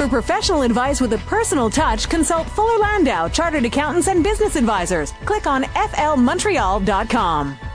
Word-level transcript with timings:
For 0.00 0.08
professional 0.08 0.62
advice 0.62 0.98
with 0.98 1.12
a 1.12 1.18
personal 1.18 1.68
touch, 1.68 2.08
consult 2.08 2.48
Fuller 2.48 2.78
Landau, 2.78 3.28
Chartered 3.28 3.66
Accountants 3.66 4.08
and 4.08 4.24
Business 4.24 4.56
Advisors. 4.56 5.12
Click 5.26 5.46
on 5.46 5.64
flmontreal.com. 5.64 7.69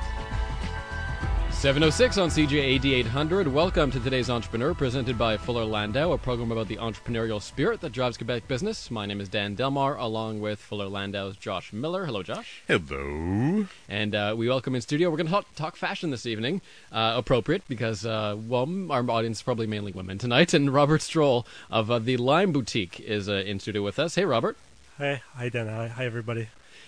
706 1.66 2.20
on 2.20 2.30
CJAD 2.30 2.86
800. 2.94 3.48
Welcome 3.48 3.90
to 3.90 4.00
today's 4.00 4.30
Entrepreneur, 4.30 4.76
presented 4.76 5.18
by 5.18 5.36
Fuller 5.36 5.66
Landau, 5.66 6.12
a 6.12 6.18
program 6.20 6.52
about 6.52 6.68
the 6.68 6.78
entrepreneurial 6.78 7.42
spirit 7.42 7.82
that 7.82 7.92
drives 7.92 8.18
Quebec 8.18 8.48
business. 8.48 8.92
My 8.92 9.08
name 9.08 9.20
is 9.20 9.30
Dan 9.30 9.56
Delmar, 9.56 9.96
along 9.96 10.42
with 10.42 10.60
Fuller 10.60 10.88
Landau's 10.88 11.36
Josh 11.38 11.74
Miller. 11.74 12.06
Hello, 12.06 12.22
Josh. 12.22 12.62
Hello. 12.68 13.66
And 13.90 14.14
uh, 14.14 14.36
we 14.38 14.48
welcome 14.48 14.76
in 14.76 14.82
studio. 14.82 15.10
We're 15.10 15.18
going 15.18 15.26
to 15.26 15.32
talk, 15.32 15.56
talk, 15.56 15.76
fashion 15.76 16.12
this 16.12 16.28
evening. 16.28 16.62
Uh, 16.92 17.14
appropriate 17.18 17.64
because, 17.68 18.06
uh, 18.06 18.38
well, 18.48 18.70
our 18.92 19.10
audience 19.10 19.40
is 19.40 19.42
probably 19.42 19.66
mainly 19.66 19.92
women 19.92 20.20
tonight. 20.20 20.54
And 20.54 20.72
Robert 20.72 21.02
Stroll 21.02 21.48
of 21.72 21.90
uh, 21.90 21.98
the 21.98 22.18
Lime 22.18 22.52
Boutique 22.52 23.00
is 23.00 23.28
uh, 23.28 23.44
in 23.44 23.60
studio 23.60 23.82
with 23.82 23.98
us. 23.98 24.14
Hey, 24.14 24.26
Robert. 24.26 24.56
Hey, 25.00 25.24
hi, 25.34 25.50
Dan. 25.50 25.66
Hi, 25.66 25.88
hi 25.88 26.06
everybody. 26.06 26.48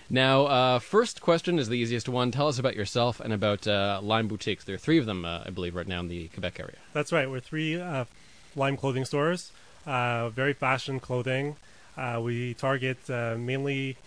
Now, 0.09 0.45
uh, 0.45 0.79
first 0.79 1.19
question 1.21 1.59
is 1.59 1.67
the 1.67 1.75
easiest 1.77 2.07
one. 2.07 2.31
Tell 2.31 2.47
us 2.47 2.59
about 2.59 2.75
yourself 2.77 3.19
and 3.19 3.33
about 3.33 3.67
uh, 3.67 3.99
Lime 4.01 4.29
Boutiques. 4.29 4.63
There 4.63 4.75
are 4.75 4.79
three 4.79 4.97
of 4.97 5.05
them, 5.05 5.25
uh, 5.25 5.43
I 5.45 5.49
believe, 5.49 5.75
right 5.75 5.87
now 5.87 5.99
in 5.99 6.07
the 6.07 6.29
Quebec 6.29 6.59
area. 6.61 6.77
That's 6.93 7.11
right. 7.11 7.29
We're 7.29 7.41
three 7.41 7.79
uh, 7.79 8.05
Lime 8.55 8.77
clothing 8.77 9.03
stores, 9.03 9.51
uh, 9.85 10.29
very 10.29 10.53
fashion 10.53 11.01
clothing. 11.01 11.57
Uh, 11.97 12.21
we 12.23 12.53
target 12.53 12.97
mainly 13.09 13.97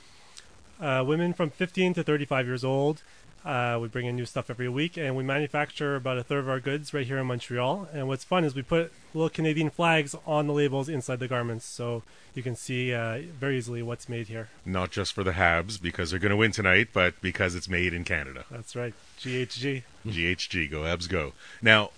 women 0.80 1.34
from 1.34 1.50
15 1.50 1.94
to 1.94 2.02
35 2.02 2.46
years 2.46 2.64
old. 2.64 3.02
Uh, 3.44 3.78
we 3.80 3.88
bring 3.88 4.04
in 4.06 4.16
new 4.16 4.26
stuff 4.26 4.50
every 4.50 4.68
week, 4.68 4.98
and 4.98 5.16
we 5.16 5.24
manufacture 5.24 5.96
about 5.96 6.18
a 6.18 6.22
third 6.22 6.40
of 6.40 6.48
our 6.48 6.60
goods 6.60 6.92
right 6.92 7.06
here 7.06 7.18
in 7.18 7.26
Montreal. 7.26 7.88
And 7.92 8.06
what's 8.06 8.24
fun 8.24 8.44
is 8.44 8.54
we 8.54 8.62
put 8.62 8.92
little 9.14 9.30
Canadian 9.30 9.70
flags 9.70 10.14
on 10.26 10.46
the 10.46 10.52
labels 10.52 10.88
inside 10.90 11.20
the 11.20 11.28
garments, 11.28 11.64
so 11.64 12.02
you 12.34 12.42
can 12.42 12.54
see 12.54 12.92
uh, 12.92 13.22
very 13.38 13.56
easily 13.56 13.82
what's 13.82 14.08
made 14.10 14.28
here. 14.28 14.50
Not 14.66 14.90
just 14.90 15.14
for 15.14 15.24
the 15.24 15.32
Habs 15.32 15.80
because 15.80 16.10
they're 16.10 16.20
going 16.20 16.30
to 16.30 16.36
win 16.36 16.52
tonight, 16.52 16.88
but 16.92 17.20
because 17.22 17.54
it's 17.54 17.68
made 17.68 17.94
in 17.94 18.04
Canada. 18.04 18.44
That's 18.50 18.76
right, 18.76 18.92
GHG. 19.18 19.84
GHG, 20.06 20.70
go 20.70 20.80
Habs, 20.82 21.08
go! 21.08 21.32
Now, 21.62 21.90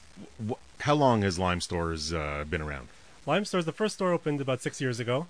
wh- 0.48 0.52
how 0.83 0.95
long 0.95 1.22
has 1.22 1.41
Lime 1.41 1.61
Stores 1.61 2.12
uh, 2.12 2.45
been 2.48 2.62
around? 2.62 2.86
Lime 3.27 3.45
Stores, 3.45 3.64
the 3.64 3.72
first 3.72 3.97
store 3.97 4.12
opened 4.12 4.41
about 4.41 4.62
six 4.62 4.80
years 4.80 5.00
ago, 5.00 5.27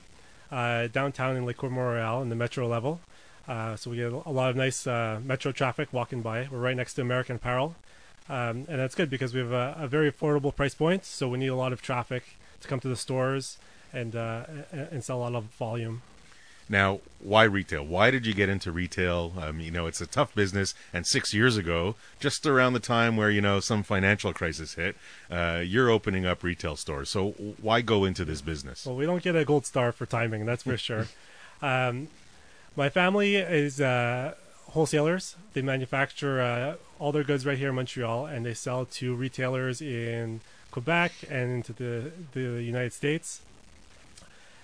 uh, 0.51 0.89
downtown 0.89 1.37
in 1.37 1.47
Lake 1.47 1.63
Royale 1.63 2.21
in 2.21 2.29
the 2.29 2.37
metro 2.37 2.69
level. 2.69 3.01
Uh, 3.49 3.77
so 3.77 3.91
we 3.91 3.97
get 3.97 4.13
a 4.13 4.31
lot 4.31 4.51
of 4.51 4.57
nice 4.57 4.87
uh, 4.87 5.21
metro 5.25 5.53
traffic 5.53 5.93
walking 5.93 6.23
by. 6.23 6.49
We're 6.51 6.59
right 6.59 6.77
next 6.77 6.95
to 6.95 7.03
American 7.03 7.37
Apparel, 7.37 7.75
um, 8.29 8.67
and 8.69 8.79
that's 8.79 8.95
good 8.95 9.11
because 9.11 9.35
we 9.35 9.41
have 9.41 9.53
a, 9.53 9.77
a, 9.79 9.89
very 9.89 10.11
affordable 10.11 10.55
price 10.55 10.75
point. 10.75 11.05
So 11.05 11.29
we 11.29 11.39
need 11.39 11.49
a 11.49 11.57
lot 11.57 11.73
of 11.73 11.83
traffic 11.83 12.37
to 12.61 12.69
come 12.69 12.79
to 12.81 12.89
the 12.89 12.97
stores 12.97 13.59
and 13.93 14.15
uh, 14.15 14.45
and 14.73 15.03
sell 15.03 15.19
a 15.19 15.23
lot 15.23 15.35
of 15.35 15.45
volume. 15.45 16.03
Now, 16.69 17.01
why 17.19 17.45
retail? 17.45 17.85
Why 17.85 18.11
did 18.11 18.25
you 18.25 18.33
get 18.33 18.49
into 18.49 18.71
retail? 18.71 19.33
Um, 19.39 19.61
you 19.61 19.71
know, 19.71 19.87
it's 19.87 20.01
a 20.01 20.07
tough 20.07 20.35
business, 20.35 20.75
and 20.93 21.07
six 21.07 21.35
years 21.35 21.57
ago, 21.57 21.97
just 22.21 22.47
around 22.47 22.73
the 22.73 22.81
time 22.81 23.17
where 23.17 23.31
you 23.31 23.41
know 23.41 23.59
some 23.61 23.83
financial 23.83 24.33
crisis 24.33 24.75
hit, 24.75 24.97
uh, 25.31 25.63
you're 25.65 25.91
opening 25.91 26.25
up 26.25 26.43
retail 26.43 26.77
stores. 26.77 27.11
So 27.11 27.31
why 27.61 27.81
go 27.81 28.05
into 28.05 28.25
this 28.25 28.41
business? 28.41 28.87
Well, 28.87 28.97
we 28.97 29.05
don't 29.05 29.23
get 29.23 29.35
a 29.35 29.45
gold 29.45 29.67
star 29.67 29.91
for 29.91 30.07
timing, 30.07 30.47
that's 30.47 30.63
for 30.63 30.77
sure. 30.77 31.09
Um, 31.65 32.09
my 32.77 32.89
family 32.89 33.37
is 33.37 33.81
uh, 33.81 34.35
wholesalers. 34.71 35.37
They 35.53 35.63
manufacture 35.63 36.41
uh, 36.41 36.77
all 36.99 37.13
their 37.13 37.25
goods 37.25 37.45
right 37.45 37.59
here 37.59 37.71
in 37.71 37.75
Montreal, 37.75 38.27
and 38.27 38.47
they 38.47 38.55
sell 38.55 38.87
to 38.87 39.15
retailers 39.15 39.81
in 39.83 40.41
Quebec 40.71 41.13
and 41.31 41.53
into 41.53 41.73
the 41.73 42.13
the 42.33 42.63
United 42.63 42.93
States. 42.93 43.43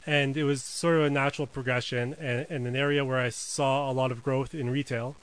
And 0.07 0.37
it 0.37 0.45
was 0.45 0.63
sort 0.63 0.97
of 0.97 1.05
a 1.05 1.11
natural 1.11 1.47
progression, 1.47 2.15
and, 2.19 2.47
and 2.49 2.67
an 2.67 2.75
area 2.75 3.05
where 3.05 3.19
I 3.19 3.29
saw 3.29 3.91
a 3.91 3.93
lot 3.93 4.11
of 4.11 4.23
growth 4.23 4.55
in 4.55 4.71
retail. 4.71 5.17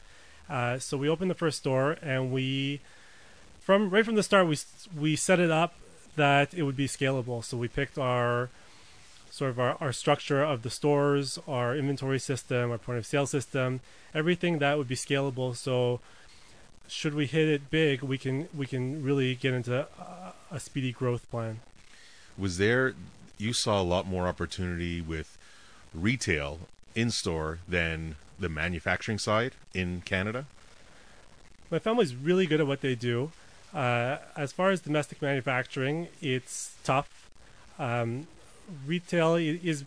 Uh, 0.47 0.77
so 0.77 0.95
we 0.95 1.09
opened 1.09 1.31
the 1.31 1.35
first 1.35 1.57
store, 1.57 1.97
and 2.03 2.31
we, 2.31 2.81
from 3.59 3.89
right 3.89 4.05
from 4.05 4.15
the 4.15 4.23
start, 4.23 4.45
we 4.47 4.57
we 4.95 5.15
set 5.15 5.39
it 5.39 5.49
up 5.49 5.73
that 6.15 6.53
it 6.53 6.63
would 6.63 6.77
be 6.77 6.87
scalable. 6.87 7.43
So 7.43 7.57
we 7.57 7.67
picked 7.67 7.97
our 7.97 8.49
sort 9.35 9.51
of 9.51 9.59
our, 9.59 9.75
our 9.81 9.91
structure 9.91 10.41
of 10.41 10.61
the 10.61 10.69
stores, 10.69 11.37
our 11.45 11.75
inventory 11.75 12.19
system, 12.19 12.71
our 12.71 12.77
point 12.77 12.97
of 12.97 13.05
sale 13.05 13.27
system, 13.27 13.81
everything 14.13 14.59
that 14.59 14.77
would 14.77 14.87
be 14.87 14.95
scalable. 14.95 15.53
So 15.53 15.99
should 16.87 17.13
we 17.13 17.25
hit 17.25 17.49
it 17.49 17.69
big, 17.69 18.01
we 18.01 18.17
can 18.17 18.47
we 18.55 18.65
can 18.65 19.03
really 19.03 19.35
get 19.35 19.53
into 19.53 19.85
a, 19.99 20.33
a 20.49 20.59
speedy 20.61 20.93
growth 20.93 21.29
plan. 21.29 21.59
Was 22.37 22.57
there 22.57 22.93
you 23.37 23.51
saw 23.51 23.81
a 23.81 23.83
lot 23.83 24.07
more 24.07 24.25
opportunity 24.25 25.01
with 25.01 25.37
retail 25.93 26.59
in 26.95 27.11
store 27.11 27.59
than 27.67 28.15
the 28.39 28.47
manufacturing 28.47 29.19
side 29.19 29.51
in 29.73 30.01
Canada? 30.05 30.45
My 31.69 31.79
family's 31.79 32.15
really 32.15 32.45
good 32.45 32.61
at 32.61 32.67
what 32.67 32.79
they 32.79 32.95
do. 32.95 33.31
Uh, 33.73 34.19
as 34.37 34.53
far 34.53 34.69
as 34.69 34.79
domestic 34.79 35.21
manufacturing, 35.21 36.07
it's 36.21 36.75
tough. 36.85 37.29
Um, 37.77 38.27
retail 38.85 39.35
is 39.35 39.83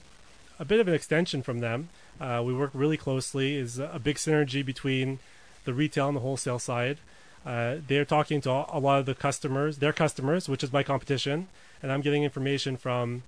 a 0.59 0.65
bit 0.65 0.81
of 0.81 0.89
an 0.89 0.95
extension 0.95 1.43
from 1.43 1.61
them. 1.61 1.89
Uh, 2.21 2.43
we 2.45 2.53
work 2.53 2.71
really 2.75 2.97
closely. 2.97 3.57
is 3.57 3.79
a 3.79 4.01
big 4.03 4.17
synergy 4.17 4.65
between 4.65 5.19
the 5.65 5.73
retail 5.73 6.09
and 6.09 6.17
the 6.17 6.21
wholesale 6.21 6.59
side. 6.59 6.99
Uh, 7.47 7.77
they're 7.87 8.05
talking 8.05 8.41
to 8.41 8.51
a 8.51 8.79
lot 8.79 8.99
of 8.99 9.07
the 9.07 9.15
customers, 9.15 9.79
their 9.79 9.93
customers, 9.93 10.49
which 10.49 10.65
is 10.65 10.73
my 10.73 10.83
competition, 10.83 11.47
and 11.83 11.93
I'm 11.93 12.01
getting 12.01 12.25
information 12.25 12.77
from 12.77 13.23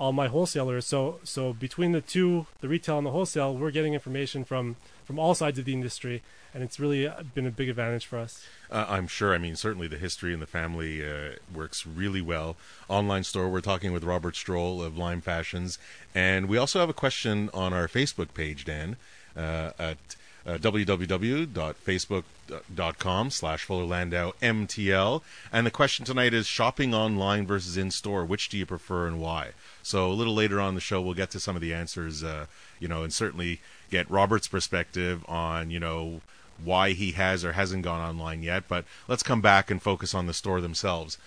all 0.00 0.12
my 0.12 0.26
wholesalers. 0.28 0.86
So 0.86 1.20
so 1.22 1.52
between 1.52 1.92
the 1.92 2.00
two, 2.00 2.46
the 2.60 2.68
retail 2.68 2.98
and 2.98 3.06
the 3.06 3.12
wholesale, 3.12 3.54
we're 3.54 3.70
getting 3.70 3.94
information 3.94 4.44
from 4.44 4.76
from 5.04 5.18
all 5.18 5.34
sides 5.34 5.58
of 5.58 5.66
the 5.66 5.74
industry, 5.74 6.22
and 6.54 6.62
it's 6.62 6.80
really 6.80 7.06
uh, 7.06 7.22
been 7.34 7.46
a 7.46 7.50
big 7.50 7.68
advantage 7.68 8.06
for 8.06 8.18
us. 8.18 8.44
Uh, 8.70 8.86
I'm 8.88 9.06
sure. 9.06 9.34
I 9.34 9.38
mean, 9.38 9.56
certainly 9.56 9.88
the 9.88 9.98
history 9.98 10.32
and 10.32 10.40
the 10.40 10.46
family 10.46 11.06
uh, 11.06 11.32
works 11.54 11.86
really 11.86 12.22
well. 12.22 12.56
Online 12.88 13.22
store. 13.22 13.48
We're 13.48 13.60
talking 13.60 13.92
with 13.92 14.02
Robert 14.02 14.34
Stroll 14.34 14.82
of 14.82 14.96
Lime 14.96 15.20
Fashions, 15.20 15.78
and 16.14 16.48
we 16.48 16.56
also 16.56 16.80
have 16.80 16.88
a 16.88 16.94
question 16.94 17.50
on 17.52 17.72
our 17.74 17.86
Facebook 17.86 18.32
page, 18.32 18.64
Dan, 18.64 18.96
uh, 19.36 19.72
at 19.78 20.16
uh, 20.46 20.58
www.facebook.com 20.58 23.30
slash 23.30 23.64
Fuller 23.64 23.86
MTL. 23.86 25.22
And 25.52 25.66
the 25.66 25.70
question 25.70 26.04
tonight 26.04 26.34
is 26.34 26.46
shopping 26.46 26.94
online 26.94 27.46
versus 27.46 27.76
in 27.76 27.90
store. 27.90 28.24
Which 28.24 28.48
do 28.48 28.58
you 28.58 28.66
prefer 28.66 29.06
and 29.06 29.20
why? 29.20 29.50
So 29.82 30.10
a 30.10 30.14
little 30.14 30.34
later 30.34 30.60
on 30.60 30.74
the 30.74 30.80
show, 30.80 31.00
we'll 31.00 31.14
get 31.14 31.30
to 31.32 31.40
some 31.40 31.56
of 31.56 31.62
the 31.62 31.74
answers, 31.74 32.24
uh, 32.24 32.46
you 32.78 32.88
know, 32.88 33.02
and 33.02 33.12
certainly 33.12 33.60
get 33.90 34.10
Robert's 34.10 34.48
perspective 34.48 35.24
on, 35.28 35.70
you 35.70 35.80
know, 35.80 36.20
why 36.62 36.92
he 36.92 37.12
has 37.12 37.44
or 37.44 37.52
hasn't 37.52 37.82
gone 37.82 38.00
online 38.00 38.42
yet. 38.42 38.64
But 38.68 38.84
let's 39.08 39.22
come 39.22 39.40
back 39.40 39.70
and 39.70 39.82
focus 39.82 40.14
on 40.14 40.26
the 40.26 40.34
store 40.34 40.60
themselves. 40.60 41.18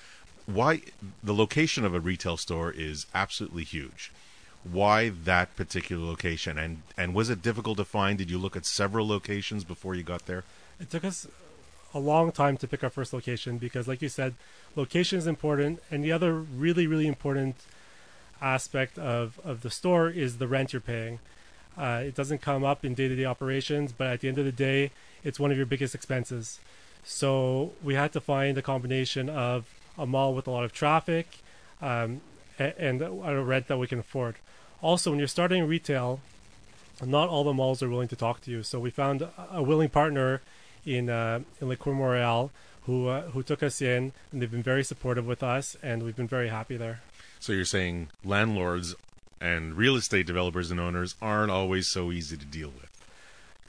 Why 0.46 0.82
the 1.24 1.34
location 1.34 1.86
of 1.86 1.94
a 1.94 2.00
retail 2.00 2.38
store 2.38 2.72
is 2.72 3.06
absolutely 3.16 3.64
huge. 3.64 4.12
Why 4.64 5.10
that 5.10 5.56
particular 5.56 6.06
location? 6.06 6.58
And 6.58 6.84
and 6.98 7.14
was 7.14 7.30
it 7.30 7.42
difficult 7.42 7.78
to 7.78 7.86
find? 7.86 8.18
Did 8.18 8.30
you 8.30 8.38
look 8.38 8.56
at 8.56 8.66
several 8.66 9.08
locations 9.08 9.64
before 9.64 9.96
you 9.96 10.04
got 10.04 10.26
there? 10.26 10.44
It 10.80 10.90
took 10.90 11.04
us 11.04 11.28
a 11.94 12.00
long 12.00 12.32
time 12.32 12.58
to 12.58 12.68
pick 12.68 12.84
our 12.84 12.90
first 12.90 13.14
location 13.14 13.58
because, 13.58 13.88
like 13.88 14.02
you 14.02 14.10
said, 14.10 14.34
location 14.76 15.20
is 15.20 15.28
important, 15.28 15.82
and 15.92 16.04
the 16.04 16.12
other 16.12 16.34
really 16.34 16.88
really 16.88 17.08
important 17.08 17.56
aspect 18.42 18.98
of 18.98 19.40
of 19.44 19.62
the 19.62 19.70
store 19.70 20.10
is 20.10 20.38
the 20.38 20.48
rent 20.48 20.74
you're 20.74 20.82
paying. 20.82 21.20
Uh, 21.78 22.04
it 22.06 22.16
doesn't 22.16 22.42
come 22.42 22.64
up 22.64 22.86
in 22.86 22.94
day-to-day 22.94 23.26
operations, 23.26 23.92
but 23.92 24.08
at 24.08 24.20
the 24.22 24.28
end 24.28 24.38
of 24.38 24.46
the 24.46 24.52
day, 24.52 24.92
it's 25.24 25.40
one 25.40 25.52
of 25.52 25.58
your 25.58 25.66
biggest 25.66 25.96
expenses. 25.96 26.60
So 27.04 27.74
we 27.84 27.96
had 27.96 28.14
to 28.14 28.22
find 28.22 28.58
a 28.58 28.62
combination 28.62 29.28
of 29.28 29.66
a 29.98 30.06
mall 30.06 30.34
with 30.34 30.48
a 30.48 30.52
lot 30.52 30.64
of 30.64 30.72
traffic 30.72 31.40
um, 31.82 32.22
and, 32.60 33.02
a 33.02 33.44
rent 33.44 33.68
that 33.68 33.78
we 33.78 33.88
can 33.88 34.00
afford. 34.00 34.36
Also, 34.84 35.10
when 35.10 35.18
you're 35.18 35.28
starting 35.28 35.66
retail, 35.66 36.20
not 37.04 37.30
all 37.30 37.44
the 37.44 37.54
malls 37.54 37.82
are 37.82 37.90
willing 37.90 38.10
to 38.10 38.16
talk 38.16 38.42
to 38.42 38.52
you. 38.52 38.62
So 38.62 38.80
we 38.80 38.90
found 38.92 39.28
a 39.52 39.64
willing 39.64 39.90
partner 39.90 40.42
in 40.86 41.10
uh, 41.10 41.40
in 41.60 41.70
Les 41.70 41.78
Cours 41.78 41.96
Mont-Royal 41.96 42.52
who 42.86 43.08
uh, 43.08 43.22
who 43.30 43.44
took 43.44 43.64
us 43.64 43.82
in, 43.82 44.12
and 44.32 44.42
they've 44.42 44.52
been 44.52 44.64
very 44.64 44.84
supportive 44.84 45.26
with 45.26 45.42
us, 45.42 45.78
and 45.82 46.04
we've 46.04 46.16
been 46.16 46.28
very 46.28 46.50
happy 46.50 46.78
there. 46.78 47.02
So 47.40 47.54
you're 47.54 47.66
saying 47.66 48.10
landlords 48.24 48.96
and 49.42 49.76
real 49.76 49.96
estate 49.96 50.26
developers 50.26 50.72
and 50.72 50.80
owners 50.80 51.16
aren't 51.22 51.52
always 51.52 51.90
so 51.90 52.12
easy 52.12 52.38
to 52.38 52.46
deal 52.46 52.70
with. 52.70 52.90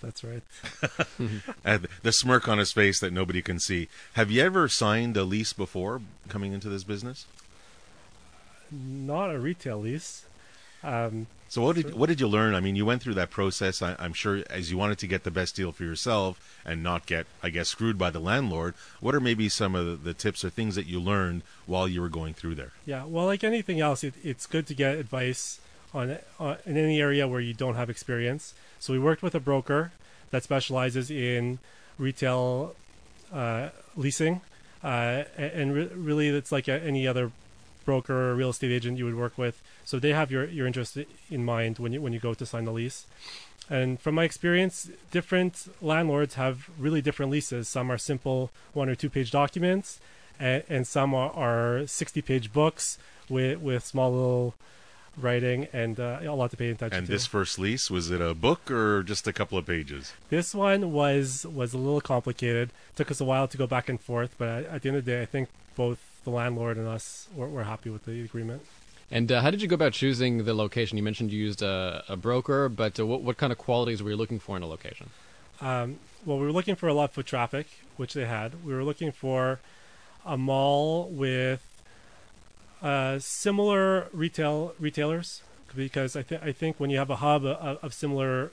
That's 0.02 0.22
right. 0.22 0.43
and 1.64 1.88
the 2.02 2.12
smirk 2.12 2.46
on 2.46 2.58
his 2.58 2.72
face 2.72 3.00
that 3.00 3.12
nobody 3.12 3.40
can 3.40 3.58
see. 3.58 3.88
Have 4.14 4.31
you 4.31 4.43
ever 4.43 4.69
signed 4.69 5.16
a 5.16 5.25
lease 5.25 5.52
before 5.52 6.02
coming 6.28 6.52
into 6.52 6.69
this 6.69 6.84
business? 6.84 7.26
Not 8.70 9.34
a 9.34 9.38
retail 9.38 9.78
lease. 9.78 10.25
Um, 10.84 11.26
So 11.48 11.62
what 11.62 11.76
did 11.76 11.94
what 11.94 12.08
did 12.08 12.20
you 12.20 12.26
learn? 12.26 12.54
I 12.54 12.60
mean, 12.60 12.75
you 12.75 12.84
went 12.84 13.00
through 13.02 13.14
that 13.14 13.31
process. 13.31 13.81
I, 13.81 13.94
I'm 13.98 14.12
sure 14.12 14.42
as 14.50 14.70
you 14.70 14.76
wanted 14.76 14.98
to 14.98 15.06
get 15.06 15.22
the 15.22 15.31
best 15.31 15.54
deal 15.54 15.70
for 15.72 15.84
yourself 15.84 16.32
and 16.64 16.82
not 16.82 17.06
get, 17.06 17.26
I 17.42 17.50
guess, 17.50 17.69
screwed 17.69 17.96
by 17.96 18.10
the 18.10 18.19
landlord. 18.19 18.75
What 19.00 19.14
are 19.14 19.20
maybe 19.20 19.48
some 19.48 19.75
of 19.75 19.86
the, 19.86 19.96
the 19.96 20.14
tips 20.14 20.44
or 20.44 20.50
things 20.50 20.75
that 20.75 20.86
you 20.86 21.00
learned 21.00 21.42
while 21.66 21.86
you 21.86 22.00
were 22.00 22.08
going 22.08 22.34
through 22.34 22.56
there? 22.56 22.72
Yeah, 22.84 23.04
well, 23.04 23.26
like 23.26 23.44
anything 23.44 23.81
else, 23.81 24.02
it, 24.02 24.14
it's 24.22 24.46
good 24.46 24.66
to 24.66 24.75
get 24.75 24.96
advice 24.96 25.60
on, 25.92 26.19
on 26.40 26.56
in 26.66 26.76
any 26.76 27.00
area 27.00 27.28
where 27.28 27.40
you 27.40 27.54
don't 27.54 27.76
have 27.76 27.88
experience. 27.88 28.52
So 28.80 28.92
we 28.92 28.98
worked 28.98 29.22
with 29.22 29.34
a 29.34 29.40
broker 29.40 29.92
that 30.30 30.42
specializes 30.42 31.10
in 31.10 31.60
retail 31.98 32.75
uh, 33.32 33.69
leasing, 33.96 34.40
uh, 34.82 35.25
and 35.38 35.72
re- 35.72 35.90
really, 35.94 36.28
it's 36.28 36.50
like 36.50 36.66
a, 36.66 36.82
any 36.82 37.06
other 37.06 37.30
broker 37.84 38.31
or 38.31 38.34
real 38.34 38.50
estate 38.50 38.72
agent 38.72 38.98
you 38.98 39.04
would 39.04 39.16
work 39.16 39.36
with. 39.38 39.62
So 39.84 39.98
they 39.98 40.10
have 40.10 40.31
your 40.31 40.44
your 40.46 40.66
interest 40.66 40.98
in 41.31 41.44
mind 41.44 41.78
when 41.78 41.92
you 41.92 42.00
when 42.00 42.12
you 42.12 42.20
go 42.20 42.34
to 42.34 42.46
sign 42.46 42.64
the 42.64 42.72
lease. 42.72 43.06
And 43.70 43.98
from 43.98 44.14
my 44.14 44.25
experience, 44.25 44.90
different 45.10 45.69
landlords 45.81 46.34
have 46.34 46.69
really 46.78 47.00
different 47.00 47.32
leases. 47.32 47.66
Some 47.69 47.90
are 47.90 47.98
simple 47.98 48.50
one 48.75 48.88
or 48.88 48.94
two 48.94 49.08
page 49.08 49.31
documents, 49.31 50.00
and, 50.38 50.62
and 50.69 50.86
some 50.86 51.14
are, 51.14 51.31
are 51.31 51.86
60 51.86 52.20
page 52.22 52.52
books 52.52 52.98
with, 53.31 53.60
with 53.60 53.84
small 53.84 54.12
little 54.12 54.54
writing 55.16 55.69
and 55.72 56.00
uh, 56.00 56.19
a 56.22 56.34
lot 56.34 56.50
to 56.50 56.56
pay 56.56 56.70
attention 56.70 56.90
to 56.90 56.96
And 56.96 57.06
to. 57.06 57.12
this 57.12 57.26
first 57.26 57.58
lease 57.58 57.90
was 57.90 58.10
it 58.10 58.20
a 58.20 58.34
book 58.34 58.70
or 58.70 59.02
just 59.02 59.26
a 59.26 59.32
couple 59.32 59.56
of 59.56 59.64
pages? 59.66 60.12
This 60.28 60.54
one 60.54 60.92
was 60.92 61.46
was 61.46 61.72
a 61.72 61.78
little 61.78 62.00
complicated. 62.00 62.70
Took 62.96 63.10
us 63.10 63.20
a 63.20 63.25
while 63.25 63.48
to 63.48 63.56
go 63.56 63.66
back 63.66 63.88
and 63.88 64.00
forth, 64.00 64.34
but 64.38 64.64
at 64.66 64.82
the 64.82 64.88
end 64.88 64.98
of 64.98 65.04
the 65.04 65.12
day, 65.12 65.22
I 65.22 65.26
think 65.26 65.48
both 65.76 65.98
the 66.25 66.31
landlord 66.31 66.76
and 66.76 66.88
us 66.88 67.29
were, 67.35 67.49
were 67.49 67.65
happy 67.65 67.91
with 67.91 68.05
the 68.05 68.23
agreement. 68.23 68.62
And 69.11 69.31
uh, 69.31 69.43
how 69.43 69.50
did 69.50 69.62
you 69.62 69.69
go 69.69 69.75
about 69.75 69.93
choosing 69.93 70.44
the 70.44 70.55
location? 70.55 70.97
You 70.97 71.05
mentioned 71.05 71.32
you 71.32 71.38
used 71.38 71.62
a, 71.62 72.03
a 72.09 72.17
broker, 72.17 72.69
but 72.69 72.99
uh, 72.99 73.06
what, 73.06 73.23
what 73.23 73.37
kind 73.37 73.53
of 73.53 73.59
qualities 73.59 74.03
were 74.03 74.11
you 74.11 74.17
looking 74.17 74.41
for 74.41 74.56
in 74.56 74.62
a 74.62 74.67
location? 74.67 75.11
Um, 75.61 75.99
well, 76.26 76.38
we 76.38 76.47
were 76.47 76.53
looking 76.53 76.75
for 76.75 76.88
a 76.88 76.94
lot 76.94 77.05
of 77.05 77.11
foot 77.12 77.26
traffic, 77.26 77.67
which 77.97 78.15
they 78.15 78.25
had. 78.25 78.65
We 78.65 78.75
were 78.75 78.82
looking 78.82 79.12
for 79.12 79.61
a 80.25 80.37
mall 80.37 81.09
with 81.09 81.62
uh, 82.82 83.19
similar 83.19 84.09
retail 84.12 84.75
retailers 84.79 85.43
because 85.75 86.17
I 86.17 86.23
think 86.23 86.43
I 86.43 86.53
think 86.53 86.79
when 86.79 86.91
you 86.91 86.99
have 86.99 87.11
a 87.11 87.17
hub 87.17 87.44
of, 87.44 87.79
of 87.82 87.94
similar 87.94 88.50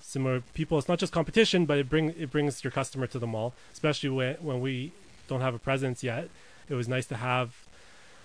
similar 0.00 0.42
people, 0.52 0.78
it's 0.78 0.88
not 0.88 0.98
just 0.98 1.12
competition, 1.12 1.66
but 1.66 1.78
it 1.78 1.88
bring 1.88 2.14
it 2.18 2.30
brings 2.30 2.62
your 2.62 2.70
customer 2.70 3.06
to 3.08 3.18
the 3.18 3.26
mall. 3.26 3.54
Especially 3.72 4.10
when 4.10 4.36
when 4.36 4.60
we 4.60 4.92
don't 5.28 5.40
have 5.40 5.54
a 5.54 5.58
presence 5.58 6.02
yet, 6.02 6.28
it 6.68 6.74
was 6.74 6.88
nice 6.88 7.06
to 7.06 7.16
have 7.16 7.54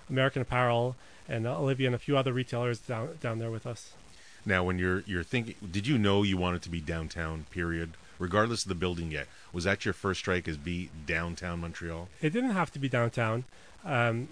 American 0.10 0.42
Apparel 0.42 0.96
and 1.28 1.46
Olivia 1.46 1.88
and 1.88 1.96
a 1.96 2.00
few 2.00 2.18
other 2.18 2.34
retailers 2.34 2.80
down 2.80 3.18
down 3.22 3.40
there 3.40 3.52
with 3.52 3.68
us. 3.68 3.94
Now, 4.46 4.64
when 4.64 4.80
you're 4.80 5.04
you're 5.06 5.24
thinking, 5.24 5.56
did 5.72 5.88
you 5.88 5.98
know 5.98 6.24
you 6.24 6.38
wanted 6.38 6.62
to 6.64 6.70
be 6.70 6.82
downtown? 6.82 7.46
Period, 7.52 7.92
regardless 8.18 8.64
of 8.64 8.70
the 8.70 8.76
building 8.76 9.12
yet. 9.12 9.28
Was 9.54 9.64
that 9.66 9.86
your 9.86 9.94
first 9.94 10.22
strike? 10.22 10.48
As 10.48 10.58
be 10.58 10.90
downtown 11.06 11.62
Montreal? 11.62 12.10
it 12.22 12.32
didn't 12.32 12.52
have 12.52 12.72
to 12.72 12.80
be 12.80 12.90
downtown. 12.90 13.46
Um, 13.86 14.30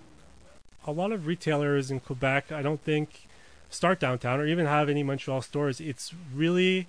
a 0.86 0.92
lot 0.92 1.12
of 1.12 1.28
retailers 1.28 1.92
in 1.92 2.00
Quebec, 2.00 2.52
I 2.52 2.62
don't 2.62 2.82
think, 2.82 3.28
start 3.70 4.00
downtown 4.00 4.40
or 4.40 4.48
even 4.48 4.66
have 4.66 4.90
any 4.90 5.04
Montreal 5.04 5.42
stores. 5.42 5.82
It's 5.82 6.14
really, 6.34 6.88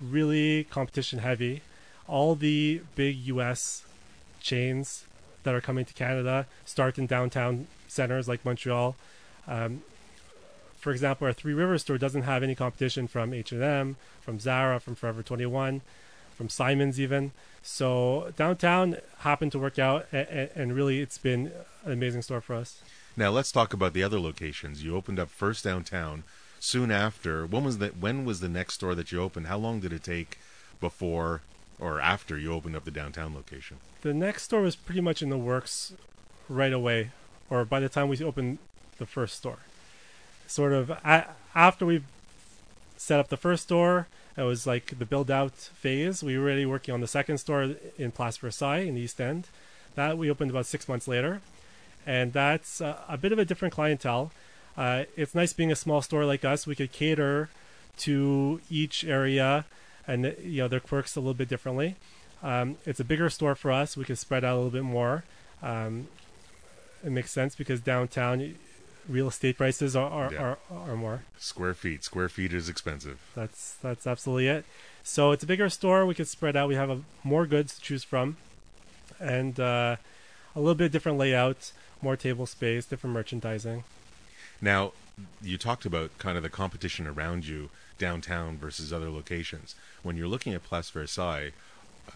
really 0.00 0.64
competition 0.64 1.18
heavy. 1.18 1.62
All 2.06 2.34
the 2.34 2.82
big 2.94 3.16
U.S. 3.16 3.82
chains 4.40 5.04
that 5.44 5.54
are 5.54 5.60
coming 5.60 5.84
to 5.84 5.94
Canada 5.94 6.46
start 6.64 6.98
in 6.98 7.06
downtown 7.06 7.66
centers 7.86 8.28
like 8.28 8.44
Montreal. 8.44 8.96
Um, 9.46 9.82
for 10.76 10.90
example, 10.90 11.26
our 11.26 11.32
Three 11.32 11.54
Rivers 11.54 11.82
store 11.82 11.96
doesn't 11.96 12.22
have 12.22 12.42
any 12.42 12.54
competition 12.54 13.06
from 13.06 13.32
H&M, 13.32 13.96
from 14.20 14.38
Zara, 14.38 14.80
from 14.80 14.94
Forever 14.94 15.22
21, 15.22 15.80
from 16.36 16.48
Simons 16.48 17.00
even. 17.00 17.32
So 17.62 18.32
downtown 18.36 18.98
happened 19.20 19.52
to 19.52 19.58
work 19.58 19.78
out, 19.78 20.06
and, 20.12 20.50
and 20.54 20.74
really 20.74 21.00
it's 21.00 21.16
been 21.16 21.52
an 21.84 21.92
amazing 21.92 22.22
store 22.22 22.42
for 22.42 22.54
us. 22.54 22.82
Now 23.16 23.30
let's 23.30 23.52
talk 23.52 23.72
about 23.72 23.94
the 23.94 24.02
other 24.02 24.20
locations. 24.20 24.84
You 24.84 24.96
opened 24.96 25.18
up 25.18 25.30
first 25.30 25.64
downtown. 25.64 26.24
Soon 26.60 26.90
after, 26.90 27.46
when 27.46 27.64
was 27.64 27.78
that? 27.78 27.98
When 27.98 28.24
was 28.24 28.40
the 28.40 28.48
next 28.48 28.74
store 28.74 28.94
that 28.94 29.12
you 29.12 29.20
opened? 29.20 29.46
How 29.46 29.58
long 29.58 29.80
did 29.80 29.92
it 29.92 30.02
take 30.02 30.38
before 30.80 31.42
or 31.78 32.00
after 32.00 32.38
you 32.38 32.52
opened 32.52 32.76
up 32.76 32.84
the 32.84 32.90
downtown 32.90 33.34
location? 33.34 33.78
The 34.02 34.14
next 34.14 34.44
store 34.44 34.62
was 34.62 34.76
pretty 34.76 35.00
much 35.00 35.22
in 35.22 35.30
the 35.30 35.38
works 35.38 35.94
right 36.48 36.72
away, 36.72 37.10
or 37.50 37.64
by 37.64 37.80
the 37.80 37.88
time 37.88 38.08
we 38.08 38.22
opened 38.22 38.58
the 38.98 39.06
first 39.06 39.36
store. 39.36 39.58
Sort 40.46 40.72
of 40.72 40.90
a- 40.90 41.28
after 41.54 41.86
we 41.86 42.02
set 42.96 43.18
up 43.18 43.28
the 43.28 43.36
first 43.36 43.64
store, 43.64 44.06
it 44.36 44.42
was 44.42 44.66
like 44.66 44.98
the 44.98 45.04
build 45.06 45.30
out 45.30 45.52
phase. 45.52 46.22
We 46.22 46.36
were 46.36 46.44
already 46.44 46.66
working 46.66 46.92
on 46.94 47.00
the 47.00 47.06
second 47.06 47.38
store 47.38 47.76
in 47.98 48.10
Place 48.12 48.36
Versailles 48.36 48.78
in 48.80 48.94
the 48.94 49.02
East 49.02 49.20
End. 49.20 49.46
That 49.94 50.18
we 50.18 50.28
opened 50.30 50.50
about 50.50 50.66
six 50.66 50.88
months 50.88 51.06
later, 51.06 51.40
and 52.04 52.32
that's 52.32 52.80
uh, 52.80 52.98
a 53.08 53.16
bit 53.16 53.30
of 53.32 53.38
a 53.38 53.44
different 53.44 53.72
clientele. 53.74 54.32
Uh, 54.76 55.04
it's 55.16 55.36
nice 55.36 55.52
being 55.52 55.70
a 55.70 55.76
small 55.76 56.02
store 56.02 56.24
like 56.24 56.44
us. 56.44 56.66
We 56.66 56.74
could 56.74 56.90
cater 56.90 57.48
to 57.98 58.60
each 58.68 59.04
area, 59.04 59.66
and 60.06 60.34
you 60.42 60.62
know 60.62 60.68
their 60.68 60.80
quirks 60.80 61.16
a 61.16 61.20
little 61.20 61.34
bit 61.34 61.48
differently. 61.48 61.96
Um, 62.42 62.76
it's 62.84 63.00
a 63.00 63.04
bigger 63.04 63.30
store 63.30 63.54
for 63.54 63.72
us. 63.72 63.96
We 63.96 64.04
can 64.04 64.16
spread 64.16 64.44
out 64.44 64.54
a 64.54 64.56
little 64.56 64.70
bit 64.70 64.82
more. 64.84 65.24
Um, 65.62 66.08
it 67.04 67.10
makes 67.10 67.30
sense 67.30 67.54
because 67.54 67.80
downtown 67.80 68.54
real 69.08 69.28
estate 69.28 69.56
prices 69.58 69.94
are 69.96 70.10
are, 70.10 70.32
Yeah. 70.32 70.42
are, 70.42 70.58
are 70.70 70.96
more. 70.96 71.24
Square 71.38 71.74
feet. 71.74 72.04
Square 72.04 72.30
feet 72.30 72.52
is 72.52 72.68
expensive. 72.68 73.20
That's 73.34 73.74
that's 73.82 74.06
absolutely 74.06 74.48
it. 74.48 74.64
So 75.02 75.32
it's 75.32 75.42
a 75.44 75.46
bigger 75.46 75.68
store. 75.68 76.06
We 76.06 76.14
can 76.14 76.24
spread 76.24 76.56
out. 76.56 76.68
We 76.68 76.74
have 76.76 76.90
a, 76.90 77.00
more 77.22 77.46
goods 77.46 77.74
to 77.76 77.80
choose 77.82 78.04
from, 78.04 78.36
and 79.20 79.58
uh, 79.60 79.96
a 80.56 80.60
little 80.60 80.74
bit 80.74 80.92
different 80.92 81.18
layout, 81.18 81.72
more 82.00 82.16
table 82.16 82.46
space, 82.46 82.86
different 82.86 83.12
merchandising. 83.12 83.84
Now, 84.62 84.92
you 85.42 85.58
talked 85.58 85.84
about 85.86 86.16
kind 86.18 86.36
of 86.36 86.42
the 86.42 86.48
competition 86.48 87.06
around 87.06 87.46
you 87.46 87.70
downtown 87.98 88.56
versus 88.58 88.92
other 88.92 89.10
locations. 89.10 89.74
When 90.02 90.16
you're 90.16 90.28
looking 90.28 90.54
at 90.54 90.64
Place 90.64 90.90
Versailles 90.90 91.52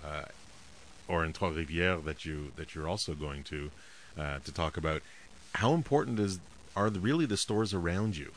uh, 0.04 0.24
or 1.06 1.24
in 1.24 1.32
Trois 1.32 1.50
Rivières 1.50 2.04
that 2.04 2.24
you 2.24 2.52
that 2.56 2.74
you're 2.74 2.88
also 2.88 3.14
going 3.14 3.44
to 3.44 3.70
uh, 4.18 4.38
to 4.44 4.52
talk 4.52 4.76
about, 4.76 5.02
how 5.54 5.74
important 5.74 6.18
is 6.18 6.40
are 6.76 6.90
the, 6.90 7.00
really 7.00 7.26
the 7.26 7.36
stores 7.36 7.72
around 7.74 8.16
you? 8.16 8.32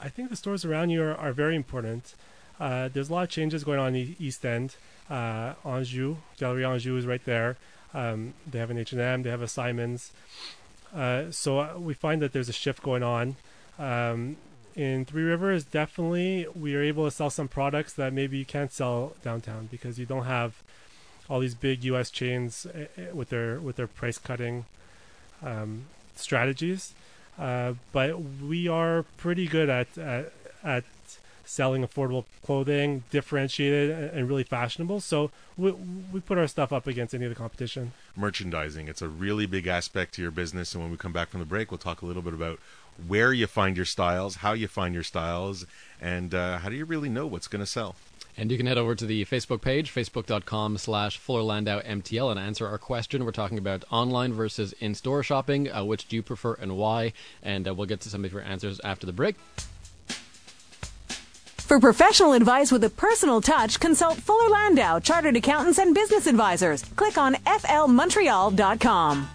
I 0.00 0.08
think 0.08 0.28
the 0.28 0.36
stores 0.36 0.64
around 0.64 0.90
you 0.90 1.02
are, 1.02 1.14
are 1.14 1.32
very 1.32 1.56
important. 1.56 2.14
Uh, 2.60 2.88
there's 2.92 3.08
a 3.08 3.12
lot 3.12 3.22
of 3.24 3.30
changes 3.30 3.64
going 3.64 3.78
on 3.78 3.88
in 3.88 3.94
the 3.94 4.16
East 4.18 4.44
End. 4.44 4.76
Uh, 5.08 5.54
Anjou, 5.64 6.16
Galerie 6.38 6.64
Anjou 6.64 6.96
is 6.96 7.06
right 7.06 7.24
there. 7.24 7.56
Um, 7.92 8.34
they 8.50 8.58
have 8.58 8.70
an 8.70 8.78
H&M, 8.78 9.22
they 9.22 9.30
have 9.30 9.42
a 9.42 9.48
Simons. 9.48 10.12
Uh, 10.94 11.30
so 11.30 11.58
uh, 11.58 11.74
we 11.78 11.94
find 11.94 12.22
that 12.22 12.32
there's 12.32 12.48
a 12.48 12.52
shift 12.52 12.82
going 12.82 13.02
on. 13.02 13.36
Um, 13.78 14.36
in 14.74 15.04
Three 15.04 15.22
Rivers, 15.22 15.64
definitely 15.64 16.46
we 16.54 16.74
are 16.74 16.82
able 16.82 17.04
to 17.04 17.10
sell 17.10 17.30
some 17.30 17.48
products 17.48 17.92
that 17.94 18.12
maybe 18.12 18.38
you 18.38 18.44
can't 18.44 18.72
sell 18.72 19.14
downtown 19.22 19.68
because 19.70 19.98
you 19.98 20.06
don't 20.06 20.24
have 20.24 20.62
all 21.28 21.40
these 21.40 21.54
big 21.54 21.84
U.S. 21.84 22.10
chains 22.10 22.66
uh, 22.66 22.86
uh, 22.98 23.14
with 23.14 23.30
their 23.30 23.60
with 23.60 23.76
their 23.76 23.86
price 23.86 24.18
cutting 24.18 24.64
um, 25.42 25.86
strategies. 26.16 26.92
Uh, 27.38 27.74
but 27.92 28.20
we 28.20 28.68
are 28.68 29.04
pretty 29.16 29.46
good 29.46 29.68
at, 29.68 29.96
at 29.98 30.32
at 30.62 30.84
selling 31.44 31.86
affordable 31.86 32.24
clothing, 32.42 33.04
differentiated 33.10 33.90
and 33.90 34.10
and 34.10 34.28
really 34.28 34.44
fashionable. 34.44 35.00
So 35.00 35.30
we 35.56 35.72
we 35.72 36.20
put 36.20 36.38
our 36.38 36.46
stuff 36.46 36.72
up 36.72 36.86
against 36.86 37.14
any 37.14 37.24
of 37.24 37.30
the 37.30 37.36
competition. 37.36 37.92
Merchandising. 38.16 38.88
It's 38.88 39.02
a 39.02 39.08
really 39.08 39.46
big 39.46 39.66
aspect 39.66 40.14
to 40.14 40.22
your 40.22 40.30
business. 40.30 40.74
And 40.74 40.82
when 40.82 40.90
we 40.90 40.96
come 40.96 41.12
back 41.12 41.30
from 41.30 41.40
the 41.40 41.46
break, 41.46 41.70
we'll 41.70 41.78
talk 41.78 42.02
a 42.02 42.06
little 42.06 42.22
bit 42.22 42.34
about 42.34 42.58
where 43.06 43.32
you 43.32 43.46
find 43.46 43.76
your 43.76 43.86
styles, 43.86 44.36
how 44.36 44.52
you 44.52 44.68
find 44.68 44.94
your 44.94 45.02
styles, 45.02 45.66
and 46.00 46.34
uh, 46.34 46.58
how 46.58 46.68
do 46.68 46.76
you 46.76 46.84
really 46.84 47.08
know 47.08 47.26
what's 47.26 47.48
going 47.48 47.60
to 47.60 47.66
sell. 47.66 47.96
And 48.36 48.50
you 48.50 48.56
can 48.56 48.66
head 48.66 48.78
over 48.78 48.96
to 48.96 49.06
the 49.06 49.24
Facebook 49.26 49.60
page, 49.60 49.94
facebook.com 49.94 50.78
slash 50.78 51.20
MTL, 51.20 52.30
and 52.30 52.40
answer 52.40 52.66
our 52.66 52.78
question. 52.78 53.24
We're 53.24 53.30
talking 53.30 53.58
about 53.58 53.84
online 53.90 54.32
versus 54.32 54.72
in-store 54.80 55.22
shopping. 55.22 55.70
Uh, 55.70 55.84
which 55.84 56.08
do 56.08 56.16
you 56.16 56.22
prefer 56.22 56.54
and 56.54 56.76
why? 56.76 57.12
And 57.42 57.68
uh, 57.68 57.74
we'll 57.74 57.86
get 57.86 58.00
to 58.00 58.08
some 58.08 58.24
of 58.24 58.32
your 58.32 58.42
answers 58.42 58.80
after 58.82 59.06
the 59.06 59.12
break. 59.12 59.36
For 61.64 61.80
professional 61.80 62.34
advice 62.34 62.70
with 62.70 62.84
a 62.84 62.90
personal 62.90 63.40
touch, 63.40 63.80
consult 63.80 64.18
Fuller 64.18 64.50
Landau, 64.50 64.98
Chartered 65.00 65.34
Accountants 65.36 65.78
and 65.78 65.94
Business 65.94 66.26
Advisors. 66.26 66.84
Click 66.94 67.16
on 67.16 67.36
flmontreal.com. 67.36 69.28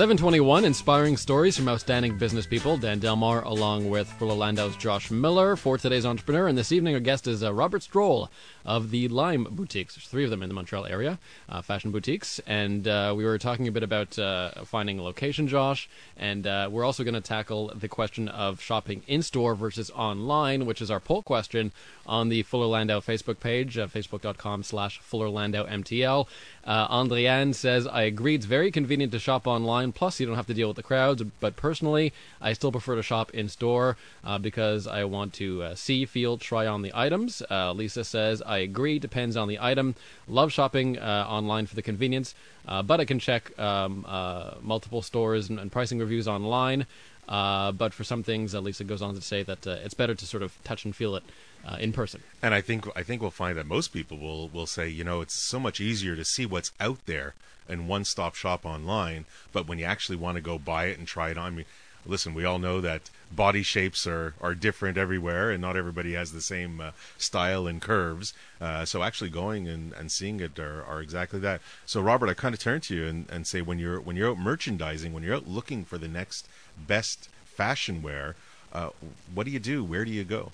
721, 0.00 0.64
inspiring 0.64 1.14
stories 1.18 1.58
from 1.58 1.68
outstanding 1.68 2.16
business 2.16 2.46
people. 2.46 2.78
Dan 2.78 3.00
Delmar, 3.00 3.42
along 3.42 3.90
with 3.90 4.10
Fuller 4.12 4.32
Landau's 4.32 4.74
Josh 4.76 5.10
Miller 5.10 5.56
for 5.56 5.76
today's 5.76 6.06
entrepreneur. 6.06 6.48
And 6.48 6.56
this 6.56 6.72
evening, 6.72 6.94
our 6.94 7.00
guest 7.00 7.26
is 7.26 7.44
uh, 7.44 7.52
Robert 7.52 7.82
Stroll 7.82 8.30
of 8.64 8.92
the 8.92 9.08
Lime 9.08 9.44
Boutiques. 9.50 9.96
There's 9.96 10.08
three 10.08 10.24
of 10.24 10.30
them 10.30 10.42
in 10.42 10.48
the 10.48 10.54
Montreal 10.54 10.86
area, 10.86 11.18
uh, 11.50 11.60
fashion 11.60 11.90
boutiques. 11.90 12.40
And 12.46 12.88
uh, 12.88 13.12
we 13.14 13.26
were 13.26 13.36
talking 13.36 13.68
a 13.68 13.72
bit 13.72 13.82
about 13.82 14.18
uh, 14.18 14.64
finding 14.64 14.98
a 14.98 15.02
location, 15.02 15.46
Josh. 15.48 15.86
And 16.16 16.46
uh, 16.46 16.70
we're 16.72 16.84
also 16.84 17.04
going 17.04 17.12
to 17.12 17.20
tackle 17.20 17.70
the 17.74 17.86
question 17.86 18.26
of 18.28 18.62
shopping 18.62 19.02
in 19.06 19.20
store 19.20 19.54
versus 19.54 19.90
online, 19.90 20.64
which 20.64 20.80
is 20.80 20.90
our 20.90 21.00
poll 21.00 21.22
question 21.22 21.72
on 22.06 22.30
the 22.30 22.42
Fuller 22.44 22.68
Landau 22.68 23.00
Facebook 23.00 23.38
page, 23.38 23.76
uh, 23.76 23.86
facebook.com 23.86 24.62
slash 24.62 24.98
Fuller 25.00 25.28
Landau 25.28 25.66
MTL. 25.66 26.26
Uh, 26.64 26.86
Andriane 26.88 27.54
says, 27.54 27.86
I 27.86 28.02
agree, 28.02 28.34
it's 28.34 28.44
very 28.44 28.70
convenient 28.70 29.12
to 29.12 29.18
shop 29.18 29.46
online, 29.46 29.92
plus 29.92 30.20
you 30.20 30.26
don't 30.26 30.36
have 30.36 30.46
to 30.48 30.54
deal 30.54 30.68
with 30.68 30.76
the 30.76 30.82
crowds, 30.82 31.22
but 31.40 31.56
personally, 31.56 32.12
I 32.40 32.52
still 32.52 32.70
prefer 32.70 32.96
to 32.96 33.02
shop 33.02 33.30
in 33.30 33.48
store 33.48 33.96
uh, 34.22 34.38
because 34.38 34.86
I 34.86 35.04
want 35.04 35.32
to 35.34 35.62
uh, 35.62 35.74
see, 35.74 36.04
feel, 36.04 36.36
try 36.36 36.66
on 36.66 36.82
the 36.82 36.92
items. 36.94 37.42
Uh, 37.50 37.72
Lisa 37.72 38.04
says, 38.04 38.42
I 38.42 38.58
agree, 38.58 38.98
depends 38.98 39.36
on 39.36 39.48
the 39.48 39.58
item. 39.60 39.94
Love 40.28 40.52
shopping 40.52 40.98
uh, 40.98 41.26
online 41.28 41.66
for 41.66 41.74
the 41.74 41.82
convenience, 41.82 42.34
uh, 42.68 42.82
but 42.82 43.00
I 43.00 43.06
can 43.06 43.18
check 43.18 43.58
um, 43.58 44.04
uh, 44.06 44.54
multiple 44.60 45.00
stores 45.00 45.48
and, 45.48 45.58
and 45.58 45.72
pricing 45.72 45.98
reviews 45.98 46.28
online. 46.28 46.86
But 47.26 47.94
for 47.94 48.04
some 48.04 48.22
things, 48.22 48.54
Lisa 48.54 48.84
goes 48.84 49.00
on 49.00 49.14
to 49.14 49.20
say 49.22 49.42
that 49.44 49.66
it's 49.66 49.94
better 49.94 50.14
to 50.14 50.26
sort 50.26 50.42
of 50.42 50.62
touch 50.64 50.84
and 50.84 50.94
feel 50.94 51.16
it 51.16 51.22
uh, 51.66 51.76
in 51.78 51.92
person. 51.92 52.22
And 52.42 52.54
I 52.54 52.60
think 52.60 52.86
I 52.96 53.02
think 53.02 53.22
we'll 53.22 53.30
find 53.30 53.56
that 53.58 53.66
most 53.66 53.88
people 53.88 54.18
will 54.18 54.48
will 54.48 54.66
say, 54.66 54.88
you 54.88 55.04
know, 55.04 55.20
it's 55.20 55.34
so 55.34 55.60
much 55.60 55.80
easier 55.80 56.16
to 56.16 56.24
see 56.24 56.46
what's 56.46 56.72
out 56.80 56.98
there 57.06 57.34
and 57.68 57.88
one 57.88 58.04
stop 58.04 58.34
shop 58.34 58.66
online. 58.66 59.26
But 59.52 59.68
when 59.68 59.78
you 59.78 59.84
actually 59.84 60.16
want 60.16 60.36
to 60.36 60.42
go 60.42 60.58
buy 60.58 60.86
it 60.86 60.98
and 60.98 61.06
try 61.06 61.30
it 61.30 61.38
on, 61.38 61.52
I 61.52 61.56
mean, 61.56 61.66
listen, 62.06 62.34
we 62.34 62.44
all 62.44 62.58
know 62.58 62.80
that 62.80 63.10
body 63.30 63.62
shapes 63.62 64.06
are 64.06 64.34
are 64.40 64.54
different 64.54 64.98
everywhere, 64.98 65.50
and 65.50 65.60
not 65.60 65.76
everybody 65.76 66.14
has 66.14 66.32
the 66.32 66.40
same 66.40 66.80
uh, 66.80 66.90
style 67.18 67.66
and 67.66 67.80
curves. 67.80 68.32
Uh, 68.60 68.84
so 68.84 69.02
actually 69.02 69.30
going 69.30 69.68
and, 69.68 69.92
and 69.92 70.10
seeing 70.10 70.40
it 70.40 70.58
are, 70.58 70.84
are 70.84 71.00
exactly 71.00 71.38
that. 71.40 71.60
So 71.86 72.00
Robert, 72.00 72.28
I 72.28 72.34
kind 72.34 72.54
of 72.54 72.60
turn 72.60 72.80
to 72.82 72.94
you 72.94 73.06
and, 73.06 73.30
and 73.30 73.46
say 73.46 73.60
when 73.62 73.78
you're 73.78 74.00
when 74.00 74.16
you're 74.16 74.30
out 74.30 74.38
merchandising, 74.38 75.12
when 75.12 75.22
you're 75.22 75.36
out 75.36 75.48
looking 75.48 75.84
for 75.84 75.98
the 75.98 76.08
next 76.08 76.48
best 76.76 77.28
fashion 77.44 78.02
wear, 78.02 78.36
uh, 78.72 78.90
what 79.34 79.44
do 79.44 79.50
you 79.50 79.60
do? 79.60 79.84
Where 79.84 80.04
do 80.04 80.10
you 80.10 80.24
go? 80.24 80.52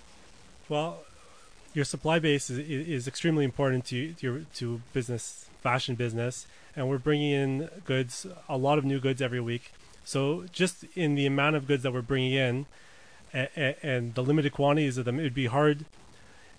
Well, 0.68 1.00
your 1.74 1.84
supply 1.84 2.18
base 2.18 2.50
is, 2.50 2.58
is 2.58 3.06
extremely 3.06 3.44
important 3.44 3.84
to 3.86 4.12
to, 4.14 4.26
your, 4.26 4.40
to 4.54 4.80
business, 4.92 5.46
fashion 5.60 5.94
business, 5.94 6.46
and 6.74 6.88
we're 6.88 6.98
bringing 6.98 7.30
in 7.30 7.70
goods, 7.84 8.26
a 8.48 8.56
lot 8.56 8.78
of 8.78 8.84
new 8.84 8.98
goods 8.98 9.22
every 9.22 9.40
week. 9.40 9.72
So 10.04 10.44
just 10.52 10.84
in 10.94 11.14
the 11.14 11.26
amount 11.26 11.56
of 11.56 11.66
goods 11.66 11.82
that 11.82 11.92
we're 11.92 12.02
bringing 12.02 12.32
in, 12.32 12.66
and, 13.32 14.14
the 14.14 14.22
limited 14.22 14.52
quantities 14.52 14.96
of 14.98 15.04
them, 15.04 15.18
it 15.18 15.22
would 15.22 15.34
be 15.34 15.46
hard 15.46 15.84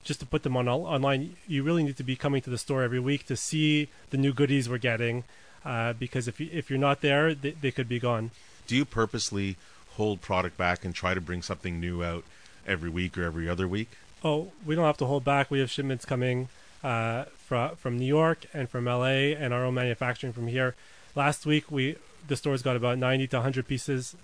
just 0.04 0.20
to 0.20 0.26
put 0.26 0.44
them 0.44 0.56
on 0.56 0.68
online. 0.68 1.36
You 1.48 1.64
really 1.64 1.84
need 1.84 1.98
to 1.98 2.04
be 2.04 2.16
coming 2.16 2.42
to 2.42 2.50
the 2.50 2.58
store 2.58 2.84
every 2.84 3.00
week 3.00 3.26
to 3.28 3.36
see 3.36 3.90
the 4.10 4.18
new 4.18 4.34
goodies 4.34 4.70
we're 4.70 4.78
getting, 4.78 5.24
uh, 5.66 5.94
because 5.94 6.28
if 6.28 6.40
you, 6.40 6.50
if 6.52 6.70
you're 6.70 6.80
not 6.80 7.02
there, 7.02 7.34
they, 7.34 7.52
they 7.52 7.72
could 7.72 7.90
be 7.90 8.00
gone. 8.00 8.32
Do 8.68 8.76
you 8.76 8.86
purposely 8.86 9.58
hold 9.96 10.22
product 10.22 10.58
back 10.58 10.86
and 10.86 10.94
try 10.94 11.14
to 11.14 11.22
bring 11.22 11.42
something 11.42 11.80
new 11.80 12.04
out 12.04 12.24
every 12.68 12.90
week 12.90 13.18
or 13.18 13.24
every 13.24 13.50
other 13.50 13.68
week? 13.68 13.90
Oh, 14.24 14.52
we 14.66 14.76
don't 14.76 14.86
have 14.86 14.98
to 14.98 15.06
hold 15.06 15.24
back. 15.24 15.50
We 15.50 15.60
have 15.60 15.72
shipments 15.72 16.06
coming 16.06 16.50
uh, 16.84 17.26
from 17.36 17.76
from 17.76 17.98
New 17.98 18.06
York 18.06 18.46
and 18.54 18.70
from 18.70 18.86
LA, 18.86 19.34
and 19.34 19.54
our 19.54 19.66
own 19.66 19.74
manufacturing 19.74 20.34
from 20.34 20.48
here. 20.48 20.76
Last 21.16 21.46
week, 21.46 21.72
we 21.72 21.96
the 22.28 22.36
stores 22.36 22.62
got 22.62 22.76
about 22.76 22.98
90 22.98 23.28
to 23.28 23.38
100 23.38 23.68
pieces, 23.68 24.16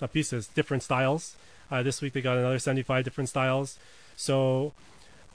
not 0.00 0.12
pieces, 0.12 0.46
different 0.48 0.82
styles. 0.82 1.36
Uh, 1.70 1.82
this 1.82 2.00
week 2.00 2.12
they 2.12 2.20
got 2.20 2.38
another 2.38 2.58
75 2.58 3.04
different 3.04 3.28
styles. 3.28 3.78
So 4.16 4.72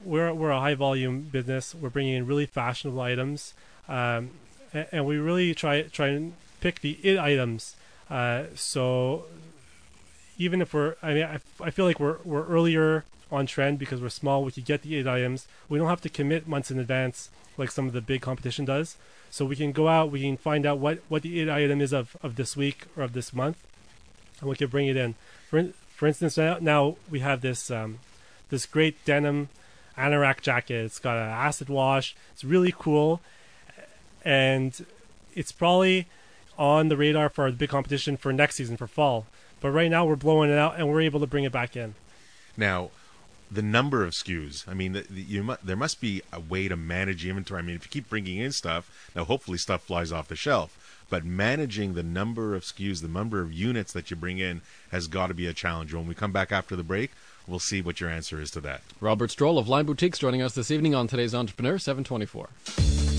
we're 0.03 0.34
we're 0.34 0.51
a 0.51 0.60
high 0.60 0.75
volume 0.75 1.22
business. 1.22 1.75
We're 1.75 1.89
bringing 1.89 2.15
in 2.15 2.25
really 2.25 2.46
fashionable 2.46 3.01
items, 3.01 3.53
um, 3.88 4.32
and, 4.74 4.88
and, 4.91 5.05
we 5.05 5.17
really 5.17 5.53
try 5.53 5.84
try 5.84 6.08
and 6.08 6.34
pick 6.62 6.82
the 6.82 7.00
it 7.03 7.17
items. 7.20 7.75
Uh, 8.10 8.46
so 8.55 9.25
even 10.38 10.62
if 10.62 10.74
we're, 10.74 10.96
I 11.02 11.13
mean, 11.13 11.24
I, 11.24 11.40
I 11.62 11.70
feel 11.70 11.86
like 11.86 12.00
we're 12.00 12.18
we're 12.24 12.46
earlier 12.46 13.06
on 13.32 13.46
trend 13.46 13.80
because 13.80 14.02
we're 14.02 14.10
small. 14.10 14.44
We 14.44 14.52
could 14.52 14.66
get 14.66 14.84
the 14.84 14.96
eight 14.96 15.08
items. 15.08 15.48
We 15.68 15.80
don't 15.80 15.90
have 15.90 16.02
to 16.02 16.10
commit 16.10 16.48
months 16.48 16.72
in 16.72 16.80
advance 16.80 17.30
like 17.58 17.72
some 17.72 17.88
of 17.88 17.94
the 17.94 18.02
big 18.02 18.22
competition 18.22 18.66
does. 18.66 18.96
So 19.30 19.46
we 19.46 19.56
can 19.56 19.72
go 19.72 19.88
out, 19.88 20.12
we 20.12 20.22
can 20.22 20.38
find 20.38 20.66
out 20.66 20.78
what, 20.78 21.00
what 21.10 21.24
the 21.24 21.40
eight 21.40 21.50
item 21.50 21.82
is 21.82 21.92
of, 21.92 22.16
of 22.22 22.36
this 22.36 22.56
week 22.56 22.86
or 22.96 23.04
of 23.04 23.13
this 23.13 23.34
month, 23.34 23.58
and 24.40 24.50
we 24.50 24.56
can 24.56 24.68
bring 24.70 24.88
it 24.88 24.96
in. 24.96 25.16
For 25.50 25.70
for 25.90 26.08
instance, 26.08 26.38
now, 26.38 26.58
now 26.60 26.98
we 27.10 27.20
have 27.20 27.42
this 27.42 27.72
um, 27.72 28.00
this 28.50 28.66
great 28.66 29.04
denim 29.06 29.50
anorak 29.98 30.42
jacket. 30.42 30.86
It's 30.86 31.00
got 31.00 31.18
an 31.18 31.30
acid 31.30 31.70
wash. 31.70 32.16
It's 32.34 32.44
really 32.44 32.74
cool, 32.78 33.22
and 34.24 34.86
it's 35.34 35.52
probably 35.52 36.08
on 36.58 36.90
the 36.90 36.98
radar 36.98 37.30
for 37.30 37.50
the 37.50 37.58
big 37.58 37.70
competition 37.70 38.18
for 38.18 38.32
next 38.32 38.56
season 38.56 38.78
for 38.78 38.86
fall. 38.88 39.25
But 39.63 39.72
right 39.72 39.89
now 39.89 40.05
we're 40.05 40.17
blowing 40.17 40.51
it 40.51 40.58
out, 40.58 40.75
and 40.77 40.89
we're 40.89 41.00
able 41.01 41.22
to 41.22 41.25
bring 41.25 41.46
it 41.46 41.53
back 41.53 41.77
in. 41.77 41.96
Now, 42.58 42.91
the 43.50 43.62
number 43.62 44.03
of 44.03 44.12
SKUs. 44.12 44.67
I 44.67 44.74
mean, 44.74 44.91
the, 44.91 45.05
the, 45.10 45.22
you 45.22 45.41
mu- 45.41 45.55
there 45.63 45.77
must 45.77 46.01
be 46.01 46.22
a 46.34 46.39
way 46.41 46.67
to 46.67 46.75
manage 46.75 47.25
inventory. 47.25 47.60
I 47.60 47.62
mean, 47.62 47.77
if 47.77 47.86
you 47.86 47.89
keep 47.89 48.10
bringing 48.10 48.39
in 48.39 48.51
stuff, 48.51 49.10
now 49.15 49.24
hopefully 49.24 49.58
stuff 49.58 49.84
flies 49.84 50.12
off 50.12 50.27
the 50.27 50.36
shelf. 50.36 51.05
But 51.10 51.24
managing 51.24 51.93
the 51.93 52.03
number 52.03 52.55
of 52.55 52.63
SKUs, 52.63 53.01
the 53.01 53.08
number 53.08 53.39
of 53.39 53.53
units 53.53 53.93
that 53.93 54.12
you 54.12 54.17
bring 54.17 54.38
in, 54.38 54.62
has 54.91 55.08
got 55.08 55.27
to 55.27 55.34
be 55.34 55.48
a 55.48 55.53
challenge. 55.53 55.93
When 55.93 56.08
we 56.08 56.13
come 56.13 56.34
back 56.34 56.51
after 56.51 56.75
the 56.75 56.84
break, 56.84 57.12
we'll 57.48 57.60
see 57.60 57.82
what 57.82 58.01
your 58.01 58.10
answer 58.10 58.41
is 58.41 58.51
to 58.51 58.62
that. 58.62 58.82
Robert 59.00 59.32
Stroll 59.32 59.58
of 59.58 59.70
Lime 59.70 59.86
Boutiques 59.86 60.20
joining 60.20 60.41
us 60.41 60.55
this 60.55 60.72
evening 60.72 60.93
on 60.93 61.08
today's 61.08 61.34
Entrepreneur 61.34 61.77
724. 61.77 63.12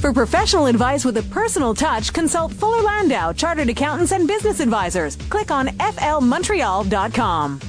For 0.00 0.14
professional 0.14 0.64
advice 0.64 1.04
with 1.04 1.18
a 1.18 1.22
personal 1.24 1.74
touch, 1.74 2.14
consult 2.14 2.54
Fuller 2.54 2.80
Landau, 2.80 3.34
Chartered 3.34 3.68
Accountants 3.68 4.12
and 4.12 4.26
Business 4.26 4.58
Advisors. 4.60 5.16
Click 5.16 5.50
on 5.50 5.66
flmontreal.com. 5.66 7.60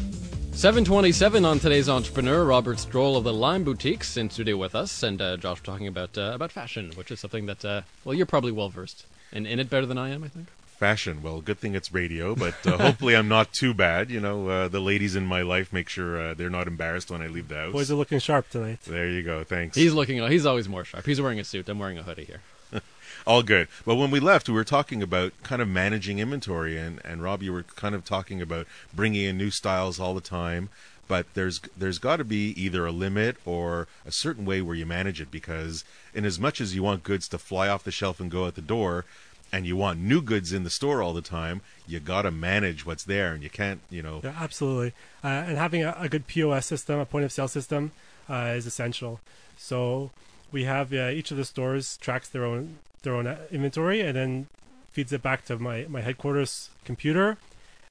727 0.54 1.44
on 1.44 1.60
today's 1.60 1.90
entrepreneur, 1.90 2.46
Robert 2.46 2.80
Stroll 2.80 3.18
of 3.18 3.26
the 3.26 3.34
Lime 3.34 3.66
Boutiques 3.66 4.16
in 4.16 4.30
studio 4.30 4.56
with 4.56 4.76
us, 4.76 5.04
and 5.04 5.22
uh, 5.22 5.36
Josh 5.36 5.62
talking 5.62 5.88
about 5.88 6.18
uh, 6.18 6.32
about 6.34 6.54
fashion, 6.54 6.92
which 6.96 7.12
is 7.12 7.20
something 7.20 7.48
that 7.48 7.66
uh, 7.66 7.82
well 8.06 8.16
you're 8.16 8.26
probably 8.26 8.54
well 8.54 8.70
versed 8.70 9.06
in, 9.34 9.46
in 9.46 9.60
it 9.60 9.70
better 9.70 9.86
than 9.86 9.98
I 9.98 10.12
am, 10.12 10.24
I 10.24 10.30
think. 10.30 10.48
Fashion, 10.82 11.22
well, 11.22 11.42
good 11.42 11.60
thing 11.60 11.76
it's 11.76 11.94
radio, 11.94 12.34
but 12.34 12.56
uh, 12.66 12.76
hopefully 12.76 13.16
I'm 13.16 13.28
not 13.28 13.54
too 13.54 13.72
bad. 13.72 14.10
You 14.10 14.20
know, 14.20 14.48
uh, 14.50 14.68
the 14.68 14.80
ladies 14.80 15.16
in 15.16 15.28
my 15.28 15.44
life 15.44 15.72
make 15.72 15.88
sure 15.88 16.20
uh, 16.20 16.34
they're 16.34 16.50
not 16.50 16.66
embarrassed 16.66 17.12
when 17.12 17.22
I 17.22 17.28
leave 17.28 17.50
the 17.50 17.56
house. 17.56 17.72
Boys 17.72 17.92
are 17.92 17.96
looking 17.96 18.18
sharp 18.18 18.50
tonight. 18.50 18.80
There 18.88 19.08
you 19.08 19.22
go. 19.22 19.44
Thanks. 19.44 19.78
He's 19.78 19.94
looking. 19.94 20.28
He's 20.28 20.44
always 20.44 20.68
more 20.68 20.84
sharp. 20.84 21.06
He's 21.06 21.22
wearing 21.22 21.40
a 21.40 21.44
suit. 21.44 21.70
I'm 21.70 21.78
wearing 21.78 22.00
a 22.00 22.02
hoodie 22.02 22.26
here. 22.26 22.82
all 23.28 23.44
good. 23.44 23.68
But 23.86 23.98
when 23.98 24.10
we 24.10 24.20
left, 24.20 24.50
we 24.50 24.56
were 24.56 24.64
talking 24.64 25.04
about 25.04 25.34
kind 25.44 25.62
of 25.62 25.68
managing 25.68 26.18
inventory, 26.18 26.80
and 26.80 27.00
and 27.06 27.22
Rob, 27.22 27.44
you 27.44 27.54
were 27.54 27.62
kind 27.62 27.94
of 27.94 28.04
talking 28.04 28.42
about 28.42 28.66
bringing 28.92 29.26
in 29.26 29.38
new 29.38 29.52
styles 29.52 30.00
all 30.00 30.16
the 30.16 30.20
time. 30.20 30.70
But 31.08 31.28
there's 31.36 31.62
there's 31.78 32.00
got 32.00 32.16
to 32.16 32.24
be 32.24 32.60
either 32.60 32.88
a 32.88 32.92
limit 32.92 33.38
or 33.46 33.88
a 34.04 34.12
certain 34.12 34.46
way 34.46 34.64
where 34.64 34.76
you 34.76 34.88
manage 34.88 35.22
it 35.22 35.30
because 35.30 35.86
in 36.12 36.26
as 36.26 36.40
much 36.40 36.60
as 36.60 36.74
you 36.74 36.82
want 36.82 37.04
goods 37.04 37.28
to 37.28 37.38
fly 37.38 37.68
off 37.68 37.84
the 37.84 37.92
shelf 37.92 38.20
and 38.20 38.32
go 38.32 38.48
out 38.48 38.56
the 38.56 38.62
door, 38.62 39.06
and 39.52 39.66
you 39.66 39.76
want 39.76 40.00
new 40.00 40.22
goods 40.22 40.54
in 40.54 40.64
the 40.64 40.70
store 40.70 41.02
all 41.02 41.14
the 41.14 41.22
time, 41.22 41.62
you 41.88 42.00
got 42.00 42.24
to 42.24 42.32
manage 42.32 42.86
what's 42.86 43.04
there, 43.04 43.34
and 43.34 43.44
you 43.44 43.50
can't, 43.50 43.82
you 43.90 44.02
know. 44.02 44.22
Yeah, 44.24 44.34
absolutely. 44.40 44.94
Uh, 45.24 45.28
and 45.28 45.58
having 45.58 45.84
a, 45.84 45.96
a, 45.98 46.10
good 46.10 46.28
POS 46.28 46.66
system, 46.66 47.00
a 47.00 47.06
point 47.06 47.26
of 47.26 47.32
sale 47.32 47.48
system, 47.48 47.92
uh, 48.30 48.54
is 48.56 48.66
essential. 48.66 49.20
So 49.58 50.12
we 50.52 50.64
have 50.64 50.94
uh, 50.94 51.10
each 51.10 51.32
of 51.32 51.38
the 51.38 51.46
stores 51.46 51.98
tracks 51.98 52.30
their 52.30 52.46
own 52.46 52.78
their 53.04 53.16
own 53.16 53.28
inventory 53.52 54.02
and 54.02 54.16
then 54.16 54.48
feeds 54.92 55.12
it 55.12 55.24
back 55.24 55.44
to 55.46 55.58
my, 55.58 55.88
my 55.90 56.02
headquarters 56.02 56.70
computer 56.86 57.38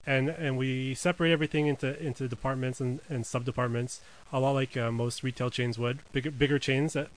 and 0.07 0.29
and 0.29 0.57
we 0.57 0.95
separate 0.95 1.33
everything 1.33 1.67
into 1.67 2.00
into 2.02 2.29
departments 2.29 2.81
and, 2.81 3.00
and 3.09 3.26
sub 3.26 3.45
departments 3.45 4.00
a 4.33 4.40
lot 4.40 4.52
like 4.52 4.76
uh, 4.76 4.90
most 4.90 5.23
retail 5.23 5.50
chains 5.50 5.79
would 5.79 5.99
bigger 6.12 6.31
bigger 6.31 6.59
chains 6.59 6.95
that, 6.95 7.09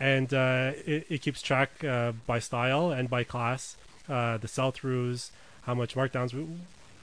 and 0.00 0.32
uh, 0.34 0.72
it, 0.86 1.06
it, 1.08 1.22
keeps 1.22 1.42
track 1.42 1.84
uh, 1.84 2.12
by 2.26 2.38
style 2.38 2.90
and 2.90 3.08
by 3.08 3.24
class 3.24 3.76
uh, 4.08 4.36
the 4.38 4.48
sell 4.48 4.72
throughs 4.72 5.30
how 5.62 5.74
much 5.74 5.94
markdowns 5.94 6.32
we, 6.32 6.46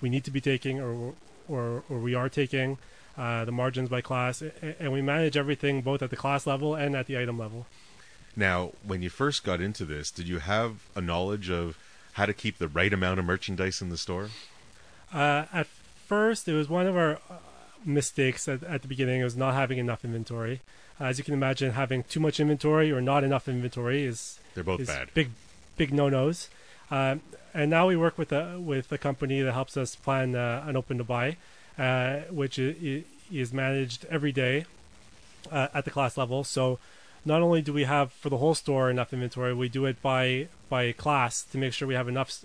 we 0.01 0.09
need 0.09 0.23
to 0.23 0.31
be 0.31 0.41
taking 0.41 0.79
or 0.79 1.13
or, 1.47 1.83
or 1.89 1.99
we 1.99 2.13
are 2.13 2.29
taking 2.29 2.77
uh, 3.17 3.43
the 3.45 3.51
margins 3.51 3.89
by 3.89 4.01
class 4.01 4.43
and 4.79 4.91
we 4.91 5.01
manage 5.01 5.35
everything 5.35 5.81
both 5.81 6.01
at 6.01 6.09
the 6.09 6.15
class 6.15 6.45
level 6.45 6.75
and 6.75 6.95
at 6.95 7.07
the 7.07 7.17
item 7.17 7.37
level 7.37 7.65
now, 8.39 8.71
when 8.83 9.01
you 9.01 9.09
first 9.09 9.43
got 9.43 9.59
into 9.59 9.83
this, 9.83 10.11
did 10.11 10.27
you 10.27 10.39
have 10.39 10.87
a 10.95 11.01
knowledge 11.01 11.49
of 11.49 11.77
how 12.13 12.25
to 12.25 12.33
keep 12.33 12.57
the 12.57 12.69
right 12.69 12.93
amount 12.93 13.19
of 13.19 13.25
merchandise 13.25 13.81
in 13.81 13.89
the 13.89 13.97
store? 13.97 14.29
Uh, 15.13 15.45
at 15.51 15.67
first, 15.67 16.47
it 16.47 16.53
was 16.53 16.69
one 16.69 16.87
of 16.87 16.95
our 16.95 17.19
uh, 17.29 17.37
mistakes 17.83 18.47
at, 18.47 18.63
at 18.63 18.81
the 18.81 18.87
beginning. 18.87 19.21
It 19.21 19.25
was 19.25 19.35
not 19.35 19.55
having 19.55 19.77
enough 19.77 20.05
inventory. 20.05 20.61
Uh, 20.99 21.05
as 21.05 21.17
you 21.17 21.23
can 21.23 21.33
imagine, 21.33 21.71
having 21.71 22.03
too 22.03 22.19
much 22.19 22.39
inventory 22.39 22.91
or 22.91 23.01
not 23.01 23.23
enough 23.23 23.47
inventory 23.47 24.03
is 24.03 24.39
they're 24.55 24.63
both 24.63 24.81
is 24.81 24.87
bad. 24.87 25.09
Big, 25.13 25.29
big 25.77 25.93
no-nos. 25.93 26.49
Um, 26.91 27.21
and 27.53 27.69
now 27.69 27.87
we 27.87 27.95
work 27.95 28.17
with 28.17 28.31
a 28.31 28.59
with 28.59 28.91
a 28.91 28.97
company 28.97 29.41
that 29.41 29.53
helps 29.53 29.77
us 29.77 29.95
plan 29.95 30.35
uh, 30.35 30.63
an 30.67 30.75
open 30.75 30.97
to 30.97 31.03
buy, 31.03 31.37
uh, 31.77 32.21
which 32.29 32.59
is, 32.59 33.03
is 33.31 33.53
managed 33.53 34.05
every 34.09 34.31
day 34.31 34.65
uh, 35.51 35.67
at 35.73 35.85
the 35.85 35.91
class 35.91 36.17
level. 36.17 36.43
So 36.43 36.79
not 37.25 37.41
only 37.41 37.61
do 37.61 37.73
we 37.73 37.83
have 37.83 38.11
for 38.11 38.29
the 38.29 38.37
whole 38.37 38.55
store 38.55 38.89
enough 38.89 39.13
inventory, 39.13 39.53
we 39.53 39.69
do 39.69 39.85
it 39.85 40.01
by 40.01 40.47
by 40.69 40.91
class 40.91 41.43
to 41.43 41.57
make 41.57 41.73
sure 41.73 41.87
we 41.87 41.95
have 41.95 42.07
enough, 42.07 42.43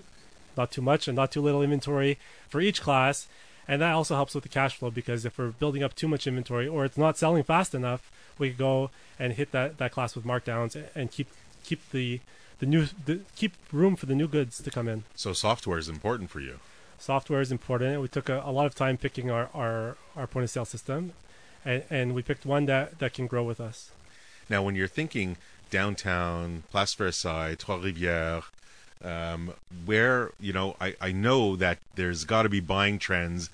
not 0.57 0.71
too 0.71 0.83
much 0.83 1.09
and 1.09 1.17
not 1.17 1.33
too 1.33 1.43
little 1.43 1.63
inventory 1.63 2.19
for 2.49 2.61
each 2.61 2.81
class. 2.81 3.27
And 3.67 3.81
that 3.81 3.93
also 3.93 4.15
helps 4.15 4.35
with 4.35 4.43
the 4.43 4.51
cash 4.51 4.77
flow 4.77 4.91
because 4.91 5.25
if 5.25 5.39
we're 5.39 5.51
building 5.51 5.83
up 5.83 5.95
too 5.95 6.09
much 6.09 6.27
inventory 6.27 6.69
or 6.69 6.85
it's 6.85 6.99
not 6.99 7.17
selling 7.17 7.43
fast 7.43 7.75
enough, 7.75 8.11
we 8.39 8.51
could 8.51 8.59
go 8.59 8.91
and 9.19 9.33
hit 9.35 9.53
that, 9.53 9.79
that 9.79 9.93
class 9.93 10.15
with 10.15 10.25
markdowns 10.25 10.77
and 10.95 11.11
keep 11.11 11.29
keep 11.63 11.81
the 11.91 12.21
the 12.59 12.67
new 12.67 12.87
the, 13.07 13.21
keep 13.37 13.53
room 13.73 13.97
for 13.97 14.07
the 14.07 14.15
new 14.15 14.29
goods 14.29 14.63
to 14.63 14.71
come 14.71 14.89
in. 14.89 15.05
So 15.15 15.33
software 15.33 15.79
is 15.79 15.89
important 15.89 16.31
for 16.31 16.41
you. 16.41 16.61
Software 16.99 17.41
is 17.41 17.51
important. 17.51 18.01
We 18.01 18.09
took 18.09 18.29
a, 18.29 18.43
a 18.45 18.53
lot 18.53 18.67
of 18.67 18.75
time 18.75 18.97
picking 18.97 19.31
our, 19.31 19.51
our, 19.53 19.97
our 20.17 20.27
point 20.27 20.45
of 20.45 20.51
sale 20.51 20.65
system, 20.65 21.13
and, 21.65 21.83
and 21.91 22.15
we 22.15 22.23
picked 22.23 22.47
one 22.47 22.67
that, 22.67 22.99
that 22.99 23.13
can 23.13 23.27
grow 23.27 23.43
with 23.43 23.61
us. 23.61 23.91
Now, 24.49 24.63
when 24.63 24.75
you're 24.75 24.89
thinking 24.89 25.37
downtown, 25.71 26.63
Place 26.71 26.95
Versailles, 26.95 27.57
Trois 27.57 27.79
Rivières, 27.79 28.45
um, 29.05 29.53
where 29.85 30.33
you 30.41 30.53
know 30.53 30.77
I, 30.81 30.95
I 31.01 31.13
know 31.13 31.57
that 31.57 31.79
there's 31.95 32.25
got 32.25 32.43
to 32.43 32.49
be 32.49 32.61
buying 32.61 32.99
trends 32.99 33.51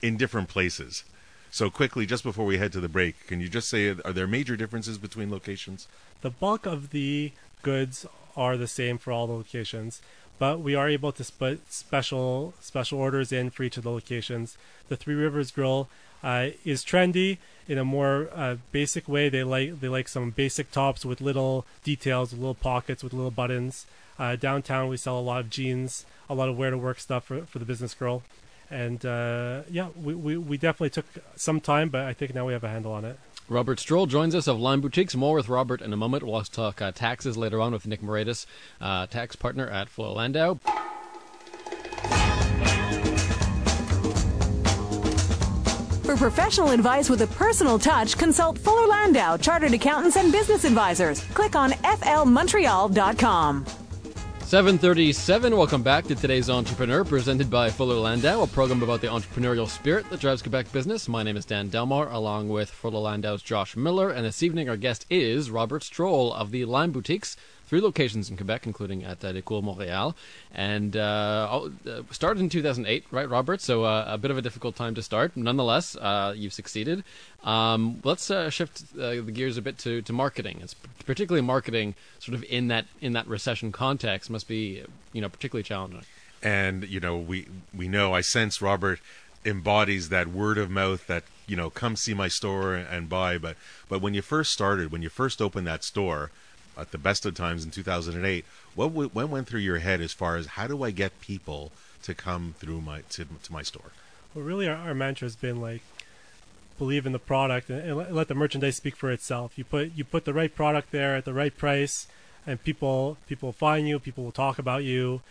in 0.00 0.16
different 0.16 0.48
places. 0.48 1.04
So 1.50 1.68
quickly, 1.68 2.06
just 2.06 2.24
before 2.24 2.46
we 2.46 2.58
head 2.58 2.72
to 2.72 2.80
the 2.80 2.88
break, 2.88 3.26
can 3.26 3.40
you 3.40 3.48
just 3.48 3.68
say 3.68 3.88
are 3.88 4.12
there 4.12 4.26
major 4.26 4.56
differences 4.56 4.98
between 4.98 5.30
locations? 5.30 5.86
The 6.22 6.30
bulk 6.30 6.66
of 6.66 6.90
the 6.90 7.32
goods 7.62 8.06
are 8.36 8.56
the 8.56 8.68
same 8.68 8.98
for 8.98 9.12
all 9.12 9.26
the 9.26 9.34
locations, 9.34 10.00
but 10.38 10.60
we 10.60 10.74
are 10.74 10.88
able 10.88 11.12
to 11.12 11.32
put 11.32 11.72
special 11.72 12.54
special 12.60 12.98
orders 12.98 13.32
in 13.32 13.50
for 13.50 13.62
each 13.64 13.76
of 13.76 13.84
the 13.84 13.90
locations. 13.90 14.56
The 14.88 14.96
Three 14.96 15.14
Rivers 15.14 15.50
Grill 15.50 15.88
uh, 16.22 16.50
is 16.64 16.84
trendy 16.84 17.38
in 17.68 17.78
a 17.78 17.84
more 17.84 18.28
uh, 18.34 18.56
basic 18.70 19.08
way. 19.08 19.28
They 19.28 19.44
like 19.44 19.80
they 19.80 19.88
like 19.88 20.08
some 20.08 20.30
basic 20.30 20.70
tops 20.70 21.04
with 21.04 21.20
little 21.20 21.66
details, 21.84 22.32
little 22.32 22.54
pockets, 22.54 23.02
with 23.02 23.12
little 23.12 23.30
buttons. 23.30 23.86
Uh, 24.22 24.36
downtown, 24.36 24.88
we 24.88 24.96
sell 24.96 25.18
a 25.18 25.20
lot 25.20 25.40
of 25.40 25.50
jeans, 25.50 26.06
a 26.30 26.34
lot 26.34 26.48
of 26.48 26.56
wear 26.56 26.70
to 26.70 26.78
work 26.78 27.00
stuff 27.00 27.24
for, 27.24 27.44
for 27.44 27.58
the 27.58 27.64
business 27.64 27.92
girl. 27.92 28.22
And 28.70 29.04
uh, 29.04 29.62
yeah, 29.68 29.88
we, 30.00 30.14
we, 30.14 30.36
we 30.36 30.56
definitely 30.56 30.90
took 30.90 31.06
some 31.34 31.60
time, 31.60 31.88
but 31.88 32.02
I 32.02 32.12
think 32.12 32.32
now 32.32 32.46
we 32.46 32.52
have 32.52 32.62
a 32.62 32.68
handle 32.68 32.92
on 32.92 33.04
it. 33.04 33.18
Robert 33.48 33.80
Stroll 33.80 34.06
joins 34.06 34.36
us 34.36 34.46
of 34.46 34.60
Lime 34.60 34.80
Boutiques. 34.80 35.16
More 35.16 35.34
with 35.34 35.48
Robert 35.48 35.82
in 35.82 35.92
a 35.92 35.96
moment. 35.96 36.22
We'll 36.22 36.40
talk 36.42 36.80
uh, 36.80 36.92
taxes 36.92 37.36
later 37.36 37.60
on 37.60 37.72
with 37.72 37.84
Nick 37.84 38.00
Moraitis, 38.00 38.46
uh, 38.80 39.08
tax 39.08 39.34
partner 39.34 39.68
at 39.68 39.88
Fuller 39.88 40.10
Landau. 40.10 40.60
For 46.04 46.16
professional 46.16 46.70
advice 46.70 47.10
with 47.10 47.22
a 47.22 47.26
personal 47.26 47.76
touch, 47.76 48.16
consult 48.16 48.56
Fuller 48.56 48.86
Landau, 48.86 49.36
Chartered 49.36 49.74
Accountants 49.74 50.16
and 50.16 50.30
Business 50.30 50.64
Advisors. 50.64 51.24
Click 51.34 51.56
on 51.56 51.72
flmontreal.com. 51.72 53.66
737, 54.52 55.56
welcome 55.56 55.82
back 55.82 56.04
to 56.04 56.14
today's 56.14 56.50
Entrepreneur, 56.50 57.04
presented 57.04 57.48
by 57.48 57.70
Fuller 57.70 57.94
Landau, 57.94 58.42
a 58.42 58.46
program 58.46 58.82
about 58.82 59.00
the 59.00 59.06
entrepreneurial 59.06 59.66
spirit 59.66 60.04
that 60.10 60.20
drives 60.20 60.42
Quebec 60.42 60.70
business. 60.72 61.08
My 61.08 61.22
name 61.22 61.38
is 61.38 61.46
Dan 61.46 61.70
Delmar, 61.70 62.10
along 62.10 62.50
with 62.50 62.70
Fuller 62.70 62.98
Landau's 62.98 63.40
Josh 63.40 63.76
Miller, 63.76 64.10
and 64.10 64.26
this 64.26 64.42
evening 64.42 64.68
our 64.68 64.76
guest 64.76 65.06
is 65.08 65.50
Robert 65.50 65.82
Stroll 65.82 66.34
of 66.34 66.50
the 66.50 66.66
Lime 66.66 66.92
Boutiques, 66.92 67.34
three 67.72 67.80
locations 67.80 68.28
in 68.28 68.36
Quebec, 68.36 68.66
including 68.66 69.02
at 69.02 69.24
uh, 69.24 69.40
Cours 69.40 69.62
Mont-Royal, 69.62 70.14
and 70.54 70.94
uh, 70.94 71.70
uh, 71.86 72.02
started 72.10 72.40
in 72.40 72.50
2008, 72.50 73.06
right, 73.10 73.26
Robert? 73.26 73.62
So 73.62 73.84
uh, 73.84 74.04
a 74.06 74.18
bit 74.18 74.30
of 74.30 74.36
a 74.36 74.42
difficult 74.42 74.76
time 74.76 74.94
to 74.94 75.02
start. 75.02 75.34
Nonetheless, 75.38 75.96
uh, 75.96 76.34
you've 76.36 76.52
succeeded. 76.52 77.02
Um, 77.42 78.02
let's 78.04 78.30
uh, 78.30 78.50
shift 78.50 78.94
the 78.94 79.22
gears 79.22 79.56
a 79.56 79.62
bit 79.62 79.78
to, 79.78 80.02
to 80.02 80.12
marketing. 80.12 80.58
It's 80.60 80.74
particularly 81.06 81.40
marketing, 81.40 81.94
sort 82.18 82.34
of 82.34 82.44
in 82.44 82.68
that 82.68 82.84
in 83.00 83.14
that 83.14 83.26
recession 83.26 83.72
context, 83.72 84.28
must 84.28 84.48
be 84.48 84.84
you 85.14 85.22
know 85.22 85.30
particularly 85.30 85.62
challenging. 85.62 86.02
And 86.42 86.86
you 86.86 87.00
know, 87.00 87.16
we 87.16 87.48
we 87.74 87.88
know 87.88 88.12
I 88.12 88.20
sense 88.20 88.60
Robert 88.60 89.00
embodies 89.46 90.10
that 90.10 90.26
word 90.28 90.58
of 90.58 90.68
mouth 90.70 91.06
that 91.06 91.24
you 91.46 91.56
know 91.56 91.70
come 91.70 91.96
see 91.96 92.12
my 92.12 92.28
store 92.28 92.74
and 92.74 93.08
buy 93.08 93.38
but 93.38 93.56
but 93.88 94.00
when 94.00 94.14
you 94.14 94.22
first 94.22 94.52
started 94.52 94.92
when 94.92 95.02
you 95.02 95.08
first 95.08 95.42
opened 95.42 95.66
that 95.66 95.82
store 95.82 96.30
at 96.76 96.90
the 96.90 96.98
best 96.98 97.26
of 97.26 97.34
times 97.34 97.64
in 97.64 97.70
2008 97.70 98.44
what 98.74 98.90
what 98.90 99.28
went 99.28 99.46
through 99.46 99.60
your 99.60 99.78
head 99.78 100.00
as 100.00 100.12
far 100.12 100.36
as 100.36 100.46
how 100.46 100.66
do 100.66 100.82
I 100.82 100.90
get 100.90 101.20
people 101.20 101.72
to 102.02 102.14
come 102.14 102.54
through 102.58 102.80
my 102.80 103.02
to, 103.10 103.24
to 103.24 103.52
my 103.52 103.62
store? 103.62 103.92
Well 104.34 104.44
really 104.44 104.68
our, 104.68 104.76
our 104.76 104.94
mantra 104.94 105.26
has 105.26 105.36
been 105.36 105.60
like 105.60 105.82
believe 106.78 107.06
in 107.06 107.12
the 107.12 107.18
product 107.18 107.70
and, 107.70 107.80
and 107.80 108.14
let, 108.14 108.28
the 108.28 108.34
merchandise 108.34 108.76
speak 108.76 108.96
for 108.96 109.10
itself. 109.10 109.56
You 109.56 109.64
put 109.64 109.92
you 109.94 110.04
put 110.04 110.24
the 110.24 110.34
right 110.34 110.54
product 110.54 110.90
there 110.90 111.16
at 111.16 111.24
the 111.24 111.34
right 111.34 111.56
price 111.56 112.06
and 112.46 112.62
people 112.62 113.18
people 113.28 113.48
will 113.48 113.52
find 113.52 113.88
you 113.88 113.98
people 113.98 114.24
will 114.24 114.32
talk 114.32 114.58
about 114.58 114.84
you 114.84 115.22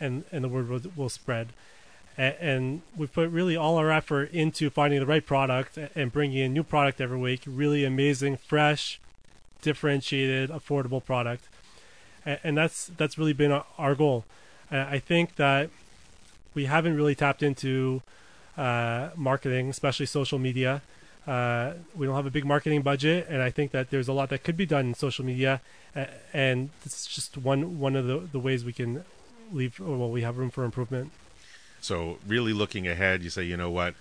and 0.00 0.24
and 0.32 0.44
the 0.44 0.48
word 0.48 0.68
will, 0.68 0.82
will 0.96 1.08
spread. 1.08 1.48
And 2.16 2.82
we 2.96 3.06
put 3.06 3.30
really 3.30 3.56
all 3.56 3.76
our 3.76 3.92
effort 3.92 4.32
into 4.32 4.70
finding 4.70 4.98
the 4.98 5.06
right 5.06 5.24
product 5.24 5.78
and 5.94 6.12
bringing 6.12 6.38
in 6.38 6.52
new 6.52 6.64
product 6.64 7.00
every 7.00 7.16
week. 7.16 7.42
Really 7.46 7.84
amazing 7.84 8.38
fresh 8.38 8.98
differentiated, 9.62 10.50
affordable 10.50 11.04
product, 11.04 11.44
and, 12.24 12.38
and 12.44 12.56
that's 12.56 12.86
that's 12.96 13.18
really 13.18 13.32
been 13.32 13.52
our 13.52 13.94
goal. 13.94 14.24
And 14.70 14.82
I 14.82 14.98
think 14.98 15.36
that 15.36 15.70
we 16.54 16.66
haven't 16.66 16.96
really 16.96 17.14
tapped 17.14 17.42
into 17.42 18.02
uh, 18.56 19.10
marketing, 19.16 19.70
especially 19.70 20.06
social 20.06 20.38
media. 20.38 20.82
Uh, 21.26 21.74
we 21.94 22.06
don't 22.06 22.16
have 22.16 22.26
a 22.26 22.30
big 22.30 22.44
marketing 22.44 22.82
budget, 22.82 23.26
and 23.28 23.42
I 23.42 23.50
think 23.50 23.70
that 23.72 23.90
there's 23.90 24.08
a 24.08 24.12
lot 24.12 24.30
that 24.30 24.42
could 24.42 24.56
be 24.56 24.66
done 24.66 24.86
in 24.86 24.94
social 24.94 25.24
media, 25.24 25.60
and 26.32 26.70
it's 26.84 27.06
just 27.06 27.36
one 27.36 27.78
one 27.78 27.96
of 27.96 28.06
the, 28.06 28.18
the 28.32 28.38
ways 28.38 28.64
we 28.64 28.72
can 28.72 29.04
leave. 29.52 29.78
Well, 29.78 30.10
we 30.10 30.22
have 30.22 30.38
room 30.38 30.50
for 30.50 30.64
improvement. 30.64 31.12
So, 31.80 32.18
really 32.26 32.52
looking 32.52 32.88
ahead, 32.88 33.22
you 33.22 33.30
say, 33.30 33.44
you 33.44 33.56
know 33.56 33.70
what, 33.70 33.94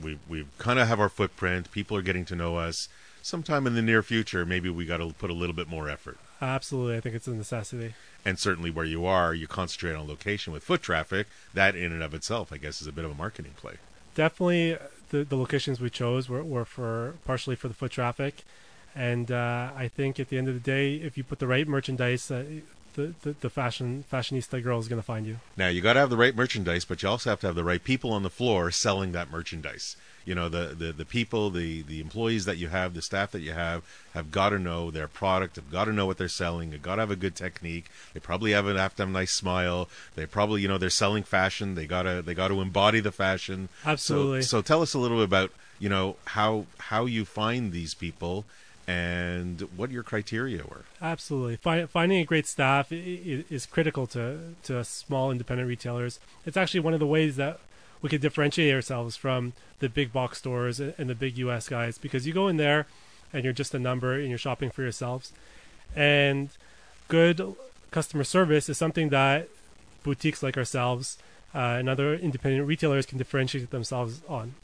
we 0.00 0.18
we 0.28 0.46
kind 0.58 0.78
of 0.78 0.86
have 0.86 1.00
our 1.00 1.08
footprint. 1.08 1.72
People 1.72 1.96
are 1.96 2.02
getting 2.02 2.24
to 2.26 2.36
know 2.36 2.56
us 2.56 2.88
sometime 3.22 3.66
in 3.66 3.74
the 3.74 3.82
near 3.82 4.02
future, 4.02 4.44
maybe 4.44 4.68
we 4.70 4.84
got 4.84 4.98
to 4.98 5.12
put 5.12 5.30
a 5.30 5.34
little 5.34 5.54
bit 5.54 5.68
more 5.68 5.88
effort. 5.88 6.18
Absolutely, 6.40 6.96
I 6.96 7.00
think 7.00 7.14
it's 7.14 7.26
a 7.26 7.34
necessity. 7.34 7.94
And 8.24 8.38
certainly, 8.38 8.70
where 8.70 8.84
you 8.84 9.04
are, 9.06 9.34
you 9.34 9.46
concentrate 9.46 9.94
on 9.94 10.08
location 10.08 10.52
with 10.52 10.62
foot 10.62 10.82
traffic. 10.82 11.26
That, 11.54 11.74
in 11.76 11.92
and 11.92 12.02
of 12.02 12.14
itself, 12.14 12.52
I 12.52 12.56
guess, 12.56 12.80
is 12.80 12.86
a 12.86 12.92
bit 12.92 13.04
of 13.04 13.10
a 13.10 13.14
marketing 13.14 13.52
play. 13.56 13.74
Definitely, 14.14 14.78
the 15.10 15.24
the 15.24 15.36
locations 15.36 15.80
we 15.80 15.90
chose 15.90 16.28
were, 16.28 16.42
were 16.42 16.64
for 16.64 17.14
partially 17.24 17.56
for 17.56 17.68
the 17.68 17.74
foot 17.74 17.92
traffic, 17.92 18.44
and 18.94 19.30
uh, 19.30 19.70
I 19.76 19.88
think 19.88 20.18
at 20.18 20.28
the 20.28 20.38
end 20.38 20.48
of 20.48 20.54
the 20.54 20.60
day, 20.60 20.94
if 20.94 21.16
you 21.16 21.24
put 21.24 21.38
the 21.38 21.46
right 21.46 21.66
merchandise, 21.66 22.30
uh, 22.30 22.44
the, 22.94 23.14
the, 23.22 23.36
the 23.40 23.50
fashion 23.50 24.04
fashionista 24.10 24.62
girl 24.62 24.78
is 24.78 24.88
going 24.88 25.00
to 25.00 25.06
find 25.06 25.26
you. 25.26 25.38
Now 25.56 25.68
you 25.68 25.80
got 25.80 25.94
to 25.94 26.00
have 26.00 26.10
the 26.10 26.16
right 26.16 26.34
merchandise, 26.34 26.84
but 26.84 27.02
you 27.02 27.08
also 27.08 27.30
have 27.30 27.40
to 27.40 27.46
have 27.46 27.56
the 27.56 27.64
right 27.64 27.82
people 27.82 28.12
on 28.12 28.22
the 28.22 28.30
floor 28.30 28.70
selling 28.70 29.12
that 29.12 29.30
merchandise 29.30 29.96
you 30.24 30.34
know 30.34 30.48
the, 30.48 30.74
the 30.78 30.92
the 30.92 31.04
people 31.04 31.50
the 31.50 31.82
the 31.82 32.00
employees 32.00 32.44
that 32.44 32.56
you 32.56 32.68
have 32.68 32.94
the 32.94 33.02
staff 33.02 33.30
that 33.32 33.40
you 33.40 33.52
have 33.52 33.82
have 34.14 34.30
got 34.30 34.50
to 34.50 34.58
know 34.58 34.90
their 34.90 35.08
product 35.08 35.56
have 35.56 35.70
got 35.70 35.84
to 35.84 35.92
know 35.92 36.06
what 36.06 36.18
they're 36.18 36.28
selling 36.28 36.70
they've 36.70 36.82
got 36.82 36.96
to 36.96 37.02
have 37.02 37.10
a 37.10 37.16
good 37.16 37.34
technique. 37.34 37.86
They 38.14 38.20
probably 38.20 38.52
have, 38.52 38.66
have 38.66 38.96
to 38.96 39.02
have 39.02 39.08
a 39.08 39.12
nice 39.12 39.32
smile. 39.32 39.88
They 40.14 40.26
probably 40.26 40.62
you 40.62 40.68
know 40.68 40.78
they're 40.78 40.90
selling 40.90 41.22
fashion. 41.22 41.74
They 41.74 41.86
got 41.86 42.02
to 42.02 42.22
they 42.22 42.34
got 42.34 42.48
to 42.48 42.60
embody 42.60 43.00
the 43.00 43.12
fashion. 43.12 43.68
Absolutely. 43.84 44.42
so, 44.42 44.58
so 44.58 44.62
tell 44.62 44.82
us 44.82 44.94
a 44.94 44.98
little 44.98 45.18
bit 45.18 45.24
about 45.24 45.52
you 45.78 45.88
know 45.88 46.16
how 46.26 46.66
how 46.78 47.06
you 47.06 47.24
find 47.24 47.72
these 47.72 47.94
people 47.94 48.44
and 48.86 49.60
what 49.76 49.90
your 49.90 50.02
criteria 50.02 50.64
were. 50.64 50.84
Absolutely, 51.00 51.56
finding 51.86 52.18
a 52.18 52.24
great 52.24 52.46
staff 52.46 52.88
is 52.90 53.66
critical 53.66 54.06
to 54.08 54.54
to 54.64 54.84
small 54.84 55.30
independent 55.30 55.68
retailers. 55.68 56.18
It's 56.44 56.56
actually 56.56 56.80
one 56.80 56.94
of 56.94 57.00
the 57.00 57.06
ways 57.06 57.36
that 57.36 57.60
we 58.02 58.08
could 58.08 58.20
differentiate 58.20 58.74
ourselves 58.74 59.16
from 59.16 59.52
the 59.78 59.88
big 59.88 60.12
box 60.12 60.38
stores 60.38 60.80
and 60.80 61.10
the 61.10 61.14
big 61.14 61.38
US 61.38 61.68
guys 61.68 61.98
because 61.98 62.26
you 62.26 62.32
go 62.32 62.48
in 62.48 62.56
there 62.56 62.86
and 63.32 63.44
you're 63.44 63.52
just 63.52 63.74
a 63.74 63.78
number 63.78 64.14
and 64.14 64.28
you're 64.28 64.38
shopping 64.38 64.70
for 64.70 64.82
yourselves. 64.82 65.32
And 65.94 66.50
good 67.08 67.54
customer 67.90 68.24
service 68.24 68.68
is 68.68 68.78
something 68.78 69.10
that 69.10 69.48
boutiques 70.02 70.42
like 70.42 70.56
ourselves 70.56 71.18
uh, 71.54 71.76
and 71.78 71.88
other 71.88 72.14
independent 72.14 72.66
retailers 72.66 73.06
can 73.06 73.18
differentiate 73.18 73.70
themselves 73.70 74.22
on. 74.28 74.54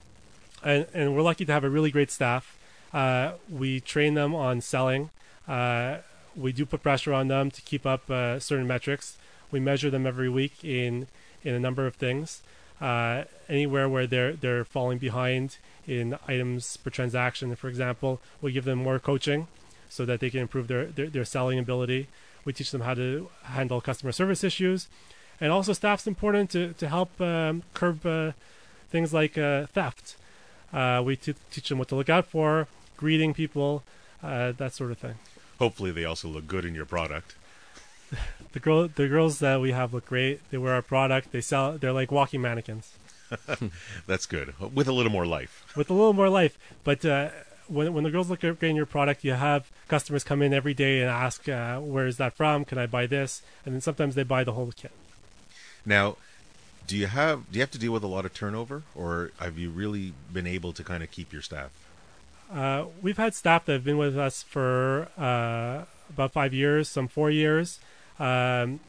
And, 0.64 0.86
and 0.94 1.14
we're 1.14 1.22
lucky 1.22 1.44
to 1.44 1.52
have 1.52 1.64
a 1.64 1.70
really 1.70 1.90
great 1.90 2.10
staff. 2.10 2.58
Uh, 2.92 3.32
we 3.50 3.80
train 3.80 4.14
them 4.14 4.34
on 4.34 4.60
selling. 4.60 5.10
Uh, 5.46 5.98
we 6.34 6.52
do 6.52 6.64
put 6.64 6.82
pressure 6.82 7.12
on 7.12 7.28
them 7.28 7.50
to 7.50 7.62
keep 7.62 7.84
up 7.84 8.10
uh, 8.10 8.38
certain 8.38 8.66
metrics. 8.66 9.16
We 9.50 9.60
measure 9.60 9.90
them 9.90 10.06
every 10.06 10.28
week 10.28 10.64
in 10.64 11.08
in 11.44 11.54
a 11.54 11.60
number 11.60 11.86
of 11.86 11.94
things 11.94 12.42
uh, 12.80 13.24
anywhere 13.48 13.88
where 13.88 14.06
they're 14.06 14.32
they're 14.32 14.64
falling 14.64 14.98
behind 14.98 15.58
in 15.86 16.18
items 16.26 16.76
per 16.76 16.90
transaction, 16.90 17.54
for 17.56 17.68
example, 17.68 18.20
we 18.40 18.52
give 18.52 18.64
them 18.64 18.78
more 18.78 18.98
coaching 18.98 19.46
so 19.88 20.04
that 20.04 20.20
they 20.20 20.30
can 20.30 20.40
improve 20.40 20.68
their, 20.68 20.86
their, 20.86 21.06
their 21.06 21.24
selling 21.24 21.58
ability. 21.58 22.08
We 22.44 22.52
teach 22.52 22.70
them 22.70 22.82
how 22.82 22.94
to 22.94 23.28
handle 23.44 23.80
customer 23.80 24.12
service 24.12 24.44
issues, 24.44 24.88
and 25.40 25.52
also 25.52 25.72
staff's 25.72 26.06
important 26.06 26.50
to 26.50 26.72
to 26.74 26.88
help 26.88 27.20
um, 27.20 27.62
curb 27.74 28.04
uh, 28.04 28.32
things 28.90 29.12
like 29.12 29.38
uh, 29.38 29.66
theft. 29.66 30.16
Uh, 30.72 31.02
we 31.04 31.16
t- 31.16 31.34
teach 31.50 31.68
them 31.68 31.78
what 31.78 31.88
to 31.88 31.96
look 31.96 32.08
out 32.08 32.26
for, 32.26 32.68
greeting 32.96 33.32
people, 33.32 33.82
uh, 34.22 34.52
that 34.52 34.74
sort 34.74 34.90
of 34.90 34.98
thing. 34.98 35.14
Hopefully, 35.58 35.90
they 35.90 36.04
also 36.04 36.28
look 36.28 36.46
good 36.46 36.64
in 36.64 36.74
your 36.74 36.84
product. 36.84 37.34
The 38.52 38.60
girl, 38.60 38.88
the 38.88 39.06
girls 39.06 39.40
that 39.40 39.60
we 39.60 39.72
have 39.72 39.92
look 39.92 40.06
great. 40.06 40.40
They 40.50 40.56
wear 40.56 40.72
our 40.72 40.80
product. 40.80 41.30
They 41.30 41.42
sell. 41.42 41.76
They're 41.76 41.92
like 41.92 42.10
walking 42.10 42.40
mannequins 42.40 42.94
That's 44.06 44.24
good. 44.24 44.54
With 44.58 44.88
a 44.88 44.92
little 44.92 45.12
more 45.12 45.26
life. 45.26 45.64
with 45.76 45.90
a 45.90 45.92
little 45.92 46.12
more 46.14 46.30
life. 46.30 46.58
But 46.84 47.04
uh, 47.04 47.30
when 47.68 47.92
when 47.92 48.04
the 48.04 48.10
girls 48.10 48.30
look 48.30 48.40
great 48.40 48.62
in 48.62 48.76
your 48.76 48.86
product, 48.86 49.24
you 49.24 49.32
have 49.32 49.70
customers 49.88 50.24
come 50.24 50.42
in 50.42 50.54
every 50.54 50.74
day 50.74 51.00
and 51.00 51.10
ask, 51.10 51.48
uh, 51.48 51.78
"Where 51.80 52.06
is 52.06 52.16
that 52.16 52.34
from? 52.34 52.64
Can 52.64 52.78
I 52.78 52.86
buy 52.86 53.06
this?" 53.06 53.42
And 53.64 53.74
then 53.74 53.80
sometimes 53.80 54.14
they 54.14 54.22
buy 54.22 54.44
the 54.44 54.52
whole 54.52 54.70
kit. 54.72 54.92
Now, 55.84 56.16
do 56.86 56.96
you 56.96 57.06
have 57.08 57.50
do 57.50 57.58
you 57.58 57.62
have 57.62 57.70
to 57.72 57.78
deal 57.78 57.92
with 57.92 58.04
a 58.04 58.08
lot 58.08 58.24
of 58.24 58.32
turnover, 58.34 58.82
or 58.94 59.32
have 59.38 59.58
you 59.58 59.70
really 59.70 60.12
been 60.32 60.46
able 60.46 60.72
to 60.72 60.84
kind 60.84 61.02
of 61.02 61.10
keep 61.10 61.32
your 61.32 61.42
staff? 61.42 61.70
Uh, 62.52 62.84
we've 63.02 63.16
had 63.16 63.34
staff 63.34 63.64
that 63.64 63.72
have 63.72 63.84
been 63.84 63.98
with 63.98 64.16
us 64.16 64.44
for 64.44 65.08
uh, 65.18 65.84
about 66.08 66.32
five 66.32 66.54
years, 66.54 66.88
some 66.88 67.08
four 67.08 67.28
years, 67.28 67.80
um, 68.18 68.80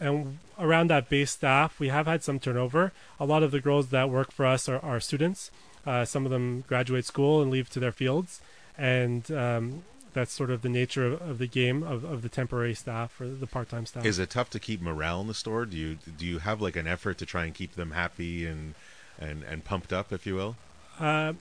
and 0.00 0.38
around 0.58 0.90
that 0.90 1.08
base 1.08 1.30
staff, 1.30 1.78
we 1.78 1.88
have 1.88 2.06
had 2.06 2.22
some 2.22 2.38
turnover. 2.38 2.92
A 3.20 3.24
lot 3.24 3.42
of 3.42 3.50
the 3.50 3.60
girls 3.60 3.88
that 3.88 4.10
work 4.10 4.32
for 4.32 4.46
us 4.46 4.68
are, 4.68 4.78
are 4.80 5.00
students. 5.00 5.50
Uh, 5.86 6.04
some 6.04 6.24
of 6.24 6.30
them 6.30 6.64
graduate 6.66 7.04
school 7.04 7.42
and 7.42 7.50
leave 7.50 7.68
to 7.70 7.80
their 7.80 7.92
fields, 7.92 8.40
and 8.78 9.30
um, 9.32 9.82
that's 10.12 10.32
sort 10.32 10.50
of 10.50 10.62
the 10.62 10.68
nature 10.68 11.06
of, 11.06 11.22
of 11.22 11.38
the 11.38 11.46
game 11.46 11.82
of, 11.82 12.04
of 12.04 12.22
the 12.22 12.28
temporary 12.28 12.74
staff 12.74 13.20
or 13.20 13.28
the 13.28 13.46
part-time 13.46 13.86
staff. 13.86 14.04
Is 14.04 14.18
it 14.18 14.30
tough 14.30 14.50
to 14.50 14.60
keep 14.60 14.80
morale 14.80 15.20
in 15.20 15.26
the 15.26 15.34
store? 15.34 15.66
Do 15.66 15.76
you 15.76 15.96
do 16.16 16.24
you 16.24 16.38
have 16.38 16.60
like 16.60 16.76
an 16.76 16.86
effort 16.86 17.18
to 17.18 17.26
try 17.26 17.44
and 17.44 17.54
keep 17.54 17.74
them 17.74 17.92
happy 17.92 18.46
and 18.46 18.74
and 19.18 19.42
and 19.42 19.64
pumped 19.64 19.92
up, 19.92 20.12
if 20.12 20.26
you 20.26 20.34
will? 20.34 20.56
Uh, 21.00 21.32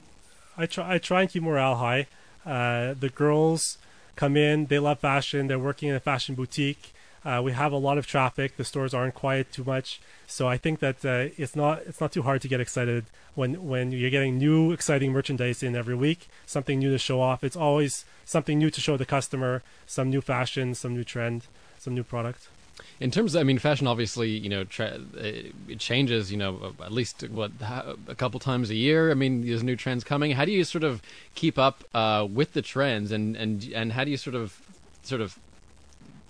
I 0.58 0.66
try 0.66 0.96
I 0.96 0.98
try 0.98 1.22
and 1.22 1.30
keep 1.30 1.44
morale 1.44 1.76
high. 1.76 2.08
Uh, 2.46 2.96
the 3.00 3.10
girls 3.10 3.78
come 4.16 4.38
in, 4.38 4.68
they 4.68 4.80
love 4.80 5.00
fashion. 5.00 5.48
They're 5.48 5.60
working 5.60 5.90
in 5.90 5.96
a 5.96 6.00
fashion 6.00 6.36
boutique. 6.36 6.94
Uh, 7.24 7.42
we 7.44 7.52
have 7.52 7.72
a 7.72 7.78
lot 7.78 7.98
of 7.98 8.08
traffic. 8.08 8.58
The 8.58 8.64
stores 8.64 8.94
aren't 8.94 9.14
quiet 9.14 9.52
too 9.52 9.64
much, 9.64 10.02
so 10.26 10.48
I 10.48 10.58
think 10.58 10.80
that 10.80 11.06
uh, 11.06 11.30
it's 11.38 11.56
not 11.56 11.84
it's 11.86 12.02
not 12.02 12.12
too 12.12 12.24
hard 12.24 12.42
to 12.42 12.48
get 12.48 12.60
excited 12.60 13.06
when 13.36 13.68
when 13.68 13.92
you're 13.92 14.10
getting 14.10 14.40
new 14.40 14.72
exciting 14.72 15.12
merchandise 15.12 15.62
in 15.62 15.76
every 15.76 15.94
week, 15.94 16.28
something 16.48 16.80
new 16.80 16.90
to 16.90 16.98
show 16.98 17.22
off. 17.22 17.44
It's 17.44 17.56
always 17.56 18.06
something 18.26 18.58
new 18.58 18.72
to 18.72 18.82
show 18.82 18.98
the 18.98 19.06
customer, 19.06 19.62
some 19.86 20.10
new 20.10 20.22
fashion, 20.22 20.74
some 20.74 20.96
new 20.96 21.04
trend, 21.04 21.46
some 21.78 21.94
new 21.94 22.04
product. 22.04 22.50
In 23.00 23.12
terms, 23.12 23.36
of, 23.36 23.42
I 23.42 23.44
mean, 23.44 23.58
fashion 23.58 23.88
obviously, 23.88 24.30
you 24.30 24.50
know, 24.50 24.64
tra- 24.64 25.00
it 25.16 25.80
changes, 25.80 26.32
you 26.32 26.38
know, 26.38 26.74
at 26.84 26.92
least 26.92 27.28
what 27.30 27.52
a 28.08 28.16
couple 28.16 28.40
times 28.40 28.70
a 28.70 28.76
year. 28.76 29.12
I 29.12 29.14
mean, 29.14 29.46
there's 29.46 29.64
new 29.64 29.76
trends 29.76 30.04
coming. 30.04 30.32
How 30.32 30.46
do 30.46 30.52
you 30.52 30.64
sort 30.64 30.84
of 30.84 31.02
keep 31.36 31.58
up 31.58 31.84
uh, 31.94 32.28
with 32.32 32.54
the 32.54 32.62
trends, 32.62 33.12
and 33.12 33.36
and 33.36 33.72
and 33.74 33.94
how 33.94 34.04
do 34.04 34.12
you 34.12 34.18
sort 34.18 34.36
of 34.36 34.60
sort 35.04 35.22
of 35.22 35.38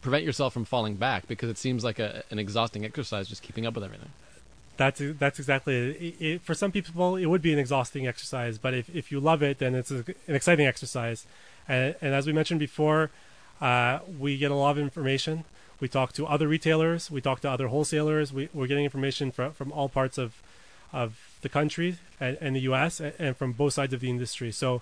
prevent 0.01 0.23
yourself 0.23 0.53
from 0.53 0.65
falling 0.65 0.95
back? 0.95 1.27
Because 1.27 1.49
it 1.49 1.57
seems 1.57 1.83
like 1.83 1.99
a, 1.99 2.23
an 2.31 2.39
exhausting 2.39 2.85
exercise 2.85 3.27
just 3.27 3.41
keeping 3.41 3.65
up 3.65 3.73
with 3.75 3.83
everything. 3.83 4.09
That's 4.77 5.01
that's 5.19 5.37
exactly 5.39 5.75
it. 5.75 6.01
It, 6.01 6.25
it. 6.25 6.41
For 6.41 6.55
some 6.55 6.71
people, 6.71 7.15
it 7.15 7.25
would 7.25 7.41
be 7.41 7.53
an 7.53 7.59
exhausting 7.59 8.07
exercise, 8.07 8.57
but 8.57 8.73
if 8.73 8.93
if 8.95 9.11
you 9.11 9.19
love 9.19 9.43
it, 9.43 9.59
then 9.59 9.75
it's 9.75 9.91
a, 9.91 10.05
an 10.27 10.35
exciting 10.35 10.65
exercise. 10.65 11.25
And, 11.67 11.95
and 12.01 12.13
as 12.15 12.25
we 12.25 12.33
mentioned 12.33 12.59
before, 12.59 13.11
uh, 13.61 13.99
we 14.19 14.37
get 14.37 14.49
a 14.49 14.55
lot 14.55 14.71
of 14.71 14.79
information. 14.79 15.43
We 15.81 15.87
talk 15.89 16.13
to 16.13 16.25
other 16.27 16.47
retailers. 16.47 17.11
We 17.11 17.19
talk 17.19 17.41
to 17.41 17.49
other 17.49 17.67
wholesalers. 17.67 18.31
We, 18.31 18.47
we're 18.53 18.67
getting 18.67 18.85
information 18.85 19.31
from, 19.31 19.51
from 19.51 19.73
all 19.73 19.89
parts 19.89 20.17
of 20.17 20.41
of 20.93 21.37
the 21.41 21.49
country 21.49 21.97
and, 22.19 22.37
and 22.41 22.55
the 22.55 22.61
U.S. 22.61 22.99
And, 22.99 23.13
and, 23.17 23.37
from 23.37 23.53
both 23.53 23.73
sides 23.73 23.93
of 23.93 24.01
the 24.01 24.09
industry. 24.09 24.51
So 24.51 24.81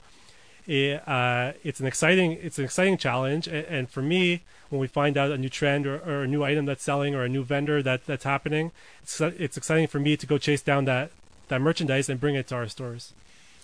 it, 0.66 1.08
uh, 1.08 1.54
it's 1.64 1.80
an 1.80 1.88
exciting 1.88 2.34
it's 2.34 2.60
an 2.60 2.66
exciting 2.66 2.98
challenge. 2.98 3.48
And, 3.48 3.66
and, 3.68 3.90
for 3.90 4.02
me, 4.02 4.42
when 4.70 4.80
we 4.80 4.88
find 4.88 5.18
out 5.18 5.32
a 5.32 5.38
new 5.38 5.50
trend 5.50 5.88
or, 5.88 6.00
or, 6.00 6.24
a 6.24 6.28
new 6.28 6.44
item 6.44 6.66
that's 6.66 6.84
selling 6.84 7.16
or 7.16 7.24
a 7.24 7.30
new 7.30 7.44
vendor 7.44 7.82
that 7.82 8.06
that's 8.06 8.26
happening, 8.26 8.72
it's 9.02 9.22
it's 9.22 9.58
exciting 9.58 9.88
for 9.88 10.00
me 10.00 10.18
to 10.18 10.28
go 10.28 10.38
chase 10.38 10.62
down 10.62 10.86
that 10.86 11.12
that 11.48 11.62
merchandise 11.62 12.10
and 12.10 12.20
bring 12.20 12.36
it 12.36 12.48
to 12.48 12.56
our 12.56 12.68
stores. 12.68 13.14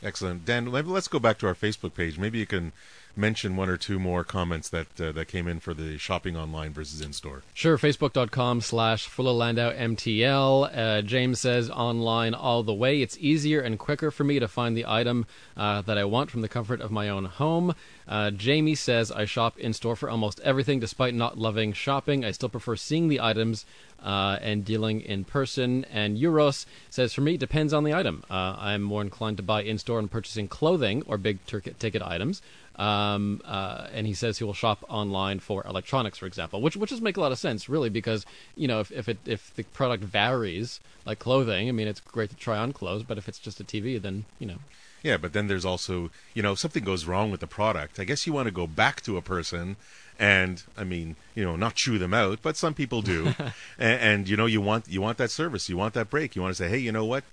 Excellent, 0.04 0.46
Dan. 0.46 0.72
Let's 0.72 1.08
go 1.08 1.20
back 1.20 1.38
to 1.40 1.48
our 1.48 1.56
Facebook 1.56 1.96
page. 1.96 2.18
Maybe 2.18 2.40
you 2.40 2.46
can 2.46 2.72
mention 3.18 3.56
one 3.56 3.70
or 3.70 3.78
two 3.78 4.00
more 4.00 4.24
comments 4.24 4.70
that 4.70 5.00
uh, 5.00 5.12
that 5.12 5.28
came 5.28 5.48
in 5.48 5.60
for 5.60 5.74
the 5.74 5.98
shopping 5.98 6.36
online 6.36 6.74
versus 6.74 7.02
in 7.02 7.14
store. 7.14 7.44
Sure, 7.54 7.78
facebook.com 7.78 8.62
slash 8.62 9.10
MTL. 9.10 10.78
Uh, 10.78 11.02
James 11.02 11.40
says 11.40 11.70
online 11.70 12.34
all 12.34 12.64
the 12.64 12.74
way. 12.74 13.02
It's 13.02 13.18
easier 13.20 13.62
and 13.62 13.80
quicker 13.80 14.12
for 14.12 14.24
me 14.24 14.40
to 14.40 14.48
find 14.48 14.76
the 14.76 14.86
item 14.86 15.26
uh, 15.56 15.82
that 15.82 15.98
I 15.98 16.06
want 16.06 16.32
from 16.32 16.42
the 16.42 16.50
comfort 16.50 16.82
of 16.82 16.92
my 16.92 17.10
own 17.10 17.26
home. 17.26 17.76
Uh, 18.08 18.32
Jamie 18.32 18.76
says 18.76 19.12
I 19.12 19.26
shop 19.26 19.58
in 19.58 19.74
store 19.74 19.96
for 19.96 20.10
almost 20.10 20.40
everything. 20.42 20.80
Despite 20.80 21.14
not 21.14 21.38
loving 21.38 21.74
shopping, 21.74 22.24
I 22.24 22.32
still 22.32 22.50
prefer 22.50 22.76
seeing 22.76 23.08
the 23.08 23.20
items 23.20 23.66
uh, 24.04 24.38
and 24.42 24.64
dealing 24.64 25.02
in 25.02 25.24
person. 25.24 25.86
And 25.92 26.18
Euros 26.18 26.66
says, 26.90 27.14
for 27.14 27.22
me, 27.22 27.34
it 27.34 27.40
depends 27.40 27.74
on 27.74 27.84
the 27.84 27.94
item. 27.94 28.24
Uh, 28.30 28.56
I'm 28.58 28.84
more 28.84 29.02
inclined 29.02 29.38
to 29.38 29.44
buy 29.44 29.64
in 29.64 29.78
store 29.78 30.00
and 30.00 30.10
purchasing 30.10 30.48
clothing 30.48 31.04
or 31.08 31.18
big 31.18 31.40
ticket 31.46 32.02
items. 32.02 32.42
Um, 32.78 33.42
uh, 33.46 33.88
and 33.94 34.06
he 34.06 34.14
says 34.14 34.38
he 34.38 34.44
will 34.44 34.54
shop 34.54 34.84
online 34.90 35.40
for 35.40 35.66
electronics, 35.66 36.18
for 36.18 36.26
example, 36.26 36.62
which 36.62 36.76
which 36.76 36.90
does 36.90 37.02
make 37.02 37.16
a 37.16 37.22
lot 37.22 37.32
of 37.32 37.40
sense, 37.40 37.70
really, 37.70 37.90
because 37.90 38.26
you 38.56 38.68
know 38.68 38.80
if 38.82 38.92
if 38.92 39.08
it 39.08 39.18
if 39.26 39.54
the 39.56 39.64
product 39.64 40.04
varies, 40.04 40.82
like 41.06 41.20
clothing, 41.20 41.70
I 41.70 41.72
mean, 41.72 41.88
it's 41.88 42.02
great 42.02 42.30
to 42.32 42.36
try 42.36 42.58
on 42.58 42.74
clothes, 42.74 43.04
but 43.04 43.18
if 43.18 43.30
it's 43.30 43.40
just 43.40 43.60
a 43.60 43.64
TV, 43.64 44.02
then 44.02 44.26
you 44.40 44.48
know. 44.48 44.58
Yeah, 45.04 45.18
but 45.18 45.34
then 45.34 45.48
there's 45.48 45.66
also 45.66 46.12
you 46.34 46.44
know 46.44 46.54
if 46.54 46.60
something 46.60 46.84
goes 46.84 47.06
wrong 47.06 47.32
with 47.32 47.40
the 47.40 47.48
product, 47.48 48.00
I 48.00 48.04
guess 48.04 48.28
you 48.28 48.34
want 48.34 48.48
to 48.48 48.52
go 48.52 48.68
back 48.68 49.02
to 49.04 49.16
a 49.16 49.22
person 49.22 49.78
and 50.18 50.64
I 50.78 50.84
mean, 50.84 51.16
you 51.34 51.44
know, 51.44 51.56
not 51.56 51.76
chew 51.76 51.98
them 51.98 52.14
out, 52.14 52.40
but 52.42 52.56
some 52.56 52.74
people 52.74 53.02
do, 53.02 53.28
and, 53.78 54.02
and, 54.02 54.30
you 54.30 54.38
know, 54.38 54.46
you 54.46 54.62
want 54.62 54.88
you 54.88 55.02
want 55.02 55.18
that 55.18 55.32
service, 55.32 55.70
you 55.70 55.78
want 55.78 55.94
that 55.94 56.10
break, 56.10 56.36
you 56.36 56.42
want 56.42 56.56
to 56.56 56.64
say, 56.64 56.70
hey, 56.70 56.78
you 56.78 56.92
know 56.92 57.06
what, 57.06 57.24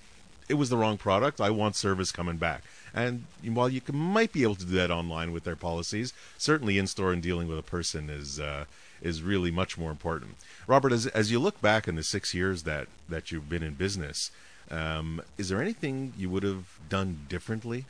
it 0.53 0.57
was 0.57 0.69
the 0.69 0.77
wrong 0.77 0.99
product, 0.99 1.41
I 1.41 1.49
want 1.49 1.77
service 1.77 2.12
coming 2.12 2.37
back. 2.37 2.62
And 2.93 3.25
while 3.43 3.71
you 3.71 3.81
can, 3.81 3.97
might 3.97 4.35
be 4.35 4.43
able 4.43 4.57
to 4.57 4.67
do 4.67 4.75
that 4.75 4.91
online 4.91 5.33
with 5.33 5.45
their 5.45 5.57
policies, 5.57 6.12
certainly 6.37 6.77
in 6.77 6.87
store 6.87 7.11
and 7.11 7.23
dealing 7.23 7.49
with 7.49 7.59
a 7.59 7.62
person 7.62 8.11
is 8.11 8.38
uh, 8.38 8.67
is 9.01 9.23
really 9.23 9.51
much 9.51 9.79
more 9.79 9.91
important. 9.91 10.37
Robert, 10.67 10.93
as 10.93 11.07
as 11.07 11.33
you 11.33 11.38
look 11.38 11.62
back 11.62 11.88
in 11.88 11.95
the 11.95 12.03
six 12.03 12.35
years 12.35 12.65
that 12.65 12.88
that 13.09 13.33
you've 13.33 13.49
been 13.49 13.62
in 13.62 13.73
business, 13.73 14.31
um, 14.71 15.23
is 15.38 15.49
there 15.49 15.62
anything 15.62 16.12
you 16.19 16.29
would 16.29 16.43
have 16.43 16.79
done 16.91 17.21
differently? 17.31 17.87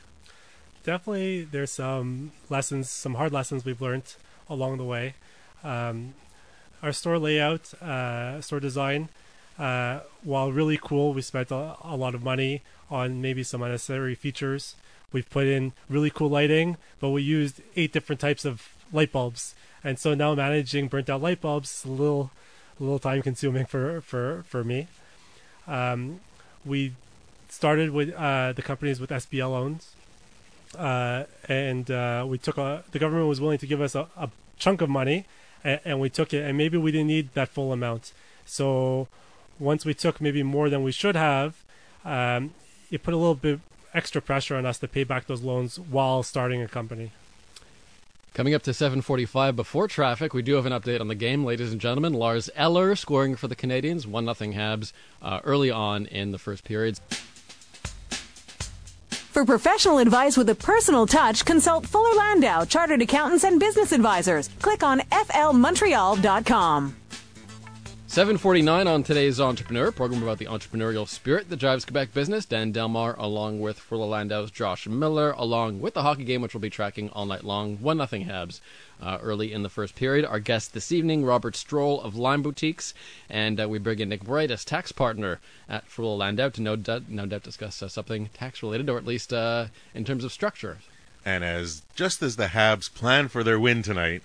Definitely, 0.85 1.43
there's 1.43 1.73
some 1.73 2.31
lessons, 2.49 2.89
some 2.89 3.15
hard 3.15 3.33
lessons 3.33 3.65
we've 3.65 3.83
learned 3.83 4.15
along 4.49 4.79
the 4.79 4.85
way. 4.85 5.15
Um, 5.65 6.15
our 6.81 6.93
store 6.93 7.19
layout, 7.19 7.75
uh, 7.83 8.41
store 8.41 8.61
design, 8.61 9.09
uh, 9.59 10.01
while 10.23 10.53
really 10.53 10.79
cool, 10.81 11.13
we 11.13 11.23
spent 11.23 11.51
a, 11.51 11.77
a, 11.83 11.97
lot 11.97 12.15
of 12.15 12.23
money 12.23 12.63
on 12.91 13.21
maybe 13.21 13.43
some 13.43 13.63
unnecessary 13.63 14.15
features 14.15 14.75
We've 15.13 15.29
put 15.29 15.47
in 15.47 15.73
really 15.89 16.11
cool 16.11 16.31
lighting, 16.31 16.79
but 16.99 17.11
we 17.11 17.23
used 17.23 17.61
eight 17.77 17.93
different 17.93 18.21
types 18.21 18.45
of 18.45 18.71
light 18.93 19.13
bulbs. 19.13 19.55
And 19.85 19.99
so 19.99 20.15
now 20.15 20.35
managing 20.35 20.89
burnt 20.89 21.11
out 21.11 21.21
light 21.21 21.41
bulbs 21.41 21.81
is 21.81 21.85
a 21.85 21.91
little, 21.91 22.31
a 22.81 22.83
little 22.83 22.99
time 22.99 23.23
consuming 23.23 23.67
for, 23.67 24.01
for, 24.01 24.45
for 24.49 24.65
me. 24.65 24.89
Um, 25.67 26.21
we 26.65 26.95
started 27.49 27.91
with 27.91 28.15
uh, 28.15 28.53
the 28.53 28.63
companies 28.63 29.01
with 29.01 29.11
SBL 29.11 29.51
loans. 29.51 29.95
Uh, 30.77 31.25
and 31.49 31.91
uh, 31.91 32.25
we 32.27 32.39
took 32.39 32.57
a, 32.57 32.83
the 32.93 32.99
government 32.99 33.29
was 33.29 33.41
willing 33.41 33.59
to 33.59 33.67
give 33.67 33.83
us 33.83 33.95
a, 33.95 34.09
a 34.17 34.31
chunk 34.59 34.81
of 34.81 34.89
money 34.89 35.27
and, 35.63 35.79
and, 35.85 36.01
we 36.01 36.09
took 36.09 36.33
it 36.33 36.43
and 36.43 36.57
maybe 36.57 36.79
we 36.79 36.91
didn't 36.91 37.09
need 37.09 37.35
that 37.35 37.51
full 37.51 37.75
amount. 37.75 38.13
So 38.47 39.07
once 39.63 39.85
we 39.85 39.95
took 39.95 40.21
maybe 40.21 40.43
more 40.43 40.69
than 40.69 40.83
we 40.83 40.93
should 40.93 41.17
have, 41.17 41.63
um, 42.05 42.53
it 42.91 43.03
put 43.03 43.15
a 43.15 43.17
little 43.17 43.35
bit 43.35 43.61
extra 43.95 44.21
pressure 44.21 44.57
on 44.57 44.67
us 44.67 44.79
to 44.79 44.89
pay 44.89 45.05
back 45.05 45.27
those 45.27 45.43
loans 45.43 45.79
while 45.79 46.23
starting 46.23 46.61
a 46.63 46.69
company. 46.69 47.13
Coming 48.35 48.55
up 48.55 48.63
to 48.63 48.73
7:45 48.73 49.57
before 49.57 49.87
traffic, 49.89 50.33
we 50.33 50.41
do 50.41 50.55
have 50.55 50.65
an 50.65 50.73
update 50.73 51.01
on 51.01 51.09
the 51.09 51.15
game, 51.15 51.45
ladies 51.45 51.71
and 51.71 51.81
gentlemen. 51.81 52.15
Lars 52.15 52.49
Eller 52.57 52.97
scoring 52.97 53.37
for 53.37 53.47
the 53.47 53.57
Canadiens, 53.57 54.07
one 54.07 54.25
nothing 54.25 54.55
Habs 54.55 54.93
uh, 55.21 55.41
early 55.45 55.71
on 55.71 56.07
in 56.07 56.33
the 56.33 56.39
first 56.39 56.65
period. 56.65 56.99
For 59.11 59.45
professional 59.45 59.99
advice 59.99 60.37
with 60.37 60.49
a 60.49 60.55
personal 60.55 61.07
touch, 61.07 61.45
consult 61.45 61.87
Fuller 61.87 62.15
Landau, 62.17 62.65
Chartered 62.65 63.03
Accountants 63.03 63.45
and 63.45 63.61
Business 63.61 63.93
Advisors. 63.93 64.49
Click 64.61 64.83
on 64.83 65.01
flmontreal.com. 65.01 66.97
749 68.13 68.87
on 68.87 69.03
today's 69.03 69.41
Entrepreneur, 69.41 69.91
program 69.91 70.23
about 70.23 70.37
the 70.37 70.45
entrepreneurial 70.45 71.09
spirit 71.09 71.49
that 71.49 71.57
drives 71.57 71.87
Quebec 71.87 72.13
business. 72.13 72.45
Dan 72.45 72.71
Delmar, 72.71 73.15
along 73.19 73.59
with 73.59 73.79
Fuller 73.79 74.05
Landau's 74.05 74.51
Josh 74.51 74.87
Miller, 74.87 75.31
along 75.31 75.81
with 75.81 75.95
the 75.95 76.03
hockey 76.03 76.25
game, 76.25 76.43
which 76.43 76.53
we'll 76.53 76.61
be 76.61 76.69
tracking 76.69 77.09
all 77.09 77.25
night 77.25 77.43
long. 77.43 77.79
1 77.79 77.97
nothing 77.97 78.27
Habs 78.27 78.61
uh, 79.01 79.17
early 79.23 79.51
in 79.51 79.63
the 79.63 79.71
first 79.71 79.95
period. 79.95 80.27
Our 80.27 80.41
guest 80.41 80.75
this 80.75 80.93
evening, 80.93 81.25
Robert 81.25 81.57
Stroll 81.57 82.03
of 82.03 82.15
Lime 82.15 82.43
Boutiques, 82.43 82.93
and 83.31 83.59
uh, 83.59 83.67
we 83.67 83.79
bring 83.79 83.99
in 83.99 84.11
Nick 84.11 84.25
Moraitis, 84.25 84.63
tax 84.63 84.93
partner 84.93 85.41
at 85.67 85.87
Fuller 85.87 86.19
Landau, 86.19 86.51
to 86.51 86.61
no, 86.61 86.77
doubt, 86.77 87.09
no 87.09 87.25
doubt 87.25 87.45
discuss 87.45 87.83
uh, 87.83 87.89
something 87.89 88.29
tax 88.35 88.63
related, 88.63 88.91
or 88.91 88.99
at 88.99 89.07
least 89.07 89.33
uh, 89.33 89.69
in 89.95 90.05
terms 90.05 90.23
of 90.23 90.33
structure. 90.33 90.81
And 91.25 91.43
as 91.43 91.81
just 91.95 92.23
as 92.23 92.37
the 92.37 92.49
Habs 92.49 92.93
plan 92.93 93.29
for 93.29 93.43
their 93.43 93.59
win 93.59 93.83
tonight, 93.83 94.21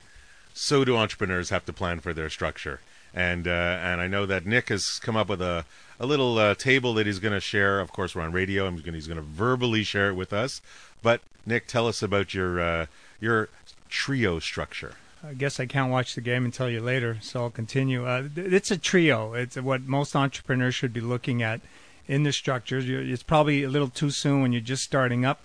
so 0.54 0.84
do 0.84 0.98
entrepreneurs 0.98 1.52
have 1.52 1.66
to 1.68 1.72
plan 1.72 2.02
for 2.02 2.14
their 2.14 2.30
structure 2.30 2.82
and 3.14 3.48
uh, 3.48 3.52
and 3.52 4.02
I 4.02 4.08
know 4.08 4.26
that 4.26 4.46
Nick 4.46 4.70
has 4.70 5.00
come 5.00 5.16
up 5.16 5.30
with 5.30 5.42
a 5.42 5.66
a 6.00 6.06
little 6.06 6.38
uh, 6.38 6.56
table 6.56 6.94
that 6.96 7.06
he's 7.06 7.20
going 7.20 7.34
to 7.34 7.40
share. 7.40 7.80
Of 7.80 7.92
course, 7.92 8.16
we're 8.16 8.22
on 8.22 8.32
radio. 8.32 8.70
he's 8.70 9.08
going 9.08 9.18
to 9.18 9.22
verbally 9.22 9.84
share 9.84 10.10
it 10.10 10.14
with 10.14 10.34
us. 10.34 10.62
But 11.02 11.22
Nick, 11.46 11.68
tell 11.68 11.88
us 11.88 12.04
about 12.04 12.34
your 12.34 12.60
uh, 12.60 12.86
your 13.20 13.50
trio 13.90 14.40
structure. 14.40 14.96
I 15.24 15.34
guess 15.34 15.60
I 15.60 15.66
can't 15.66 15.92
watch 15.92 16.14
the 16.14 16.22
game 16.22 16.50
tell 16.52 16.70
you 16.70 16.80
later, 16.80 17.18
so 17.22 17.44
I'll 17.44 17.50
continue. 17.50 18.06
Uh, 18.06 18.30
it's 18.36 18.70
a 18.70 18.78
trio. 18.78 19.34
It's 19.34 19.58
what 19.58 19.82
most 19.82 20.16
entrepreneurs 20.16 20.76
should 20.76 20.94
be 20.94 21.02
looking 21.02 21.42
at 21.42 21.60
in 22.08 22.24
the 22.24 22.32
structures. 22.32 22.88
It's 22.88 23.24
probably 23.24 23.64
a 23.64 23.70
little 23.70 23.90
too 23.90 24.12
soon 24.12 24.42
when 24.42 24.52
you're 24.52 24.62
just 24.62 24.84
starting 24.84 25.26
up, 25.26 25.42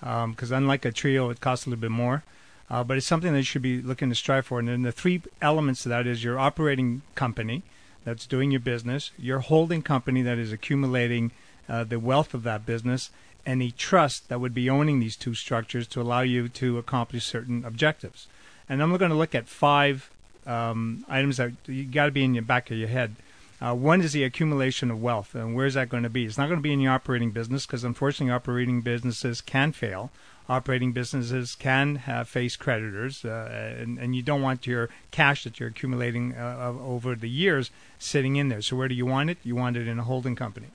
because 0.00 0.52
um, 0.52 0.58
unlike 0.58 0.84
a 0.84 0.92
trio, 0.92 1.28
it 1.30 1.40
costs 1.40 1.66
a 1.66 1.70
little 1.70 1.80
bit 1.80 1.90
more. 1.90 2.22
Uh, 2.68 2.82
but 2.82 2.96
it's 2.96 3.06
something 3.06 3.32
that 3.32 3.38
you 3.38 3.44
should 3.44 3.62
be 3.62 3.80
looking 3.80 4.08
to 4.08 4.14
strive 4.14 4.46
for. 4.46 4.58
And 4.58 4.68
then 4.68 4.82
the 4.82 4.92
three 4.92 5.22
elements 5.40 5.82
to 5.84 5.88
that 5.90 6.06
is 6.06 6.24
your 6.24 6.38
operating 6.38 7.02
company 7.14 7.62
that's 8.04 8.26
doing 8.26 8.50
your 8.50 8.60
business, 8.60 9.10
your 9.18 9.40
holding 9.40 9.82
company 9.82 10.22
that 10.22 10.38
is 10.38 10.52
accumulating 10.52 11.32
uh, 11.68 11.84
the 11.84 11.98
wealth 11.98 12.34
of 12.34 12.42
that 12.44 12.66
business, 12.66 13.10
and 13.44 13.62
a 13.62 13.70
trust 13.70 14.28
that 14.28 14.40
would 14.40 14.54
be 14.54 14.68
owning 14.68 15.00
these 15.00 15.16
two 15.16 15.34
structures 15.34 15.86
to 15.86 16.00
allow 16.00 16.20
you 16.20 16.48
to 16.48 16.78
accomplish 16.78 17.24
certain 17.24 17.64
objectives. 17.64 18.26
And 18.68 18.82
I'm 18.82 18.96
going 18.96 19.10
to 19.10 19.16
look 19.16 19.34
at 19.34 19.48
five 19.48 20.10
um, 20.46 21.04
items 21.08 21.36
that 21.36 21.52
you 21.66 21.84
got 21.84 22.06
to 22.06 22.10
be 22.10 22.24
in 22.24 22.32
the 22.32 22.40
back 22.40 22.70
of 22.70 22.76
your 22.76 22.88
head. 22.88 23.16
Uh, 23.60 23.74
one 23.74 24.02
is 24.02 24.12
the 24.12 24.24
accumulation 24.24 24.90
of 24.90 25.02
wealth, 25.02 25.34
and 25.34 25.54
where's 25.54 25.74
that 25.74 25.88
going 25.88 26.02
to 26.02 26.10
be? 26.10 26.26
It's 26.26 26.36
not 26.36 26.46
going 26.46 26.58
to 26.58 26.62
be 26.62 26.72
in 26.72 26.80
your 26.80 26.92
operating 26.92 27.30
business 27.30 27.64
because 27.64 27.84
unfortunately, 27.84 28.32
operating 28.32 28.82
businesses 28.82 29.40
can 29.40 29.72
fail 29.72 30.10
operating 30.48 30.92
businesses 30.92 31.54
can 31.54 31.96
have 31.96 32.28
face 32.28 32.56
creditors, 32.56 33.24
uh, 33.24 33.76
and, 33.78 33.98
and, 33.98 34.14
you 34.14 34.22
don't 34.22 34.42
want 34.42 34.66
your 34.66 34.88
cash 35.10 35.44
that 35.44 35.58
you're 35.58 35.70
accumulating 35.70 36.34
uh, 36.34 36.72
over 36.80 37.14
the 37.14 37.28
years 37.28 37.70
sitting 37.98 38.36
in 38.36 38.48
there. 38.48 38.62
So 38.62 38.76
where 38.76 38.88
do 38.88 38.94
you 38.94 39.06
want 39.06 39.30
it? 39.30 39.38
You 39.42 39.56
want 39.56 39.76
it 39.76 39.88
in 39.88 39.98
a 39.98 40.04
holding 40.04 40.36
company. 40.36 40.68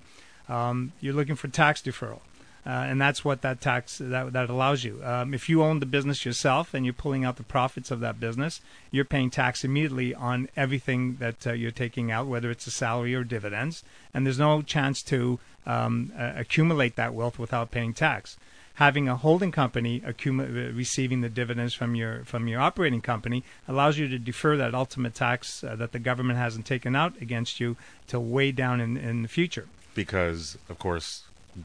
Um, 0.50 0.92
you're 1.00 1.14
looking 1.14 1.36
for 1.36 1.48
tax 1.48 1.82
deferral. 1.82 2.20
Uh, 2.64 2.70
and 2.70 3.02
that's 3.02 3.26
what 3.26 3.42
that 3.42 3.60
tax 3.60 3.98
that 3.98 4.34
that 4.34 4.48
allows 4.48 4.84
you. 4.84 5.02
Um, 5.04 5.34
if 5.34 5.50
you 5.50 5.64
own 5.64 5.80
the 5.80 5.86
business 5.88 6.26
yourself 6.26 6.76
and 6.76 6.86
you're 6.86 6.94
pulling 6.94 7.26
out 7.26 7.38
the 7.38 7.44
profits 7.44 7.90
of 7.90 8.02
that 8.02 8.20
business, 8.20 8.62
you're 8.92 9.06
paying 9.06 9.32
tax 9.32 9.64
immediately 9.64 10.14
on 10.14 10.48
everything 10.56 11.16
that 11.16 11.48
uh, 11.48 11.54
you're 11.54 11.72
taking 11.72 12.12
out, 12.12 12.28
whether 12.28 12.52
it's 12.52 12.68
a 12.68 12.72
salary 12.72 13.16
or 13.16 13.24
dividends. 13.24 13.84
And 14.14 14.28
there's 14.28 14.38
no 14.38 14.62
chance 14.62 15.02
to 15.04 15.40
um, 15.66 16.12
uh, 16.16 16.34
accumulate 16.36 16.98
that 16.98 17.16
wealth 17.16 17.40
without 17.40 17.72
paying 17.72 17.96
tax 17.96 18.38
having 18.76 19.08
a 19.08 19.16
holding 19.16 19.52
company 19.52 20.00
accumul- 20.02 20.76
receiving 20.76 21.22
the 21.22 21.30
dividends 21.30 21.74
from 21.74 21.96
your 21.96 22.24
from 22.26 22.48
your 22.48 22.60
operating 22.60 23.02
company 23.02 23.44
allows 23.68 23.98
you 23.98 24.08
to 24.08 24.18
defer 24.18 24.58
that 24.58 24.74
ultimate 24.74 25.14
tax 25.14 25.64
uh, 25.64 25.76
that 25.76 25.92
the 25.92 26.00
government 26.00 26.40
hasn't 26.40 26.66
taken 26.66 26.96
out 26.96 27.20
against 27.22 27.60
you 27.60 27.76
till 28.08 28.24
way 28.24 28.52
down 28.52 28.80
in, 28.80 28.98
in 28.98 29.22
the 29.22 29.28
future. 29.28 29.68
Because 29.94 30.58
of 30.70 30.80
course, 30.80 31.24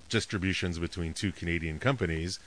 distributions 0.09 0.79
between 0.79 1.14
two 1.14 1.33
Canadian 1.33 1.79
companies 1.79 2.38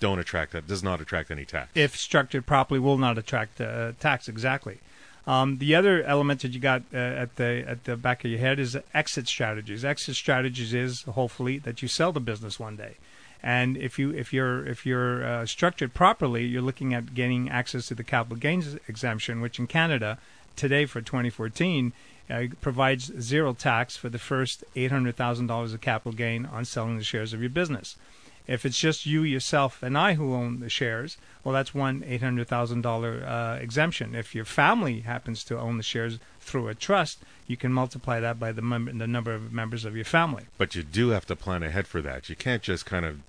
don't 0.00 0.18
attract 0.18 0.52
that 0.52 0.66
does 0.66 0.82
not 0.82 1.00
attract 1.00 1.30
any 1.30 1.44
tax. 1.44 1.70
If 1.74 1.96
structured 1.96 2.44
properly, 2.44 2.80
will 2.80 2.98
not 2.98 3.18
attract 3.18 3.60
uh, 3.60 3.92
tax 4.00 4.28
exactly. 4.28 4.78
Um, 5.26 5.58
the 5.58 5.76
other 5.76 6.02
element 6.02 6.40
that 6.42 6.50
you 6.50 6.58
got 6.58 6.82
uh, 6.92 6.96
at 6.96 7.36
the 7.36 7.64
at 7.66 7.84
the 7.84 7.96
back 7.96 8.24
of 8.24 8.30
your 8.30 8.40
head 8.40 8.58
is 8.58 8.76
exit 8.92 9.28
strategies. 9.28 9.84
Exit 9.84 10.16
strategies 10.16 10.74
is 10.74 11.02
hopefully 11.02 11.58
that 11.58 11.80
you 11.80 11.88
sell 11.88 12.10
the 12.10 12.20
business 12.20 12.58
one 12.58 12.76
day. 12.76 12.96
And 13.42 13.76
if 13.76 13.98
you 13.98 14.10
if 14.10 14.32
you're 14.32 14.64
if 14.66 14.86
you're 14.86 15.24
uh, 15.24 15.46
structured 15.46 15.94
properly, 15.94 16.44
you're 16.44 16.62
looking 16.62 16.94
at 16.94 17.14
getting 17.14 17.50
access 17.50 17.86
to 17.88 17.94
the 17.94 18.04
capital 18.04 18.36
gains 18.36 18.76
exemption, 18.86 19.40
which 19.40 19.58
in 19.58 19.66
Canada 19.66 20.18
today 20.54 20.86
for 20.86 21.00
2014 21.00 21.92
uh, 22.30 22.44
provides 22.60 23.12
zero 23.20 23.52
tax 23.52 23.96
for 23.96 24.08
the 24.08 24.18
first 24.18 24.64
$800,000 24.76 25.74
of 25.74 25.80
capital 25.80 26.12
gain 26.12 26.46
on 26.46 26.64
selling 26.64 26.98
the 26.98 27.04
shares 27.04 27.32
of 27.32 27.40
your 27.40 27.50
business. 27.50 27.96
If 28.46 28.66
it's 28.66 28.78
just 28.78 29.06
you, 29.06 29.22
yourself, 29.22 29.82
and 29.82 29.96
I 29.96 30.14
who 30.14 30.34
own 30.34 30.60
the 30.60 30.68
shares, 30.68 31.16
well, 31.44 31.52
that's 31.52 31.74
one 31.74 32.00
$800,000 32.00 33.28
uh, 33.28 33.60
exemption. 33.60 34.14
If 34.14 34.34
your 34.34 34.44
family 34.44 35.00
happens 35.00 35.44
to 35.44 35.58
own 35.58 35.76
the 35.76 35.82
shares 35.82 36.18
through 36.40 36.68
a 36.68 36.74
trust, 36.74 37.18
you 37.46 37.56
can 37.56 37.72
multiply 37.72 38.18
that 38.18 38.40
by 38.40 38.50
the, 38.50 38.62
mem- 38.62 38.98
the 38.98 39.06
number 39.06 39.32
of 39.32 39.52
members 39.52 39.84
of 39.84 39.94
your 39.94 40.04
family. 40.04 40.44
But 40.58 40.74
you 40.74 40.82
do 40.82 41.10
have 41.10 41.26
to 41.26 41.36
plan 41.36 41.62
ahead 41.62 41.86
for 41.86 42.02
that. 42.02 42.28
You 42.28 42.34
can't 42.34 42.62
just 42.62 42.84
kind 42.84 43.04
of 43.04 43.20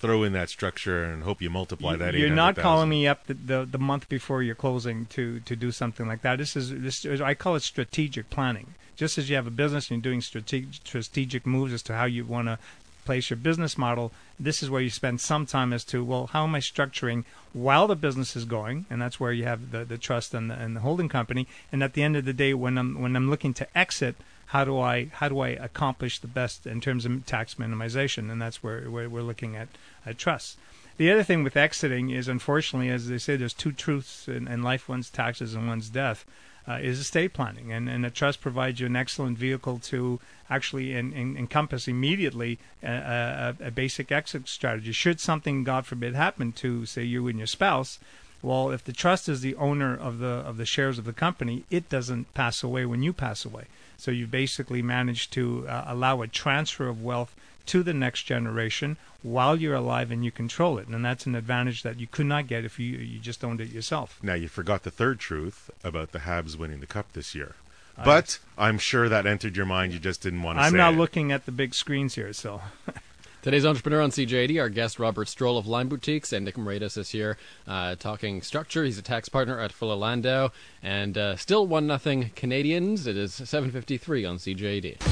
throw 0.00 0.22
in 0.22 0.32
that 0.32 0.48
structure 0.48 1.04
and 1.04 1.22
hope 1.22 1.42
you 1.42 1.50
multiply 1.50 1.94
that. 1.94 2.14
You're 2.14 2.30
not 2.30 2.56
calling 2.56 2.88
me 2.88 3.06
up 3.06 3.26
the, 3.26 3.34
the, 3.34 3.68
the 3.70 3.78
month 3.78 4.08
before 4.08 4.42
you're 4.42 4.54
closing 4.54 5.06
to 5.06 5.40
to 5.40 5.54
do 5.54 5.70
something 5.70 6.08
like 6.08 6.22
that. 6.22 6.38
This 6.38 6.56
is 6.56 6.70
this 6.70 7.04
I 7.20 7.34
call 7.34 7.54
it 7.54 7.62
strategic 7.62 8.30
planning. 8.30 8.74
Just 8.96 9.18
as 9.18 9.30
you 9.30 9.36
have 9.36 9.46
a 9.46 9.50
business 9.50 9.90
and 9.90 9.98
you're 9.98 10.10
doing 10.10 10.20
strategic 10.20 10.74
strategic 10.84 11.46
moves 11.46 11.72
as 11.72 11.82
to 11.84 11.94
how 11.94 12.06
you 12.06 12.24
want 12.24 12.48
to 12.48 12.58
place 13.04 13.30
your 13.30 13.36
business 13.36 13.76
model, 13.78 14.12
this 14.38 14.62
is 14.62 14.70
where 14.70 14.82
you 14.82 14.90
spend 14.90 15.20
some 15.20 15.46
time 15.46 15.72
as 15.72 15.84
to 15.84 16.04
well, 16.04 16.28
how 16.28 16.44
am 16.44 16.54
I 16.54 16.60
structuring 16.60 17.24
while 17.52 17.86
the 17.86 17.96
business 17.96 18.36
is 18.36 18.44
going, 18.44 18.86
and 18.88 19.02
that's 19.02 19.18
where 19.18 19.32
you 19.32 19.44
have 19.44 19.70
the, 19.70 19.84
the 19.84 19.98
trust 19.98 20.32
and 20.34 20.50
the, 20.50 20.54
and 20.54 20.76
the 20.76 20.80
holding 20.80 21.08
company. 21.08 21.46
And 21.72 21.82
at 21.82 21.94
the 21.94 22.02
end 22.02 22.16
of 22.16 22.24
the 22.24 22.32
day, 22.32 22.54
when 22.54 22.78
I'm 22.78 23.00
when 23.00 23.16
I'm 23.16 23.28
looking 23.28 23.54
to 23.54 23.78
exit, 23.78 24.16
how 24.50 24.64
do 24.64 24.80
I 24.80 25.06
how 25.12 25.28
do 25.28 25.38
I 25.38 25.50
accomplish 25.50 26.18
the 26.18 26.26
best 26.26 26.66
in 26.66 26.80
terms 26.80 27.06
of 27.06 27.24
tax 27.24 27.54
minimization? 27.54 28.32
And 28.32 28.42
that's 28.42 28.64
where, 28.64 28.90
we're 28.90 29.22
looking 29.22 29.54
at, 29.54 29.68
at 30.04 30.18
trusts. 30.18 30.56
The 30.96 31.10
other 31.12 31.22
thing 31.22 31.44
with 31.44 31.56
exiting 31.56 32.10
is, 32.10 32.26
unfortunately, 32.26 32.90
as 32.90 33.06
they 33.06 33.18
say, 33.18 33.36
there's 33.36 33.54
two 33.54 33.70
truths 33.70 34.26
in, 34.26 34.48
in 34.48 34.62
life: 34.62 34.88
one's 34.88 35.08
taxes 35.08 35.54
and 35.54 35.68
one's 35.68 35.88
death. 35.88 36.24
Uh, 36.68 36.78
is 36.82 37.00
estate 37.00 37.32
planning, 37.32 37.72
and, 37.72 37.88
and 37.88 38.04
a 38.04 38.10
trust 38.10 38.40
provides 38.40 38.80
you 38.80 38.86
an 38.86 38.94
excellent 38.94 39.38
vehicle 39.38 39.78
to 39.78 40.20
actually 40.50 40.94
in, 40.94 41.12
in, 41.14 41.36
encompass 41.36 41.88
immediately 41.88 42.58
a, 42.82 43.56
a, 43.60 43.66
a, 43.68 43.70
basic 43.70 44.12
exit 44.12 44.46
strategy. 44.46 44.92
Should 44.92 45.20
something, 45.20 45.64
God 45.64 45.86
forbid, 45.86 46.14
happen 46.14 46.52
to 46.52 46.84
say 46.84 47.02
you 47.02 47.26
and 47.28 47.38
your 47.38 47.46
spouse, 47.46 47.98
well, 48.42 48.70
if 48.70 48.84
the 48.84 48.92
trust 48.92 49.28
is 49.28 49.40
the 49.40 49.54
owner 49.56 49.96
of 49.96 50.18
the 50.18 50.26
of 50.26 50.56
the 50.56 50.66
shares 50.66 50.98
of 50.98 51.04
the 51.04 51.12
company, 51.12 51.64
it 51.70 51.88
doesn't 51.88 52.32
pass 52.34 52.62
away 52.62 52.86
when 52.86 53.02
you 53.02 53.12
pass 53.12 53.44
away. 53.44 53.64
So 53.96 54.10
you 54.10 54.26
basically 54.26 54.80
managed 54.80 55.32
to 55.34 55.68
uh, 55.68 55.84
allow 55.86 56.22
a 56.22 56.26
transfer 56.26 56.88
of 56.88 57.02
wealth 57.02 57.34
to 57.66 57.82
the 57.82 57.92
next 57.92 58.22
generation 58.22 58.96
while 59.22 59.56
you're 59.56 59.74
alive 59.74 60.10
and 60.10 60.24
you 60.24 60.30
control 60.30 60.78
it. 60.78 60.88
And 60.88 61.04
that's 61.04 61.26
an 61.26 61.34
advantage 61.34 61.82
that 61.82 62.00
you 62.00 62.06
could 62.06 62.26
not 62.26 62.46
get 62.46 62.64
if 62.64 62.78
you, 62.78 62.96
you 62.96 63.18
just 63.18 63.44
owned 63.44 63.60
it 63.60 63.68
yourself. 63.68 64.18
Now, 64.22 64.34
you 64.34 64.48
forgot 64.48 64.82
the 64.84 64.90
third 64.90 65.20
truth 65.20 65.70
about 65.84 66.12
the 66.12 66.20
Habs 66.20 66.56
winning 66.56 66.80
the 66.80 66.86
Cup 66.86 67.12
this 67.12 67.34
year. 67.34 67.56
But 68.02 68.38
I'm 68.56 68.78
sure 68.78 69.10
that 69.10 69.26
entered 69.26 69.56
your 69.58 69.66
mind. 69.66 69.92
You 69.92 69.98
just 69.98 70.22
didn't 70.22 70.42
want 70.42 70.58
to 70.58 70.62
I'm 70.62 70.74
not 70.74 70.94
it. 70.94 70.96
looking 70.96 71.32
at 71.32 71.44
the 71.44 71.52
big 71.52 71.74
screens 71.74 72.14
here, 72.14 72.32
so. 72.32 72.62
Today's 73.42 73.64
entrepreneur 73.64 74.02
on 74.02 74.10
CJAD, 74.10 74.60
our 74.60 74.68
guest 74.68 74.98
Robert 74.98 75.26
Stroll 75.26 75.56
of 75.56 75.66
Lime 75.66 75.88
Boutiques, 75.88 76.30
and 76.30 76.44
Nick 76.44 76.56
Moraitis 76.56 76.98
is 76.98 77.08
here 77.08 77.38
uh, 77.66 77.94
talking 77.94 78.42
structure. 78.42 78.84
He's 78.84 78.98
a 78.98 79.02
tax 79.02 79.30
partner 79.30 79.58
at 79.58 79.72
Landau, 79.80 80.50
and 80.82 81.16
uh, 81.16 81.36
still 81.36 81.66
one 81.66 81.86
nothing 81.86 82.32
Canadiens. 82.36 83.06
It 83.06 83.16
is 83.16 83.32
7:53 83.32 84.28
on 84.28 84.36
CJAD. 84.36 85.02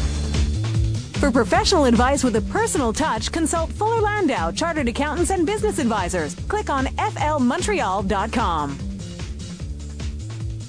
For 1.18 1.30
professional 1.30 1.86
advice 1.86 2.22
with 2.22 2.36
a 2.36 2.42
personal 2.42 2.92
touch, 2.92 3.32
consult 3.32 3.72
Fuller 3.72 4.02
Landau, 4.02 4.50
Chartered 4.50 4.88
Accountants 4.88 5.30
and 5.30 5.46
Business 5.46 5.78
Advisors. 5.78 6.34
Click 6.34 6.68
on 6.68 6.84
flmontreal.com. 6.84 8.87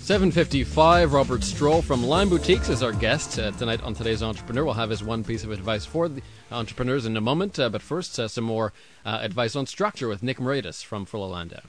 755, 0.10 1.14
Robert 1.14 1.44
Stroll 1.44 1.84
from 1.84 2.04
Lime 2.04 2.30
Boutiques 2.30 2.68
is 2.68 2.82
our 2.82 2.94
guest 2.94 3.38
uh, 3.38 3.52
tonight 3.52 3.84
on 3.84 3.94
today's 3.94 4.24
Entrepreneur. 4.24 4.66
We'll 4.66 4.74
have 4.74 4.90
his 4.90 5.04
one 5.04 5.24
piece 5.24 5.44
of 5.44 5.52
advice 5.52 5.86
for 5.86 6.10
the 6.10 6.24
entrepreneurs 6.52 7.06
in 7.06 7.16
a 7.16 7.22
moment, 7.22 7.60
uh, 7.60 7.70
but 7.70 7.84
first, 7.84 8.18
uh, 8.18 8.28
some 8.28 8.44
more 8.44 8.74
uh, 9.06 9.20
advice 9.22 9.56
on 9.56 9.68
structure 9.68 10.08
with 10.08 10.24
Nick 10.24 10.40
Moraitis 10.40 10.84
from 10.84 11.06
Fuller 11.06 11.28
Landau. 11.28 11.60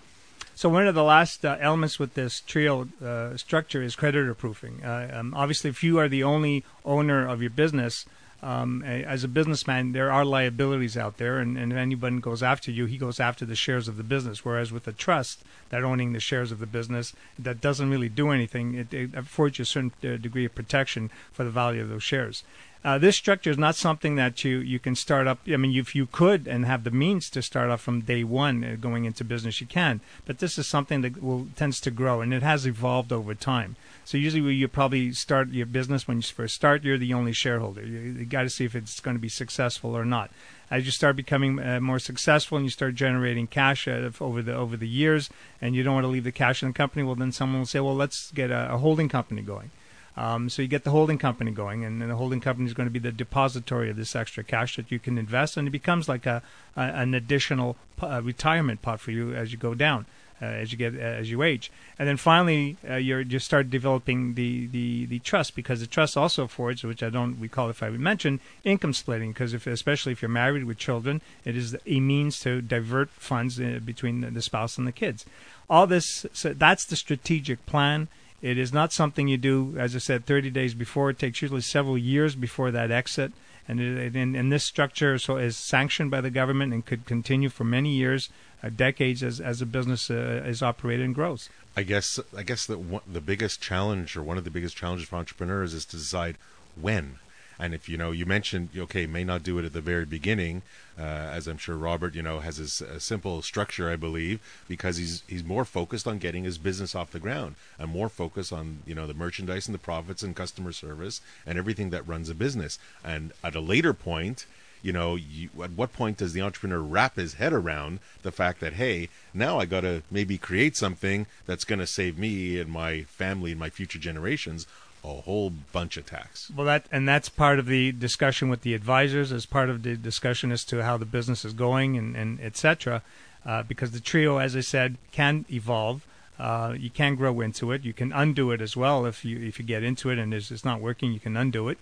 So 0.54 0.70
one 0.70 0.86
of 0.86 0.94
the 0.94 1.04
last 1.04 1.44
uh, 1.44 1.58
elements 1.60 1.98
with 1.98 2.14
this 2.14 2.40
trio 2.40 2.88
uh, 3.04 3.36
structure 3.36 3.82
is 3.82 3.94
creditor 3.94 4.32
proofing. 4.32 4.82
Um, 4.86 5.34
obviously, 5.34 5.68
if 5.68 5.84
you 5.84 5.98
are 5.98 6.08
the 6.08 6.24
only 6.24 6.64
owner 6.82 7.28
of 7.28 7.42
your 7.42 7.50
business, 7.50 8.06
Um, 8.42 8.82
as 8.82 9.22
a 9.22 9.28
businessman, 9.28 9.92
there 9.92 10.10
are 10.10 10.24
liabilities 10.24 10.96
out 10.96 11.18
there, 11.18 11.38
and, 11.38 11.58
and 11.58 11.72
if 11.72 11.78
anyone 11.78 12.20
goes 12.20 12.42
after 12.42 12.70
you, 12.70 12.86
he 12.86 12.96
goes 12.96 13.20
after 13.20 13.44
the 13.44 13.54
shares 13.54 13.86
of 13.86 13.98
the 13.98 14.02
business. 14.02 14.44
Whereas 14.44 14.72
with 14.72 14.88
a 14.88 14.92
trust, 14.92 15.44
that 15.68 15.84
owning 15.84 16.12
the 16.12 16.20
shares 16.20 16.50
of 16.50 16.58
the 16.58 16.66
business, 16.66 17.12
that 17.38 17.60
doesn't 17.60 17.90
really 17.90 18.08
do 18.08 18.30
anything. 18.30 18.74
It, 18.74 18.94
it 18.94 19.14
affords 19.14 19.58
you 19.58 19.64
a 19.64 19.66
certain 19.66 19.92
uh, 20.02 20.16
degree 20.16 20.46
of 20.46 20.54
protection 20.54 21.10
for 21.32 21.44
the 21.44 21.50
value 21.50 21.82
of 21.82 21.90
those 21.90 22.02
shares. 22.02 22.42
Uh, 22.82 22.96
this 22.96 23.14
structure 23.14 23.50
is 23.50 23.58
not 23.58 23.76
something 23.76 24.14
that 24.14 24.42
you, 24.42 24.56
you 24.58 24.78
can 24.78 24.94
start 24.94 25.26
up. 25.26 25.40
I 25.46 25.58
mean, 25.58 25.76
if 25.76 25.94
you 25.94 26.06
could 26.06 26.48
and 26.48 26.64
have 26.64 26.84
the 26.84 26.90
means 26.90 27.28
to 27.30 27.42
start 27.42 27.68
off 27.68 27.82
from 27.82 28.00
day 28.00 28.24
one 28.24 28.64
uh, 28.64 28.76
going 28.80 29.04
into 29.04 29.22
business, 29.22 29.60
you 29.60 29.66
can. 29.66 30.00
But 30.24 30.38
this 30.38 30.56
is 30.56 30.66
something 30.66 31.02
that 31.02 31.22
will 31.22 31.48
tends 31.56 31.78
to 31.82 31.90
grow, 31.90 32.22
and 32.22 32.32
it 32.32 32.42
has 32.42 32.66
evolved 32.66 33.12
over 33.12 33.34
time. 33.34 33.76
So 34.10 34.18
usually, 34.18 34.54
you 34.54 34.66
probably 34.66 35.12
start 35.12 35.50
your 35.50 35.66
business 35.66 36.08
when 36.08 36.16
you 36.16 36.22
first 36.24 36.56
start, 36.56 36.82
you're 36.82 36.98
the 36.98 37.14
only 37.14 37.32
shareholder. 37.32 37.86
You, 37.86 38.00
you 38.00 38.24
got 38.24 38.42
to 38.42 38.50
see 38.50 38.64
if 38.64 38.74
it's 38.74 38.98
going 38.98 39.14
to 39.14 39.20
be 39.20 39.28
successful 39.28 39.96
or 39.96 40.04
not. 40.04 40.32
As 40.68 40.84
you 40.84 40.90
start 40.90 41.14
becoming 41.14 41.60
uh, 41.60 41.78
more 41.78 42.00
successful 42.00 42.58
and 42.58 42.66
you 42.66 42.70
start 42.70 42.96
generating 42.96 43.46
cash 43.46 43.86
uh, 43.86 44.10
over 44.20 44.42
the 44.42 44.52
over 44.52 44.76
the 44.76 44.88
years, 44.88 45.30
and 45.60 45.76
you 45.76 45.84
don't 45.84 45.94
want 45.94 46.02
to 46.02 46.08
leave 46.08 46.24
the 46.24 46.32
cash 46.32 46.60
in 46.60 46.70
the 46.70 46.74
company, 46.74 47.04
well, 47.04 47.14
then 47.14 47.30
someone 47.30 47.60
will 47.60 47.66
say, 47.66 47.78
well, 47.78 47.94
let's 47.94 48.32
get 48.32 48.50
a, 48.50 48.74
a 48.74 48.78
holding 48.78 49.08
company 49.08 49.42
going. 49.42 49.70
Um, 50.16 50.48
so 50.48 50.60
you 50.60 50.66
get 50.66 50.82
the 50.82 50.90
holding 50.90 51.18
company 51.18 51.52
going, 51.52 51.84
and, 51.84 52.02
and 52.02 52.10
the 52.10 52.16
holding 52.16 52.40
company 52.40 52.66
is 52.66 52.74
going 52.74 52.88
to 52.88 52.92
be 52.92 52.98
the 52.98 53.12
depository 53.12 53.90
of 53.90 53.96
this 53.96 54.16
extra 54.16 54.42
cash 54.42 54.74
that 54.74 54.90
you 54.90 54.98
can 54.98 55.18
invest, 55.18 55.56
and 55.56 55.68
it 55.68 55.70
becomes 55.70 56.08
like 56.08 56.26
a, 56.26 56.42
a 56.76 56.80
an 56.80 57.14
additional 57.14 57.76
p- 57.96 58.08
uh, 58.08 58.20
retirement 58.20 58.82
pot 58.82 58.98
for 58.98 59.12
you 59.12 59.32
as 59.32 59.52
you 59.52 59.56
go 59.56 59.72
down, 59.72 60.04
uh, 60.42 60.46
as 60.46 60.72
you 60.72 60.78
get 60.78 60.94
uh, 60.94 60.98
as 60.98 61.30
you 61.30 61.42
age, 61.42 61.70
and 61.98 62.08
then 62.08 62.16
finally 62.16 62.76
uh, 62.88 62.94
you're 62.96 63.20
you 63.20 63.38
start 63.38 63.70
developing 63.70 64.34
the, 64.34 64.66
the, 64.66 65.06
the 65.06 65.18
trust 65.20 65.54
because 65.54 65.80
the 65.80 65.86
trust 65.86 66.16
also 66.16 66.44
affords, 66.44 66.82
which 66.82 67.02
I 67.02 67.10
don't 67.10 67.38
recall 67.38 67.68
if 67.68 67.82
I 67.82 67.90
mentioned, 67.90 68.40
income 68.64 68.92
splitting 68.92 69.32
because 69.32 69.54
if 69.54 69.66
especially 69.66 70.12
if 70.12 70.22
you're 70.22 70.28
married 70.28 70.64
with 70.64 70.78
children, 70.78 71.20
it 71.44 71.56
is 71.56 71.76
a 71.86 72.00
means 72.00 72.40
to 72.40 72.60
divert 72.60 73.10
funds 73.10 73.60
uh, 73.60 73.80
between 73.84 74.32
the, 74.32 74.42
spouse 74.42 74.78
and 74.78 74.86
the 74.86 74.92
kids. 74.92 75.24
All 75.68 75.86
this, 75.86 76.26
so 76.32 76.52
that's 76.52 76.84
the 76.84 76.96
strategic 76.96 77.64
plan. 77.66 78.08
It 78.42 78.56
is 78.56 78.72
not 78.72 78.92
something 78.92 79.28
you 79.28 79.36
do, 79.36 79.74
as 79.78 79.94
I 79.94 79.98
said, 79.98 80.24
30 80.24 80.50
days 80.50 80.74
before. 80.74 81.10
It 81.10 81.18
takes 81.18 81.42
usually 81.42 81.60
several 81.60 81.98
years 81.98 82.34
before 82.34 82.70
that 82.70 82.90
exit. 82.90 83.32
And, 83.68 83.80
it, 83.80 84.16
and, 84.16 84.34
and 84.34 84.50
this 84.50 84.64
structure 84.64 85.18
so 85.18 85.36
is 85.36 85.56
sanctioned 85.56 86.10
by 86.10 86.20
the 86.20 86.30
government 86.30 86.72
and 86.72 86.84
could 86.84 87.06
continue 87.06 87.50
for 87.50 87.64
many 87.64 87.90
years, 87.90 88.30
decades, 88.68 89.22
as, 89.22 89.40
as 89.40 89.62
a 89.62 89.66
business 89.66 90.10
uh, 90.10 90.42
is 90.44 90.62
operated 90.62 91.06
and 91.06 91.14
grows. 91.14 91.48
I 91.76 91.82
guess 91.82 92.20
I 92.36 92.42
guess 92.42 92.66
that 92.66 92.78
one, 92.78 93.02
the 93.10 93.20
biggest 93.20 93.62
challenge 93.62 94.16
or 94.16 94.22
one 94.22 94.36
of 94.36 94.44
the 94.44 94.50
biggest 94.50 94.76
challenges 94.76 95.08
for 95.08 95.16
entrepreneurs 95.16 95.72
is 95.72 95.84
to 95.86 95.96
decide 95.96 96.36
when. 96.78 97.18
And 97.60 97.74
if 97.74 97.90
you 97.90 97.98
know, 97.98 98.10
you 98.10 98.24
mentioned 98.24 98.70
okay, 98.76 99.06
may 99.06 99.22
not 99.22 99.42
do 99.42 99.58
it 99.58 99.66
at 99.66 99.74
the 99.74 99.82
very 99.82 100.06
beginning, 100.06 100.62
uh, 100.98 101.02
as 101.02 101.46
I'm 101.46 101.58
sure 101.58 101.76
Robert, 101.76 102.14
you 102.14 102.22
know, 102.22 102.40
has 102.40 102.56
his 102.56 102.80
a 102.80 102.98
simple 102.98 103.42
structure, 103.42 103.90
I 103.90 103.96
believe, 103.96 104.40
because 104.66 104.96
he's 104.96 105.22
he's 105.28 105.44
more 105.44 105.66
focused 105.66 106.06
on 106.06 106.18
getting 106.18 106.44
his 106.44 106.58
business 106.58 106.94
off 106.94 107.10
the 107.12 107.20
ground 107.20 107.56
and 107.78 107.90
more 107.90 108.08
focused 108.08 108.52
on 108.52 108.78
you 108.86 108.94
know 108.94 109.06
the 109.06 109.14
merchandise 109.14 109.68
and 109.68 109.74
the 109.74 109.78
profits 109.78 110.22
and 110.22 110.34
customer 110.34 110.72
service 110.72 111.20
and 111.46 111.58
everything 111.58 111.90
that 111.90 112.08
runs 112.08 112.30
a 112.30 112.34
business. 112.34 112.78
And 113.04 113.32
at 113.44 113.54
a 113.54 113.60
later 113.60 113.92
point, 113.92 114.46
you 114.82 114.92
know, 114.92 115.16
you, 115.16 115.50
at 115.62 115.72
what 115.72 115.92
point 115.92 116.18
does 116.18 116.32
the 116.32 116.42
entrepreneur 116.42 116.80
wrap 116.80 117.16
his 117.16 117.34
head 117.34 117.52
around 117.52 118.00
the 118.22 118.32
fact 118.32 118.60
that 118.60 118.74
hey, 118.74 119.08
now 119.34 119.58
I 119.58 119.66
got 119.66 119.80
to 119.82 120.02
maybe 120.10 120.38
create 120.38 120.76
something 120.76 121.26
that's 121.46 121.64
going 121.64 121.78
to 121.78 121.86
save 121.86 122.18
me 122.18 122.58
and 122.58 122.70
my 122.70 123.02
family 123.04 123.50
and 123.50 123.60
my 123.60 123.70
future 123.70 123.98
generations 123.98 124.66
a 125.02 125.08
whole 125.22 125.50
bunch 125.72 125.96
of 125.96 126.06
tax. 126.06 126.50
Well, 126.54 126.66
that 126.66 126.86
and 126.92 127.08
that's 127.08 127.28
part 127.28 127.58
of 127.58 127.66
the 127.66 127.92
discussion 127.92 128.48
with 128.48 128.62
the 128.62 128.74
advisors, 128.74 129.32
as 129.32 129.46
part 129.46 129.70
of 129.70 129.82
the 129.82 129.96
discussion 129.96 130.52
as 130.52 130.64
to 130.66 130.82
how 130.84 130.96
the 130.96 131.06
business 131.06 131.44
is 131.44 131.52
going 131.52 131.96
and 131.96 132.16
and 132.16 132.40
etc. 132.40 133.02
Uh, 133.44 133.62
because 133.62 133.92
the 133.92 134.00
trio, 134.00 134.36
as 134.38 134.54
I 134.54 134.60
said, 134.60 134.96
can 135.12 135.46
evolve. 135.50 136.06
Uh, 136.38 136.74
you 136.78 136.90
can 136.90 137.16
grow 137.16 137.40
into 137.40 137.70
it. 137.72 137.84
You 137.84 137.92
can 137.92 138.12
undo 138.12 138.50
it 138.50 138.60
as 138.60 138.76
well 138.76 139.06
if 139.06 139.24
you 139.24 139.38
if 139.40 139.58
you 139.58 139.64
get 139.64 139.82
into 139.82 140.10
it 140.10 140.18
and 140.18 140.32
it's, 140.32 140.50
it's 140.50 140.64
not 140.64 140.80
working. 140.80 141.12
You 141.12 141.20
can 141.20 141.36
undo 141.36 141.68
it. 141.68 141.78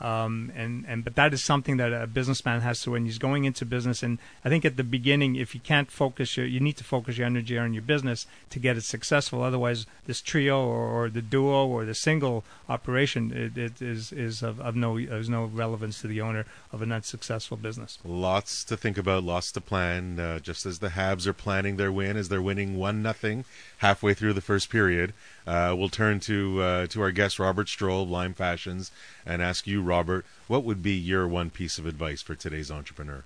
Um, 0.00 0.50
and 0.56 0.86
and 0.88 1.04
but 1.04 1.14
that 1.16 1.34
is 1.34 1.44
something 1.44 1.76
that 1.76 1.92
a 1.92 2.06
businessman 2.06 2.62
has 2.62 2.80
to 2.82 2.92
when 2.92 3.04
he's 3.04 3.18
going 3.18 3.44
into 3.44 3.66
business. 3.66 4.02
And 4.02 4.18
I 4.44 4.48
think 4.48 4.64
at 4.64 4.76
the 4.76 4.84
beginning, 4.84 5.36
if 5.36 5.54
you 5.54 5.60
can't 5.60 5.90
focus 5.90 6.36
your, 6.36 6.46
you 6.46 6.58
need 6.58 6.78
to 6.78 6.84
focus 6.84 7.18
your 7.18 7.26
energy 7.26 7.58
on 7.58 7.74
your 7.74 7.82
business 7.82 8.26
to 8.50 8.58
get 8.58 8.78
it 8.78 8.84
successful. 8.84 9.42
Otherwise, 9.42 9.86
this 10.06 10.22
trio 10.22 10.64
or, 10.64 10.86
or 10.88 11.10
the 11.10 11.20
duo 11.20 11.66
or 11.66 11.84
the 11.84 11.94
single 11.94 12.44
operation 12.68 13.30
it, 13.30 13.58
it 13.58 13.82
is 13.82 14.12
is 14.12 14.42
of, 14.42 14.58
of 14.60 14.74
no 14.74 14.96
is 14.96 15.28
no 15.28 15.44
relevance 15.44 16.00
to 16.00 16.06
the 16.06 16.20
owner 16.20 16.46
of 16.72 16.80
an 16.80 16.92
unsuccessful 16.92 17.58
business. 17.58 17.98
Lots 18.04 18.64
to 18.64 18.76
think 18.76 18.96
about, 18.96 19.24
lots 19.24 19.52
to 19.52 19.60
plan. 19.60 20.18
Uh, 20.18 20.38
just 20.38 20.64
as 20.64 20.78
the 20.78 20.90
Habs 20.90 21.26
are 21.26 21.32
planning 21.34 21.76
their 21.76 21.92
win, 21.92 22.16
as 22.16 22.28
they're 22.28 22.40
winning 22.40 22.78
one 22.78 23.02
nothing 23.02 23.44
halfway 23.78 24.14
through 24.14 24.32
the 24.32 24.40
first 24.40 24.70
period, 24.70 25.12
uh, 25.46 25.74
we'll 25.76 25.88
turn 25.88 26.20
to 26.20 26.62
uh, 26.62 26.86
to 26.86 27.02
our 27.02 27.10
guest 27.10 27.38
Robert 27.38 27.68
Stroll 27.68 28.04
of 28.04 28.10
Lime 28.10 28.34
Fashions 28.34 28.90
and 29.26 29.42
ask 29.42 29.66
you, 29.66 29.82
Robert, 29.90 30.24
what 30.46 30.62
would 30.62 30.84
be 30.84 30.92
your 30.92 31.26
one 31.26 31.50
piece 31.50 31.76
of 31.76 31.84
advice 31.84 32.22
for 32.22 32.36
today's 32.36 32.70
entrepreneur? 32.70 33.24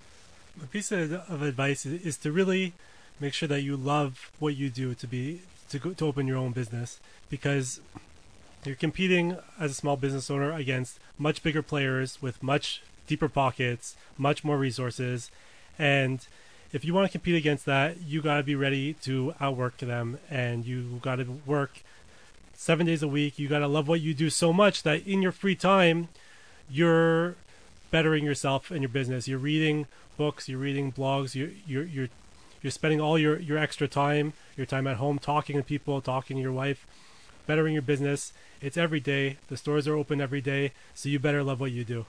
A 0.62 0.66
piece 0.66 0.90
of, 0.90 1.12
advice 1.42 1.84
is, 1.84 2.06
is 2.06 2.16
to 2.18 2.32
really 2.32 2.72
make 3.20 3.34
sure 3.34 3.46
that 3.48 3.60
you 3.60 3.76
love 3.76 4.30
what 4.38 4.56
you 4.56 4.70
do 4.70 4.94
to 4.94 5.06
be 5.06 5.42
to 5.68 5.78
go, 5.78 5.92
to 5.92 6.06
open 6.06 6.26
your 6.26 6.38
own 6.38 6.52
business 6.52 7.00
because 7.28 7.80
you're 8.64 8.76
competing 8.76 9.36
as 9.60 9.72
a 9.72 9.74
small 9.74 9.98
business 9.98 10.30
owner 10.30 10.52
against 10.52 10.98
much 11.18 11.42
bigger 11.42 11.60
players 11.60 12.22
with 12.22 12.42
much 12.42 12.82
deeper 13.06 13.28
pockets, 13.28 13.94
much 14.16 14.42
more 14.42 14.56
resources, 14.56 15.30
and 15.78 16.26
if 16.72 16.82
you 16.82 16.94
want 16.94 17.06
to 17.06 17.12
compete 17.12 17.34
against 17.34 17.66
that, 17.66 18.00
you 18.00 18.22
got 18.22 18.38
to 18.38 18.42
be 18.42 18.54
ready 18.54 18.94
to 19.02 19.34
outwork 19.38 19.76
them, 19.76 20.18
and 20.30 20.64
you 20.64 20.98
got 21.02 21.16
to 21.16 21.26
work 21.44 21.82
seven 22.54 22.86
days 22.86 23.02
a 23.02 23.08
week. 23.08 23.38
You 23.38 23.48
got 23.48 23.58
to 23.58 23.68
love 23.68 23.86
what 23.86 24.00
you 24.00 24.14
do 24.14 24.30
so 24.30 24.52
much 24.52 24.82
that 24.82 25.06
in 25.06 25.20
your 25.20 25.30
free 25.30 25.54
time, 25.54 26.08
you're 26.70 27.36
bettering 27.90 28.24
yourself 28.24 28.70
and 28.70 28.80
your 28.80 28.88
business. 28.88 29.28
You're 29.28 29.38
reading 29.38 29.86
books, 30.16 30.48
you're 30.48 30.58
reading 30.58 30.92
blogs, 30.92 31.34
you're 31.34 31.50
you're 31.66 31.84
you're 31.84 32.08
you're 32.62 32.70
spending 32.70 33.00
all 33.00 33.18
your 33.18 33.38
your 33.38 33.58
extra 33.58 33.86
time, 33.86 34.32
your 34.56 34.66
time 34.66 34.86
at 34.86 34.96
home 34.96 35.18
talking 35.18 35.56
to 35.56 35.62
people, 35.62 36.00
talking 36.00 36.36
to 36.36 36.42
your 36.42 36.52
wife, 36.52 36.86
bettering 37.46 37.74
your 37.74 37.82
business. 37.82 38.32
It's 38.60 38.76
every 38.76 39.00
day. 39.00 39.36
The 39.48 39.56
stores 39.56 39.86
are 39.86 39.96
open 39.96 40.20
every 40.20 40.40
day, 40.40 40.72
so 40.94 41.08
you 41.08 41.18
better 41.18 41.42
love 41.42 41.60
what 41.60 41.72
you 41.72 41.84
do. 41.84 42.06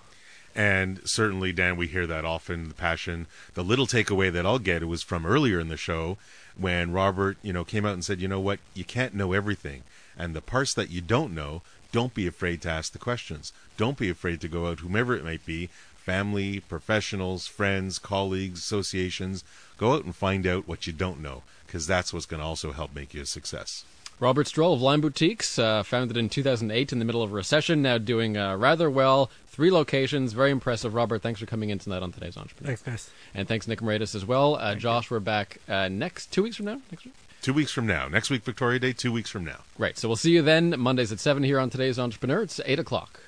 And 0.56 1.02
certainly, 1.04 1.52
Dan, 1.52 1.76
we 1.76 1.88
hear 1.88 2.08
that 2.08 2.24
often. 2.24 2.70
The 2.70 2.74
passion. 2.74 3.28
The 3.56 3.64
little 3.64 3.86
takeaway 3.86 4.32
that 4.32 4.46
I'll 4.46 4.60
get 4.60 4.82
it 4.82 4.86
was 4.86 5.04
from 5.04 5.26
earlier 5.26 5.60
in 5.60 5.68
the 5.68 5.76
show 5.76 6.18
when 6.58 6.94
Robert, 6.94 7.38
you 7.42 7.52
know, 7.52 7.66
came 7.66 7.86
out 7.86 7.94
and 7.94 8.06
said, 8.06 8.22
"You 8.22 8.30
know 8.30 8.40
what? 8.40 8.60
You 8.74 8.86
can't 8.86 9.14
know 9.14 9.34
everything, 9.34 9.84
and 10.18 10.34
the 10.34 10.42
parts 10.42 10.74
that 10.76 10.90
you 10.90 11.02
don't 11.02 11.36
know, 11.36 11.62
don't 11.96 12.14
be 12.14 12.28
afraid 12.28 12.62
to 12.62 12.70
ask 12.70 12.92
the 12.92 13.00
questions. 13.00 13.54
Don't 13.78 13.98
be 13.98 14.10
afraid 14.10 14.42
to 14.42 14.50
go 14.50 14.68
out, 14.68 14.82
whomever 14.82 15.16
it 15.16 15.24
might 15.24 15.46
be, 15.46 15.68
family, 15.96 16.60
professionals, 16.60 17.48
friends, 17.48 18.00
colleagues, 18.00 18.60
associations. 18.60 19.46
Go 19.78 19.94
out 19.94 20.04
and 20.04 20.14
find 20.14 20.46
out 20.46 20.68
what 20.68 20.86
you 20.86 20.92
don't 20.92 21.22
know, 21.22 21.44
because 21.66 21.88
that's 21.88 22.12
what's 22.12 22.26
going 22.26 22.42
to 22.42 22.46
also 22.46 22.74
help 22.74 22.94
make 22.94 23.14
you 23.14 23.22
a 23.22 23.26
success." 23.26 23.86
Robert 24.20 24.46
Stroll 24.46 24.74
of 24.74 24.82
Lime 24.82 25.00
Boutiques, 25.00 25.58
uh, 25.58 25.84
founded 25.84 26.18
in 26.18 26.28
2008 26.28 26.92
in 26.92 27.00
the 27.00 27.06
middle 27.06 27.24
of 27.24 27.32
a 27.32 27.36
recession, 27.36 27.82
now 27.82 27.98
doing 27.98 28.36
uh, 28.36 28.58
rather 28.58 28.90
well. 28.90 29.32
Three 29.48 29.72
locations, 29.72 30.34
very 30.34 30.52
impressive. 30.52 30.94
Robert, 30.94 31.22
thanks 31.22 31.40
for 31.40 31.46
coming 31.46 31.70
in 31.70 31.80
tonight 31.80 32.04
on 32.04 32.12
today's 32.12 32.36
Entrepreneur. 32.36 32.76
Thanks, 32.76 32.82
guys. 32.82 33.10
And 33.34 33.48
thanks, 33.48 33.70
Nick 33.70 33.80
Moraitis, 33.80 34.16
as 34.16 34.26
well. 34.26 34.56
Uh, 34.56 34.76
Josh, 34.76 35.10
we're 35.10 35.22
back 35.22 35.60
uh, 35.70 35.88
next 35.88 36.34
two 36.34 36.44
weeks 36.44 36.58
from 36.58 36.66
now. 36.66 36.82
Next 36.92 37.06
week. 37.06 37.14
Two 37.46 37.54
weeks 37.54 37.72
from 37.72 37.86
now. 37.86 38.08
Next 38.08 38.32
week, 38.32 38.44
Victoria 38.44 38.80
Day. 38.80 38.92
Two 38.92 39.12
weeks 39.12 39.30
from 39.30 39.46
now. 39.46 39.60
Right. 39.78 39.96
So 40.00 40.10
we'll 40.10 40.16
see 40.16 40.32
you 40.32 40.42
then 40.42 40.74
Mondays 40.80 41.12
at 41.12 41.20
seven 41.20 41.44
here 41.44 41.60
on 41.60 41.70
today's 41.70 42.00
Entrepreneur. 42.00 42.42
It's 42.42 42.60
eight 42.66 42.80
o'clock. 42.80 43.20